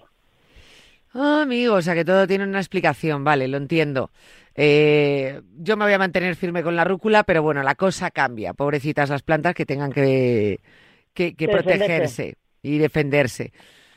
Ah, 1.14 1.42
amigo, 1.42 1.74
o 1.74 1.82
sea 1.82 1.94
que 1.94 2.04
todo 2.04 2.26
tiene 2.26 2.44
una 2.44 2.58
explicación, 2.58 3.24
vale, 3.24 3.48
lo 3.48 3.56
entiendo. 3.56 4.10
Eh, 4.54 5.40
yo 5.58 5.76
me 5.76 5.84
voy 5.84 5.94
a 5.94 5.98
mantener 5.98 6.34
firme 6.34 6.62
con 6.62 6.76
la 6.76 6.84
rúcula, 6.84 7.24
pero 7.24 7.42
bueno, 7.42 7.62
la 7.62 7.74
cosa 7.74 8.10
cambia. 8.10 8.54
Pobrecitas 8.54 9.10
las 9.10 9.22
plantas 9.22 9.54
que 9.54 9.66
tengan 9.66 9.92
que, 9.92 10.60
que, 11.14 11.48
protegerse 11.48 12.34
y 12.62 12.78
defenderse. 12.78 13.52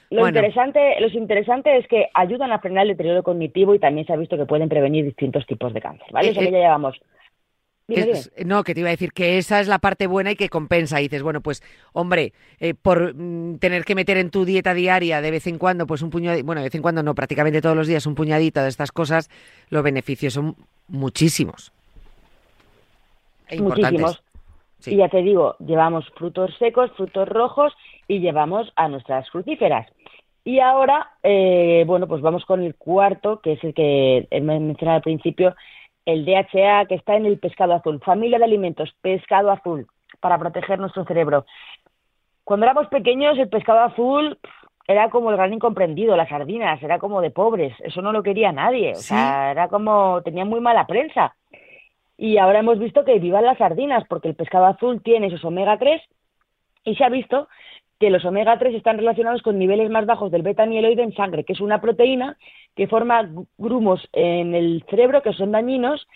Lo, 0.09 0.21
Bueno. 0.21 0.39
interesante, 0.39 0.99
lo 0.99 1.07
interesante 1.07 1.77
es 1.77 1.87
que 1.87 2.07
ayudan 2.13 2.51
a 2.51 2.59
frenar 2.59 2.83
el 2.83 2.89
deterioro 2.89 3.21
cognitivo 3.21 3.75
y 3.75 3.79
también 3.79 4.07
se 4.07 4.13
ha 4.13 4.17
visto 4.17 4.37
que 4.37 4.45
pueden 4.45 4.67
prevenir 4.67 5.05
distintos 5.05 5.45
tipos 5.45 5.73
de 5.73 5.81
cáncer, 5.81 6.07
¿vale? 6.11 6.29
Eh, 6.29 6.31
Eso 6.31 6.39
que 6.39 6.47
eh, 6.47 6.51
ya 6.51 6.57
llevamos. 6.57 6.99
Es- 7.95 8.31
no, 8.45 8.63
que 8.63 8.73
te 8.73 8.81
iba 8.81 8.89
a 8.89 8.91
decir 8.91 9.11
que 9.13 9.37
esa 9.37 9.59
es 9.59 9.67
la 9.67 9.79
parte 9.79 10.07
buena 10.07 10.31
y 10.31 10.35
que 10.35 10.49
compensa. 10.49 10.99
Y 10.99 11.03
dices, 11.05 11.23
bueno, 11.23 11.41
pues, 11.41 11.63
hombre, 11.93 12.33
eh, 12.59 12.73
por 12.73 13.15
mm, 13.15 13.57
tener 13.59 13.85
que 13.85 13.95
meter 13.95 14.17
en 14.17 14.29
tu 14.29 14.45
dieta 14.45 14.73
diaria 14.73 15.21
de 15.21 15.31
vez 15.31 15.47
en 15.47 15.57
cuando, 15.57 15.87
pues 15.87 16.01
un 16.01 16.09
puñadito, 16.09 16.45
bueno, 16.45 16.61
de 16.61 16.67
vez 16.67 16.75
en 16.75 16.81
cuando 16.81 17.01
no, 17.03 17.15
prácticamente 17.15 17.61
todos 17.61 17.75
los 17.75 17.87
días 17.87 18.05
un 18.05 18.15
puñadito 18.15 18.61
de 18.61 18.69
estas 18.69 18.91
cosas, 18.91 19.29
los 19.69 19.83
beneficios 19.83 20.33
son 20.33 20.55
muchísimos. 20.87 21.71
E 23.47 23.55
importantes. 23.57 24.01
Muchísimos. 24.01 24.23
Sí. 24.79 24.93
Y 24.93 24.97
ya 24.97 25.09
te 25.09 25.21
digo, 25.21 25.55
llevamos 25.59 26.05
frutos 26.17 26.51
secos, 26.57 26.91
frutos 26.95 27.27
rojos 27.27 27.73
y 28.07 28.19
llevamos 28.19 28.71
a 28.75 28.87
nuestras 28.87 29.29
frucíferas. 29.29 29.87
Y 30.45 30.59
ahora, 30.61 31.11
eh, 31.21 31.83
bueno, 31.85 32.07
pues 32.07 32.21
vamos 32.21 32.45
con 32.45 32.63
el 32.63 32.75
cuarto, 32.75 33.41
que 33.41 33.53
es 33.53 33.63
el 33.63 33.73
que 33.73 34.25
he 34.31 34.41
men- 34.41 34.67
mencionado 34.67 34.95
al 34.97 35.01
principio, 35.03 35.53
el 36.05 36.25
DHA 36.25 36.85
que 36.85 36.95
está 36.95 37.15
en 37.15 37.25
el 37.25 37.39
pescado 37.39 37.73
azul. 37.73 37.99
Familia 38.03 38.37
de 38.37 38.45
alimentos, 38.45 38.93
pescado 39.01 39.51
azul, 39.51 39.87
para 40.19 40.37
proteger 40.37 40.79
nuestro 40.79 41.05
cerebro. 41.05 41.45
Cuando 42.43 42.65
éramos 42.65 42.87
pequeños, 42.87 43.37
el 43.37 43.49
pescado 43.49 43.79
azul 43.79 44.39
era 44.87 45.09
como 45.11 45.29
el 45.29 45.37
gran 45.37 45.53
incomprendido, 45.53 46.17
las 46.17 46.29
sardinas, 46.29 46.81
era 46.81 46.97
como 46.97 47.21
de 47.21 47.29
pobres, 47.29 47.75
eso 47.81 48.01
no 48.01 48.11
lo 48.11 48.23
quería 48.23 48.51
nadie, 48.51 48.93
o 48.93 48.95
sea, 48.95 49.51
era 49.51 49.67
como, 49.67 50.23
tenía 50.23 50.45
muy 50.45 50.61
mala 50.61 50.87
prensa. 50.87 51.35
Y 52.17 52.37
ahora 52.37 52.59
hemos 52.59 52.79
visto 52.79 53.05
que 53.05 53.19
vivan 53.19 53.45
las 53.45 53.59
sardinas, 53.59 54.03
porque 54.09 54.29
el 54.29 54.35
pescado 54.35 54.65
azul 54.65 55.01
tiene 55.03 55.27
esos 55.27 55.45
omega 55.45 55.77
3 55.77 56.01
y 56.85 56.95
se 56.95 57.03
ha 57.03 57.09
visto 57.09 57.47
que 57.99 58.09
los 58.09 58.25
omega 58.25 58.57
3 58.57 58.73
están 58.73 58.97
relacionados 58.97 59.43
con 59.43 59.59
niveles 59.59 59.91
más 59.91 60.07
bajos 60.07 60.31
del 60.31 60.41
beta 60.41 60.63
amiloide 60.63 61.03
en 61.03 61.13
sangre, 61.13 61.43
que 61.43 61.53
es 61.53 61.61
una 61.61 61.81
proteína 61.81 62.35
que 62.75 62.87
forma 62.87 63.29
grumos 63.57 64.07
en 64.13 64.55
el 64.55 64.83
cerebro 64.89 65.21
que 65.21 65.33
son 65.33 65.51
dañinos 65.51 66.07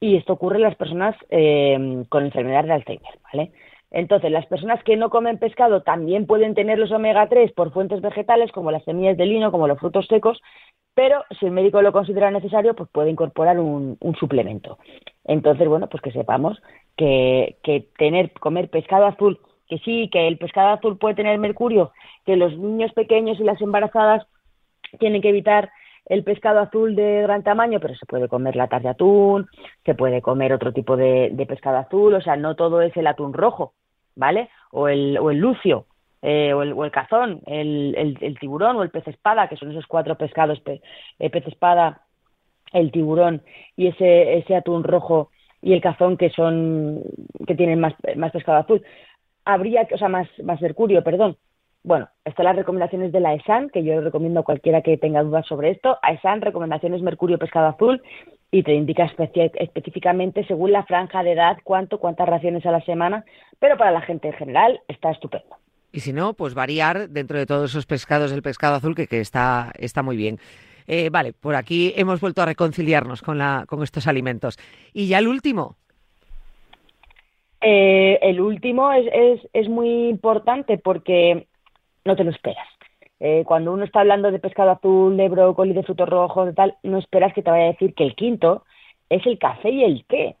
y 0.00 0.16
esto 0.16 0.34
ocurre 0.34 0.56
en 0.56 0.62
las 0.62 0.76
personas 0.76 1.16
eh, 1.30 2.04
con 2.08 2.24
enfermedad 2.24 2.64
de 2.64 2.72
Alzheimer, 2.72 3.18
¿vale? 3.32 3.52
Entonces, 3.90 4.30
las 4.30 4.46
personas 4.46 4.82
que 4.84 4.96
no 4.96 5.10
comen 5.10 5.38
pescado 5.38 5.82
también 5.82 6.26
pueden 6.26 6.54
tener 6.54 6.78
los 6.78 6.92
omega 6.92 7.28
3 7.28 7.52
por 7.52 7.72
fuentes 7.72 8.00
vegetales, 8.00 8.52
como 8.52 8.70
las 8.70 8.84
semillas 8.84 9.16
de 9.16 9.26
lino, 9.26 9.50
como 9.50 9.66
los 9.66 9.80
frutos 9.80 10.06
secos, 10.06 10.40
pero 10.94 11.24
si 11.38 11.46
el 11.46 11.52
médico 11.52 11.82
lo 11.82 11.92
considera 11.92 12.30
necesario, 12.30 12.74
pues 12.74 12.88
puede 12.92 13.10
incorporar 13.10 13.58
un, 13.58 13.98
suplemento. 14.18 14.78
Entonces, 15.24 15.66
bueno, 15.68 15.88
pues 15.88 16.02
que 16.02 16.12
sepamos 16.12 16.62
que, 16.96 17.56
que 17.62 17.88
tener, 17.98 18.32
comer 18.32 18.70
pescado 18.70 19.06
azul, 19.06 19.40
que 19.68 19.78
sí, 19.78 20.08
que 20.10 20.28
el 20.28 20.38
pescado 20.38 20.68
azul 20.68 20.98
puede 20.98 21.16
tener 21.16 21.38
mercurio, 21.38 21.92
que 22.24 22.36
los 22.36 22.56
niños 22.58 22.92
pequeños 22.92 23.40
y 23.40 23.44
las 23.44 23.60
embarazadas 23.60 24.26
tienen 24.98 25.22
que 25.22 25.30
evitar 25.30 25.70
el 26.10 26.24
pescado 26.24 26.58
azul 26.58 26.96
de 26.96 27.22
gran 27.22 27.44
tamaño, 27.44 27.78
pero 27.78 27.94
se 27.94 28.04
puede 28.04 28.28
comer 28.28 28.56
latas 28.56 28.82
de 28.82 28.88
atún, 28.88 29.46
se 29.84 29.94
puede 29.94 30.20
comer 30.20 30.52
otro 30.52 30.72
tipo 30.72 30.96
de, 30.96 31.32
pescado 31.48 31.78
azul, 31.78 32.12
o 32.14 32.20
sea, 32.20 32.34
no 32.34 32.56
todo 32.56 32.82
es 32.82 32.94
el 32.96 33.06
atún 33.06 33.32
rojo, 33.32 33.74
¿vale? 34.16 34.50
O 34.72 34.88
el, 34.88 35.16
o 35.18 35.30
el 35.30 35.38
lucio, 35.38 35.86
eh, 36.20 36.52
o, 36.52 36.62
el, 36.62 36.72
o, 36.72 36.84
el, 36.84 36.90
cazón, 36.90 37.42
el, 37.46 38.16
el, 38.20 38.38
tiburón 38.40 38.76
o 38.76 38.82
el 38.82 38.90
pez 38.90 39.06
espada, 39.06 39.48
que 39.48 39.56
son 39.56 39.70
esos 39.70 39.86
cuatro 39.86 40.18
pescados, 40.18 40.60
el 41.20 41.30
pez 41.30 41.46
espada, 41.46 42.02
el 42.72 42.90
tiburón 42.90 43.42
y 43.76 43.86
ese, 43.86 44.36
ese 44.38 44.56
atún 44.56 44.82
rojo 44.82 45.30
y 45.62 45.74
el 45.74 45.80
cazón 45.80 46.16
que 46.16 46.30
son 46.30 47.02
que 47.46 47.54
tienen 47.54 47.78
más, 47.78 47.94
más 48.16 48.32
pescado 48.32 48.58
azul. 48.58 48.82
Habría, 49.44 49.86
o 49.92 49.96
sea, 49.96 50.08
más, 50.08 50.28
más 50.42 50.60
mercurio, 50.60 51.04
perdón. 51.04 51.36
Bueno, 51.82 52.08
están 52.24 52.44
las 52.44 52.56
recomendaciones 52.56 53.10
de 53.10 53.20
la 53.20 53.34
ESAN, 53.34 53.70
que 53.70 53.82
yo 53.82 54.00
recomiendo 54.00 54.40
a 54.40 54.44
cualquiera 54.44 54.82
que 54.82 54.98
tenga 54.98 55.22
dudas 55.22 55.46
sobre 55.46 55.70
esto. 55.70 55.98
A 56.02 56.12
ESAN, 56.12 56.42
recomendaciones 56.42 57.00
mercurio 57.00 57.38
pescado 57.38 57.68
azul, 57.68 58.02
y 58.50 58.62
te 58.62 58.74
indica 58.74 59.04
específicamente 59.04 60.44
según 60.46 60.72
la 60.72 60.84
franja 60.84 61.22
de 61.22 61.32
edad 61.32 61.56
cuánto, 61.64 61.98
cuántas 61.98 62.28
raciones 62.28 62.66
a 62.66 62.72
la 62.72 62.80
semana, 62.82 63.24
pero 63.58 63.76
para 63.78 63.92
la 63.92 64.02
gente 64.02 64.28
en 64.28 64.34
general 64.34 64.80
está 64.88 65.10
estupendo. 65.10 65.56
Y 65.92 66.00
si 66.00 66.12
no, 66.12 66.34
pues 66.34 66.54
variar 66.54 67.08
dentro 67.08 67.38
de 67.38 67.46
todos 67.46 67.70
esos 67.70 67.86
pescados 67.86 68.32
el 68.32 68.42
pescado 68.42 68.76
azul, 68.76 68.94
que, 68.94 69.06
que 69.06 69.20
está, 69.20 69.72
está 69.78 70.02
muy 70.02 70.16
bien. 70.16 70.38
Eh, 70.86 71.08
vale, 71.10 71.32
por 71.32 71.54
aquí 71.54 71.92
hemos 71.96 72.20
vuelto 72.20 72.42
a 72.42 72.46
reconciliarnos 72.46 73.22
con, 73.22 73.38
la, 73.38 73.64
con 73.68 73.82
estos 73.82 74.06
alimentos. 74.06 74.58
Y 74.92 75.08
ya 75.08 75.18
el 75.18 75.28
último. 75.28 75.76
Eh, 77.60 78.18
el 78.22 78.40
último 78.40 78.92
es, 78.92 79.06
es, 79.12 79.48
es 79.52 79.68
muy 79.68 80.08
importante 80.08 80.78
porque 80.78 81.46
no 82.04 82.16
te 82.16 82.24
lo 82.24 82.30
esperas. 82.30 82.66
Eh, 83.18 83.44
cuando 83.46 83.72
uno 83.72 83.84
está 83.84 84.00
hablando 84.00 84.30
de 84.30 84.38
pescado 84.38 84.70
azul, 84.70 85.16
de 85.16 85.28
brócoli, 85.28 85.74
de 85.74 85.82
frutos 85.82 86.08
rojos, 86.08 86.46
de 86.46 86.52
tal, 86.54 86.76
no 86.82 86.98
esperas 86.98 87.34
que 87.34 87.42
te 87.42 87.50
vaya 87.50 87.64
a 87.64 87.72
decir 87.72 87.94
que 87.94 88.04
el 88.04 88.14
quinto 88.14 88.64
es 89.10 89.26
el 89.26 89.38
café 89.38 89.70
y 89.70 89.84
el 89.84 90.04
té. 90.06 90.36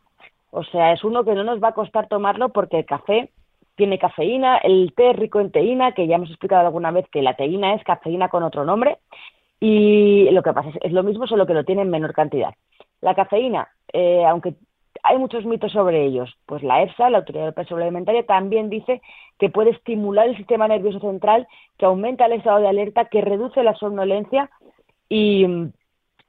O 0.50 0.64
sea, 0.64 0.92
es 0.92 1.04
uno 1.04 1.24
que 1.24 1.34
no 1.34 1.44
nos 1.44 1.62
va 1.62 1.68
a 1.68 1.74
costar 1.74 2.08
tomarlo 2.08 2.48
porque 2.48 2.78
el 2.78 2.86
café 2.86 3.30
tiene 3.76 3.98
cafeína, 3.98 4.58
el 4.58 4.92
té 4.96 5.10
es 5.10 5.16
rico 5.16 5.40
en 5.40 5.50
teína, 5.50 5.92
que 5.92 6.06
ya 6.06 6.16
hemos 6.16 6.30
explicado 6.30 6.66
alguna 6.66 6.90
vez 6.90 7.06
que 7.10 7.22
la 7.22 7.34
teína 7.34 7.74
es 7.74 7.84
cafeína 7.84 8.28
con 8.28 8.42
otro 8.42 8.64
nombre, 8.64 8.98
y 9.58 10.28
lo 10.30 10.42
que 10.42 10.52
pasa 10.52 10.70
es, 10.70 10.76
es 10.82 10.92
lo 10.92 11.02
mismo, 11.02 11.26
solo 11.26 11.46
que 11.46 11.54
lo 11.54 11.64
tiene 11.64 11.82
en 11.82 11.90
menor 11.90 12.12
cantidad. 12.12 12.54
La 13.00 13.14
cafeína, 13.14 13.68
eh, 13.92 14.24
aunque 14.26 14.54
hay 15.02 15.18
muchos 15.18 15.44
mitos 15.44 15.72
sobre 15.72 16.04
ellos. 16.04 16.34
Pues 16.46 16.62
la 16.62 16.82
EFSA, 16.82 17.10
la 17.10 17.18
Autoridad 17.18 17.46
Europea 17.46 17.64
Sobre 17.66 17.84
Alimentaria, 17.84 18.24
también 18.26 18.70
dice 18.70 19.00
que 19.38 19.50
puede 19.50 19.70
estimular 19.70 20.28
el 20.28 20.36
sistema 20.36 20.68
nervioso 20.68 21.00
central, 21.00 21.48
que 21.78 21.86
aumenta 21.86 22.26
el 22.26 22.32
estado 22.32 22.60
de 22.60 22.68
alerta, 22.68 23.06
que 23.06 23.20
reduce 23.20 23.62
la 23.62 23.74
somnolencia 23.74 24.50
y, 25.08 25.46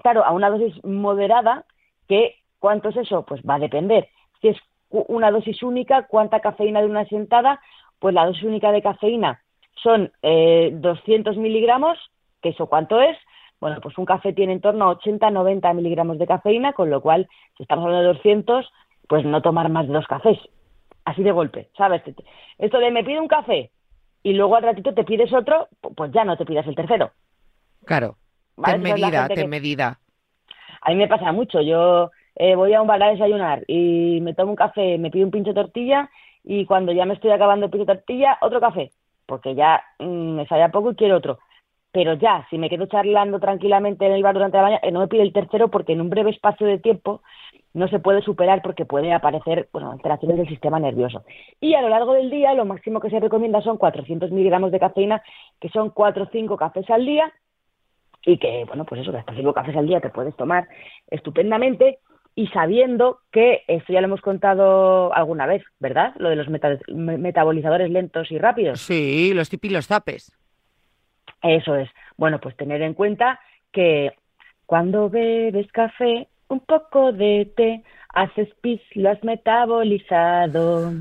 claro, 0.02 0.24
a 0.24 0.32
una 0.32 0.50
dosis 0.50 0.84
moderada, 0.84 1.66
que 2.08 2.36
¿cuánto 2.60 2.90
es 2.90 2.98
eso? 2.98 3.26
Pues 3.26 3.42
va 3.42 3.56
a 3.56 3.60
depender. 3.60 4.10
Si 4.42 4.50
es 4.50 4.58
una 4.90 5.32
dosis 5.32 5.62
única, 5.64 6.08
¿cuánta 6.08 6.40
cafeína 6.40 6.82
de 6.82 6.88
una 6.88 7.06
sentada? 7.06 7.62
Pues 8.00 8.14
la 8.14 8.26
dosis 8.26 8.44
única 8.44 8.72
de 8.72 8.82
cafeína 8.82 9.42
son 9.82 10.12
eh, 10.22 10.72
200 10.74 11.38
miligramos, 11.38 11.98
que 12.42 12.50
eso 12.50 12.68
cuánto 12.68 13.02
es, 13.02 13.18
bueno, 13.62 13.80
pues 13.80 13.96
un 14.00 14.06
café 14.06 14.34
tiene 14.34 14.54
en 14.54 14.60
torno 14.60 14.90
a 14.90 14.98
80-90 14.98 15.76
miligramos 15.76 16.18
de 16.18 16.26
cafeína, 16.26 16.74
con 16.74 16.90
lo 16.90 17.00
cual, 17.00 17.30
si 17.56 17.64
estamos 17.64 17.86
hablando 17.86 18.08
de 18.08 18.14
200, 18.16 18.68
pues 19.08 19.24
no 19.24 19.44
tomar 19.44 19.70
más 19.70 19.88
de 19.88 19.94
dos 19.94 20.08
cafés, 20.08 20.40
así 21.06 21.22
de 21.22 21.32
golpe, 21.32 21.70
¿sabes? 21.78 22.02
Esto 22.58 22.80
de 22.80 22.90
me 22.90 23.04
pido 23.04 23.22
un 23.22 23.28
café 23.28 23.70
y 24.24 24.34
luego 24.34 24.56
al 24.56 24.64
ratito 24.64 24.96
te 24.96 25.04
pides 25.04 25.32
otro, 25.32 25.68
pues 25.96 26.12
ya 26.12 26.24
no 26.24 26.38
te 26.38 26.46
pidas 26.46 26.66
el 26.66 26.76
tercero. 26.76 27.12
Claro, 27.86 28.18
ten 28.66 28.82
medida, 28.82 29.28
ten 29.28 29.50
medida. 29.50 30.00
A 30.82 30.90
mí 30.90 30.96
me 30.96 31.08
pasa 31.08 31.32
mucho, 31.32 31.62
yo 31.62 32.10
eh, 32.36 32.56
voy 32.56 32.74
a 32.74 32.82
un 32.82 32.88
bar 32.88 33.04
a 33.04 33.12
desayunar 33.12 33.64
y 33.68 34.22
me 34.22 34.34
tomo 34.34 34.52
un 34.52 34.56
café, 34.56 34.98
me 34.98 35.12
pido 35.12 35.26
un 35.26 35.32
pincho 35.32 35.54
de 35.54 35.62
tortilla 35.62 36.10
y 36.44 36.66
cuando 36.66 36.94
ya 36.94 37.06
me 37.06 37.14
estoy 37.14 37.30
acabando 37.30 37.68
el 37.68 37.72
pincho 37.72 37.86
de 37.86 37.94
tortilla, 37.94 38.40
otro 38.42 38.60
café, 38.60 38.90
porque 39.28 39.54
ya 39.54 39.84
mm, 40.00 40.36
me 40.38 40.48
sale 40.48 40.64
a 40.64 40.72
poco 40.72 40.92
y 40.92 40.96
quiero 40.96 41.18
otro 41.18 41.38
pero 41.92 42.14
ya, 42.14 42.48
si 42.50 42.58
me 42.58 42.70
quedo 42.70 42.86
charlando 42.86 43.40
tranquilamente 43.40 44.06
en 44.06 44.14
el 44.14 44.24
bar 44.24 44.34
durante 44.34 44.58
la 44.58 44.64
mañana, 44.64 44.82
eh, 44.84 44.92
no 44.92 45.02
me 45.02 45.08
pide 45.08 45.24
el 45.24 45.34
tercero 45.34 45.70
porque 45.70 45.94
en 45.94 46.02
un 46.02 46.10
breve 46.10 46.32
espacio 46.32 46.66
de 46.66 46.80
tiempo 46.80 47.22
no 47.74 47.88
se 47.88 48.00
puede 48.00 48.22
superar 48.22 48.62
porque 48.62 48.86
puede 48.86 49.14
aparecer 49.14 49.70
bueno, 49.72 49.92
alteraciones 49.92 50.38
del 50.38 50.48
sistema 50.48 50.80
nervioso. 50.80 51.24
Y 51.60 51.74
a 51.74 51.82
lo 51.82 51.90
largo 51.90 52.14
del 52.14 52.30
día, 52.30 52.54
lo 52.54 52.66
máximo 52.66 53.00
que 53.00 53.10
se 53.10 53.20
recomienda 53.20 53.62
son 53.62 53.78
400 53.78 54.32
miligramos 54.32 54.72
de 54.72 54.80
cafeína, 54.80 55.22
que 55.60 55.70
son 55.70 55.90
4 55.90 56.24
o 56.24 56.30
5 56.32 56.58
cafés 56.58 56.90
al 56.90 57.06
día, 57.06 57.32
y 58.26 58.38
que, 58.38 58.66
bueno, 58.66 58.86
pues 58.86 59.02
eso, 59.02 59.16
hasta 59.16 59.36
5 59.36 59.54
cafés 59.54 59.76
al 59.76 59.88
día 59.88 60.00
te 60.00 60.10
puedes 60.10 60.36
tomar 60.36 60.68
estupendamente, 61.08 62.00
y 62.36 62.48
sabiendo 62.48 63.20
que, 63.32 63.64
esto 63.68 63.92
ya 63.92 64.00
lo 64.00 64.08
hemos 64.08 64.22
contado 64.22 65.14
alguna 65.14 65.46
vez, 65.46 65.64
¿verdad? 65.80 66.14
Lo 66.18 66.30
de 66.30 66.38
los 66.38 66.48
metabolizadores 66.48 67.90
lentos 67.90 68.32
y 68.32 68.38
rápidos. 68.38 68.80
Sí, 68.80 69.34
los 69.34 69.50
tipos 69.50 69.70
y 69.70 69.74
los 69.74 69.88
zapes. 69.88 70.32
Eso 71.42 71.76
es. 71.76 71.90
Bueno, 72.18 72.40
pues 72.40 72.56
tener 72.56 72.82
en 72.82 72.94
cuenta 72.94 73.40
que 73.72 74.12
cuando 74.66 75.10
bebes 75.10 75.72
café, 75.72 76.28
un 76.48 76.60
poco 76.60 77.12
de 77.12 77.52
té, 77.56 77.84
haces 78.10 78.50
pis, 78.62 78.82
lo 78.96 79.10
has 79.10 79.24
metabolizado. 79.24 80.94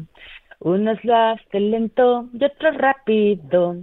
Unos 0.61 1.05
lo 1.05 1.17
hacen 1.17 1.71
lento 1.71 2.29
y 2.33 2.45
otros 2.45 2.77
rápido. 2.77 3.77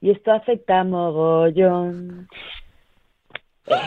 Y 0.00 0.10
esto 0.10 0.32
afecta 0.32 0.84
mogollón. 0.84 2.28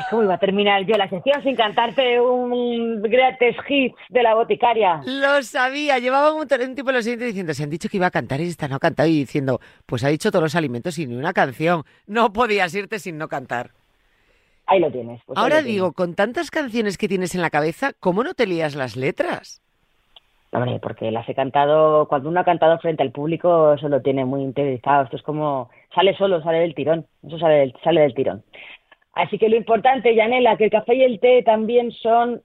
¿Cómo 0.09 0.23
iba 0.23 0.35
a 0.35 0.39
terminar 0.39 0.85
yo 0.85 0.95
la 0.95 1.09
sección 1.09 1.41
sin 1.43 1.55
cantarte 1.55 2.19
un 2.19 3.01
greatest 3.01 3.59
hits 3.67 3.95
de 4.09 4.23
la 4.23 4.35
boticaria? 4.35 5.01
Lo 5.05 5.41
sabía, 5.43 5.99
llevaba 5.99 6.33
un, 6.33 6.47
tipo 6.75 6.91
lo 6.91 7.01
siguiente 7.01 7.25
diciendo, 7.25 7.53
se 7.53 7.63
han 7.63 7.69
dicho 7.69 7.89
que 7.89 7.97
iba 7.97 8.07
a 8.07 8.11
cantar 8.11 8.41
y 8.41 8.47
esta 8.47 8.67
no 8.67 8.75
ha 8.75 8.79
cantado 8.79 9.09
y 9.09 9.19
diciendo, 9.19 9.59
pues 9.85 10.03
ha 10.03 10.09
dicho 10.09 10.31
todos 10.31 10.43
los 10.43 10.55
alimentos 10.55 10.97
y 10.99 11.07
ni 11.07 11.15
una 11.15 11.33
canción. 11.33 11.83
No 12.07 12.33
podías 12.33 12.73
irte 12.75 12.99
sin 12.99 13.17
no 13.17 13.27
cantar. 13.27 13.71
Ahí 14.67 14.79
lo 14.79 14.91
tienes. 14.91 15.21
Pues 15.25 15.37
Ahora 15.37 15.61
digo, 15.61 15.93
con 15.93 16.15
tantas 16.15 16.51
canciones 16.51 16.97
que 16.97 17.07
tienes 17.07 17.35
en 17.35 17.41
la 17.41 17.49
cabeza, 17.49 17.91
¿cómo 17.99 18.23
no 18.23 18.33
te 18.33 18.47
lías 18.47 18.75
las 18.75 18.95
letras? 18.95 19.61
Hombre, 20.53 20.79
porque 20.81 21.11
las 21.11 21.27
he 21.29 21.33
cantado, 21.33 22.07
cuando 22.07 22.27
uno 22.27 22.41
ha 22.41 22.43
cantado 22.43 22.77
frente 22.79 23.03
al 23.03 23.11
público, 23.11 23.73
eso 23.73 23.87
lo 23.87 24.01
tiene 24.01 24.25
muy 24.25 24.41
interiorizado. 24.41 25.05
Esto 25.05 25.15
es 25.15 25.23
como, 25.23 25.69
sale 25.95 26.15
solo, 26.17 26.41
sale 26.43 26.59
del 26.59 26.75
tirón. 26.75 27.05
Eso 27.25 27.39
sale 27.39 27.55
del, 27.55 27.73
sale 27.83 28.01
del 28.01 28.13
tirón. 28.13 28.43
Así 29.13 29.37
que 29.37 29.49
lo 29.49 29.57
importante, 29.57 30.15
Yanela, 30.15 30.57
que 30.57 30.65
el 30.65 30.71
café 30.71 30.95
y 30.95 31.03
el 31.03 31.19
té 31.19 31.43
también 31.43 31.91
son 31.91 32.41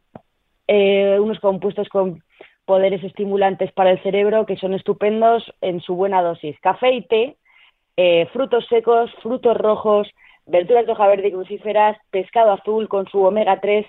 eh, 0.67 1.19
unos 1.21 1.39
compuestos 1.41 1.89
con 1.89 2.23
poderes 2.65 3.03
estimulantes 3.05 3.71
para 3.73 3.93
el 3.93 4.03
cerebro 4.03 4.47
que 4.47 4.57
son 4.57 4.75
estupendos 4.75 5.45
en 5.61 5.81
su 5.81 5.95
buena 5.95 6.23
dosis. 6.23 6.59
Café 6.61 6.93
y 6.93 7.03
té, 7.03 7.37
eh, 7.97 8.27
frutos 8.33 8.67
secos, 8.69 9.11
frutos 9.23 9.57
rojos, 9.57 10.09
verduras 10.47 10.87
de 10.87 10.93
hoja 10.93 11.07
verde 11.07 11.29
y 11.29 11.33
crucíferas, 11.33 11.97
pescado 12.11 12.53
azul 12.53 12.89
con 12.89 13.07
su 13.07 13.23
omega 13.23 13.61
3. 13.61 13.87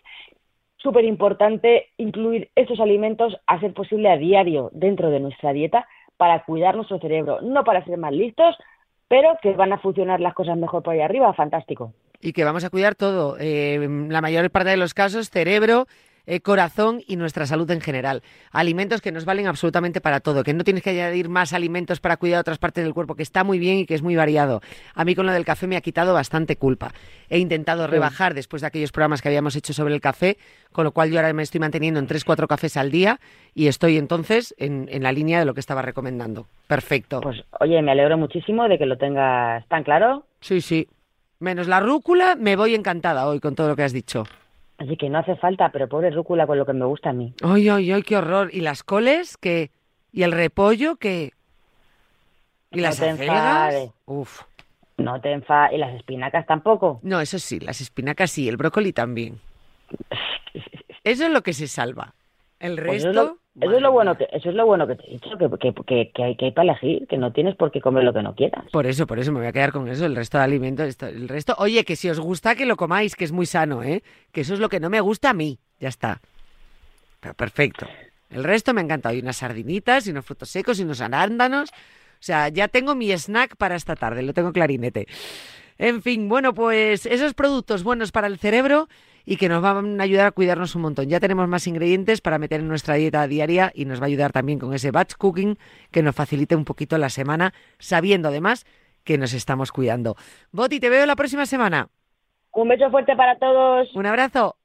Súper 0.78 1.06
importante 1.06 1.88
incluir 1.98 2.52
estos 2.56 2.80
alimentos 2.80 3.36
a 3.48 3.60
ser 3.60 3.74
posible 3.74 4.10
a 4.10 4.18
diario 4.18 4.70
dentro 4.72 5.10
de 5.10 5.20
nuestra 5.20 5.52
dieta 5.52 5.88
para 6.18 6.44
cuidar 6.44 6.76
nuestro 6.76 7.00
cerebro, 7.00 7.42
no 7.42 7.64
para 7.64 7.84
ser 7.84 7.98
más 7.98 8.14
listos, 8.14 8.56
pero 9.08 9.38
que 9.42 9.54
van 9.54 9.74
a 9.74 9.80
funcionar 9.80 10.20
las 10.20 10.36
cosas 10.36 10.58
mejor 10.58 10.84
por 10.84 10.94
ahí 10.94 11.02
arriba, 11.02 11.34
fantástico 11.34 11.94
y 12.22 12.34
que 12.34 12.44
vamos 12.44 12.64
a 12.64 12.70
cuidar 12.70 12.96
todo. 12.96 13.38
Eh, 13.40 13.88
la 14.10 14.22
mayor 14.22 14.50
parte 14.52 14.70
de 14.70 14.78
los 14.78 14.94
casos, 14.94 15.30
cerebro, 15.30 15.88
eh, 16.30 16.42
corazón 16.42 17.02
y 17.08 17.16
nuestra 17.16 17.46
salud 17.46 17.72
en 17.72 17.80
general. 17.80 18.22
Alimentos 18.52 19.00
que 19.00 19.14
nos 19.14 19.24
valen 19.24 19.48
absolutamente 19.48 20.02
para 20.02 20.20
todo, 20.20 20.44
que 20.44 20.54
no 20.54 20.66
tienes 20.66 20.84
que 20.84 20.90
añadir 20.90 21.30
más 21.30 21.54
alimentos 21.54 22.02
para 22.02 22.18
cuidar 22.18 22.42
otras 22.42 22.58
partes 22.58 22.84
del 22.84 22.94
cuerpo, 22.94 23.16
que 23.16 23.24
está 23.24 23.46
muy 23.46 23.60
bien 23.60 23.78
y 23.78 23.86
que 23.86 23.96
es 23.96 24.02
muy 24.02 24.18
variado. 24.18 24.60
A 24.94 25.06
mí 25.06 25.16
con 25.16 25.26
lo 25.26 25.32
del 25.32 25.46
café 25.46 25.68
me 25.68 25.78
ha 25.78 25.82
quitado 25.82 26.14
bastante 26.14 26.58
culpa. 26.58 26.92
He 27.30 27.40
intentado 27.40 27.88
rebajar 27.88 28.34
después 28.34 28.62
de 28.62 28.68
aquellos 28.68 28.92
programas 28.92 29.22
que 29.22 29.30
habíamos 29.30 29.56
hecho 29.56 29.72
sobre 29.72 29.94
el 29.94 30.02
café, 30.02 30.38
con 30.74 30.84
lo 30.84 30.92
cual 30.92 31.12
yo 31.12 31.18
ahora 31.18 31.32
me 31.32 31.44
estoy 31.44 31.62
manteniendo 31.62 32.02
en 32.02 32.08
3-4 32.08 32.46
cafés 32.46 32.76
al 32.76 32.92
día 32.92 33.22
y 33.56 33.68
estoy 33.68 33.98
entonces 33.98 34.54
en, 34.58 34.90
en 34.92 35.04
la 35.04 35.14
línea 35.14 35.40
de 35.40 35.46
lo 35.46 35.54
que 35.54 35.62
estaba 35.62 35.82
recomendando. 35.82 36.48
Perfecto. 36.68 37.22
Pues 37.22 37.42
oye, 37.62 37.82
me 37.82 37.92
alegro 37.92 38.18
muchísimo 38.18 38.68
de 38.68 38.78
que 38.78 38.86
lo 38.86 38.98
tengas 38.98 39.66
tan 39.70 39.86
claro. 39.86 40.26
Sí, 40.42 40.60
sí. 40.60 40.90
Menos 41.40 41.68
la 41.68 41.80
rúcula, 41.80 42.36
me 42.36 42.56
voy 42.56 42.74
encantada 42.76 43.28
hoy 43.28 43.40
con 43.40 43.56
todo 43.56 43.68
lo 43.70 43.76
que 43.76 43.84
has 43.84 43.94
dicho. 43.94 44.24
Así 44.80 44.96
que 44.98 45.10
no 45.10 45.20
hace 45.20 45.36
falta, 45.36 45.70
pero 45.72 45.88
pobre 45.88 46.10
rúcula 46.12 46.46
con 46.48 46.58
lo 46.58 46.66
que 46.66 46.74
me 46.74 46.86
gusta 46.86 47.10
a 47.10 47.14
mí. 47.14 47.34
Ay, 47.44 47.70
ay, 47.70 47.92
ay, 47.92 48.04
qué 48.04 48.18
horror. 48.18 48.50
¿Y 48.54 48.62
las 48.62 48.84
coles? 48.84 49.38
¿Qué? 49.38 49.72
¿Y 50.12 50.24
el 50.24 50.32
repollo? 50.32 50.98
¿Qué? 50.98 51.34
¿Y 52.72 52.78
No 52.78 52.82
las 52.84 53.00
te 53.00 53.08
enfades. 53.10 53.92
Uf. 54.06 54.42
No 54.98 55.22
te 55.22 55.32
enfa 55.32 55.72
y 55.74 55.78
las 55.78 55.94
espinacas 55.96 56.46
tampoco. 56.48 57.00
No, 57.04 57.22
eso 57.22 57.38
sí, 57.38 57.60
las 57.60 57.82
espinacas 57.82 58.32
sí, 58.32 58.50
el 58.50 58.58
brócoli 58.58 58.94
también. 58.94 59.40
Eso 61.04 61.26
es 61.26 61.32
lo 61.32 61.42
que 61.42 61.54
se 61.54 61.68
salva. 61.68 62.14
El 62.60 62.76
Pues 62.76 63.04
resto... 63.04 63.38
eso 63.60 63.76
es 63.76 63.82
lo 63.82 63.92
bueno 63.92 64.18
que 64.18 64.28
eso 64.32 64.50
es 64.50 64.56
lo 64.56 64.66
bueno 64.66 64.88
que 64.88 64.96
te 64.96 65.08
he 65.08 65.12
dicho, 65.12 65.30
que, 65.38 65.50
que, 65.60 65.74
que, 65.74 66.12
que 66.12 66.24
hay, 66.24 66.36
que 66.36 66.46
hay 66.46 66.52
para 66.52 66.72
elegir, 66.72 67.08
que 67.08 67.18
no 67.18 67.32
tienes 67.32 67.56
por 67.56 67.72
qué 67.72 67.82
comer 67.82 68.04
lo 68.04 68.14
que 68.14 68.22
no 68.22 68.36
quieras. 68.36 68.66
Por 68.72 68.86
eso, 68.86 69.08
por 69.08 69.20
eso 69.20 69.32
me 69.32 69.40
voy 69.40 69.48
a 69.48 69.52
quedar 69.52 69.72
con 69.72 69.88
eso, 69.88 70.06
el 70.06 70.16
resto 70.16 70.38
de 70.38 70.44
alimentos, 70.44 70.98
el 71.02 71.28
resto... 71.28 71.56
Oye, 71.58 71.84
que 71.84 71.96
si 71.96 72.10
os 72.10 72.20
gusta 72.20 72.56
que 72.56 72.66
lo 72.66 72.78
comáis, 72.78 73.16
que 73.16 73.24
es 73.24 73.32
muy 73.32 73.46
sano, 73.46 73.84
¿eh? 73.84 74.04
Que 74.32 74.42
eso 74.42 74.54
es 74.54 74.60
lo 74.60 74.70
que 74.70 74.80
no 74.80 74.90
me 74.90 75.02
gusta 75.02 75.32
a 75.32 75.34
mí. 75.34 75.60
Ya 75.80 75.90
está. 75.90 76.22
Pero 77.20 77.34
perfecto. 77.34 77.88
El 78.30 78.44
resto 78.44 78.74
me 78.74 78.82
encanta. 78.82 79.10
Hay 79.10 79.20
unas 79.20 79.38
sardinitas 79.38 80.08
y 80.08 80.12
unos 80.12 80.26
frutos 80.26 80.50
secos 80.50 80.80
y 80.80 80.84
unos 80.84 81.02
arándanos. 81.02 81.70
O 81.70 82.24
sea, 82.24 82.50
ya 82.50 82.68
tengo 82.68 82.96
mi 82.96 83.12
snack 83.12 83.56
para 83.58 83.76
esta 83.76 83.96
tarde, 83.96 84.24
lo 84.24 84.34
tengo 84.34 84.52
clarinete. 84.52 85.08
En 85.78 86.02
fin, 86.02 86.28
bueno, 86.28 86.54
pues 86.54 87.06
esos 87.06 87.34
productos 87.36 87.84
buenos 87.84 88.12
para 88.12 88.28
el 88.28 88.40
cerebro 88.40 88.88
y 89.30 89.36
que 89.36 89.50
nos 89.50 89.62
van 89.62 90.00
a 90.00 90.04
ayudar 90.04 90.28
a 90.28 90.32
cuidarnos 90.32 90.74
un 90.76 90.84
montón. 90.84 91.10
Ya 91.10 91.20
tenemos 91.20 91.50
más 91.50 91.68
ingredientes 91.68 92.22
para 92.22 92.40
meter 92.40 92.62
en 92.62 92.70
nuestra 92.70 92.96
dieta 92.96 93.28
diaria 93.28 93.74
y 93.76 93.84
nos 93.84 94.00
va 94.00 94.06
a 94.06 94.08
ayudar 94.08 94.32
también 94.32 94.58
con 94.58 94.74
ese 94.74 94.90
batch 94.90 95.16
cooking 95.16 95.58
que 95.92 96.02
nos 96.02 96.16
facilite 96.16 96.56
un 96.56 96.64
poquito 96.64 96.98
la 96.98 97.10
semana, 97.10 97.54
sabiendo 97.78 98.30
además 98.30 98.66
que 99.04 99.18
nos 99.18 99.34
estamos 99.34 99.74
cuidando. 99.74 100.16
Boti, 100.54 100.80
te 100.80 100.90
veo 100.90 101.06
la 101.06 101.18
próxima 101.18 101.46
semana. 101.46 101.90
Un 102.54 102.70
beso 102.70 102.90
fuerte 102.90 103.18
para 103.18 103.38
todos. 103.38 103.94
Un 103.96 104.06
abrazo. 104.06 104.57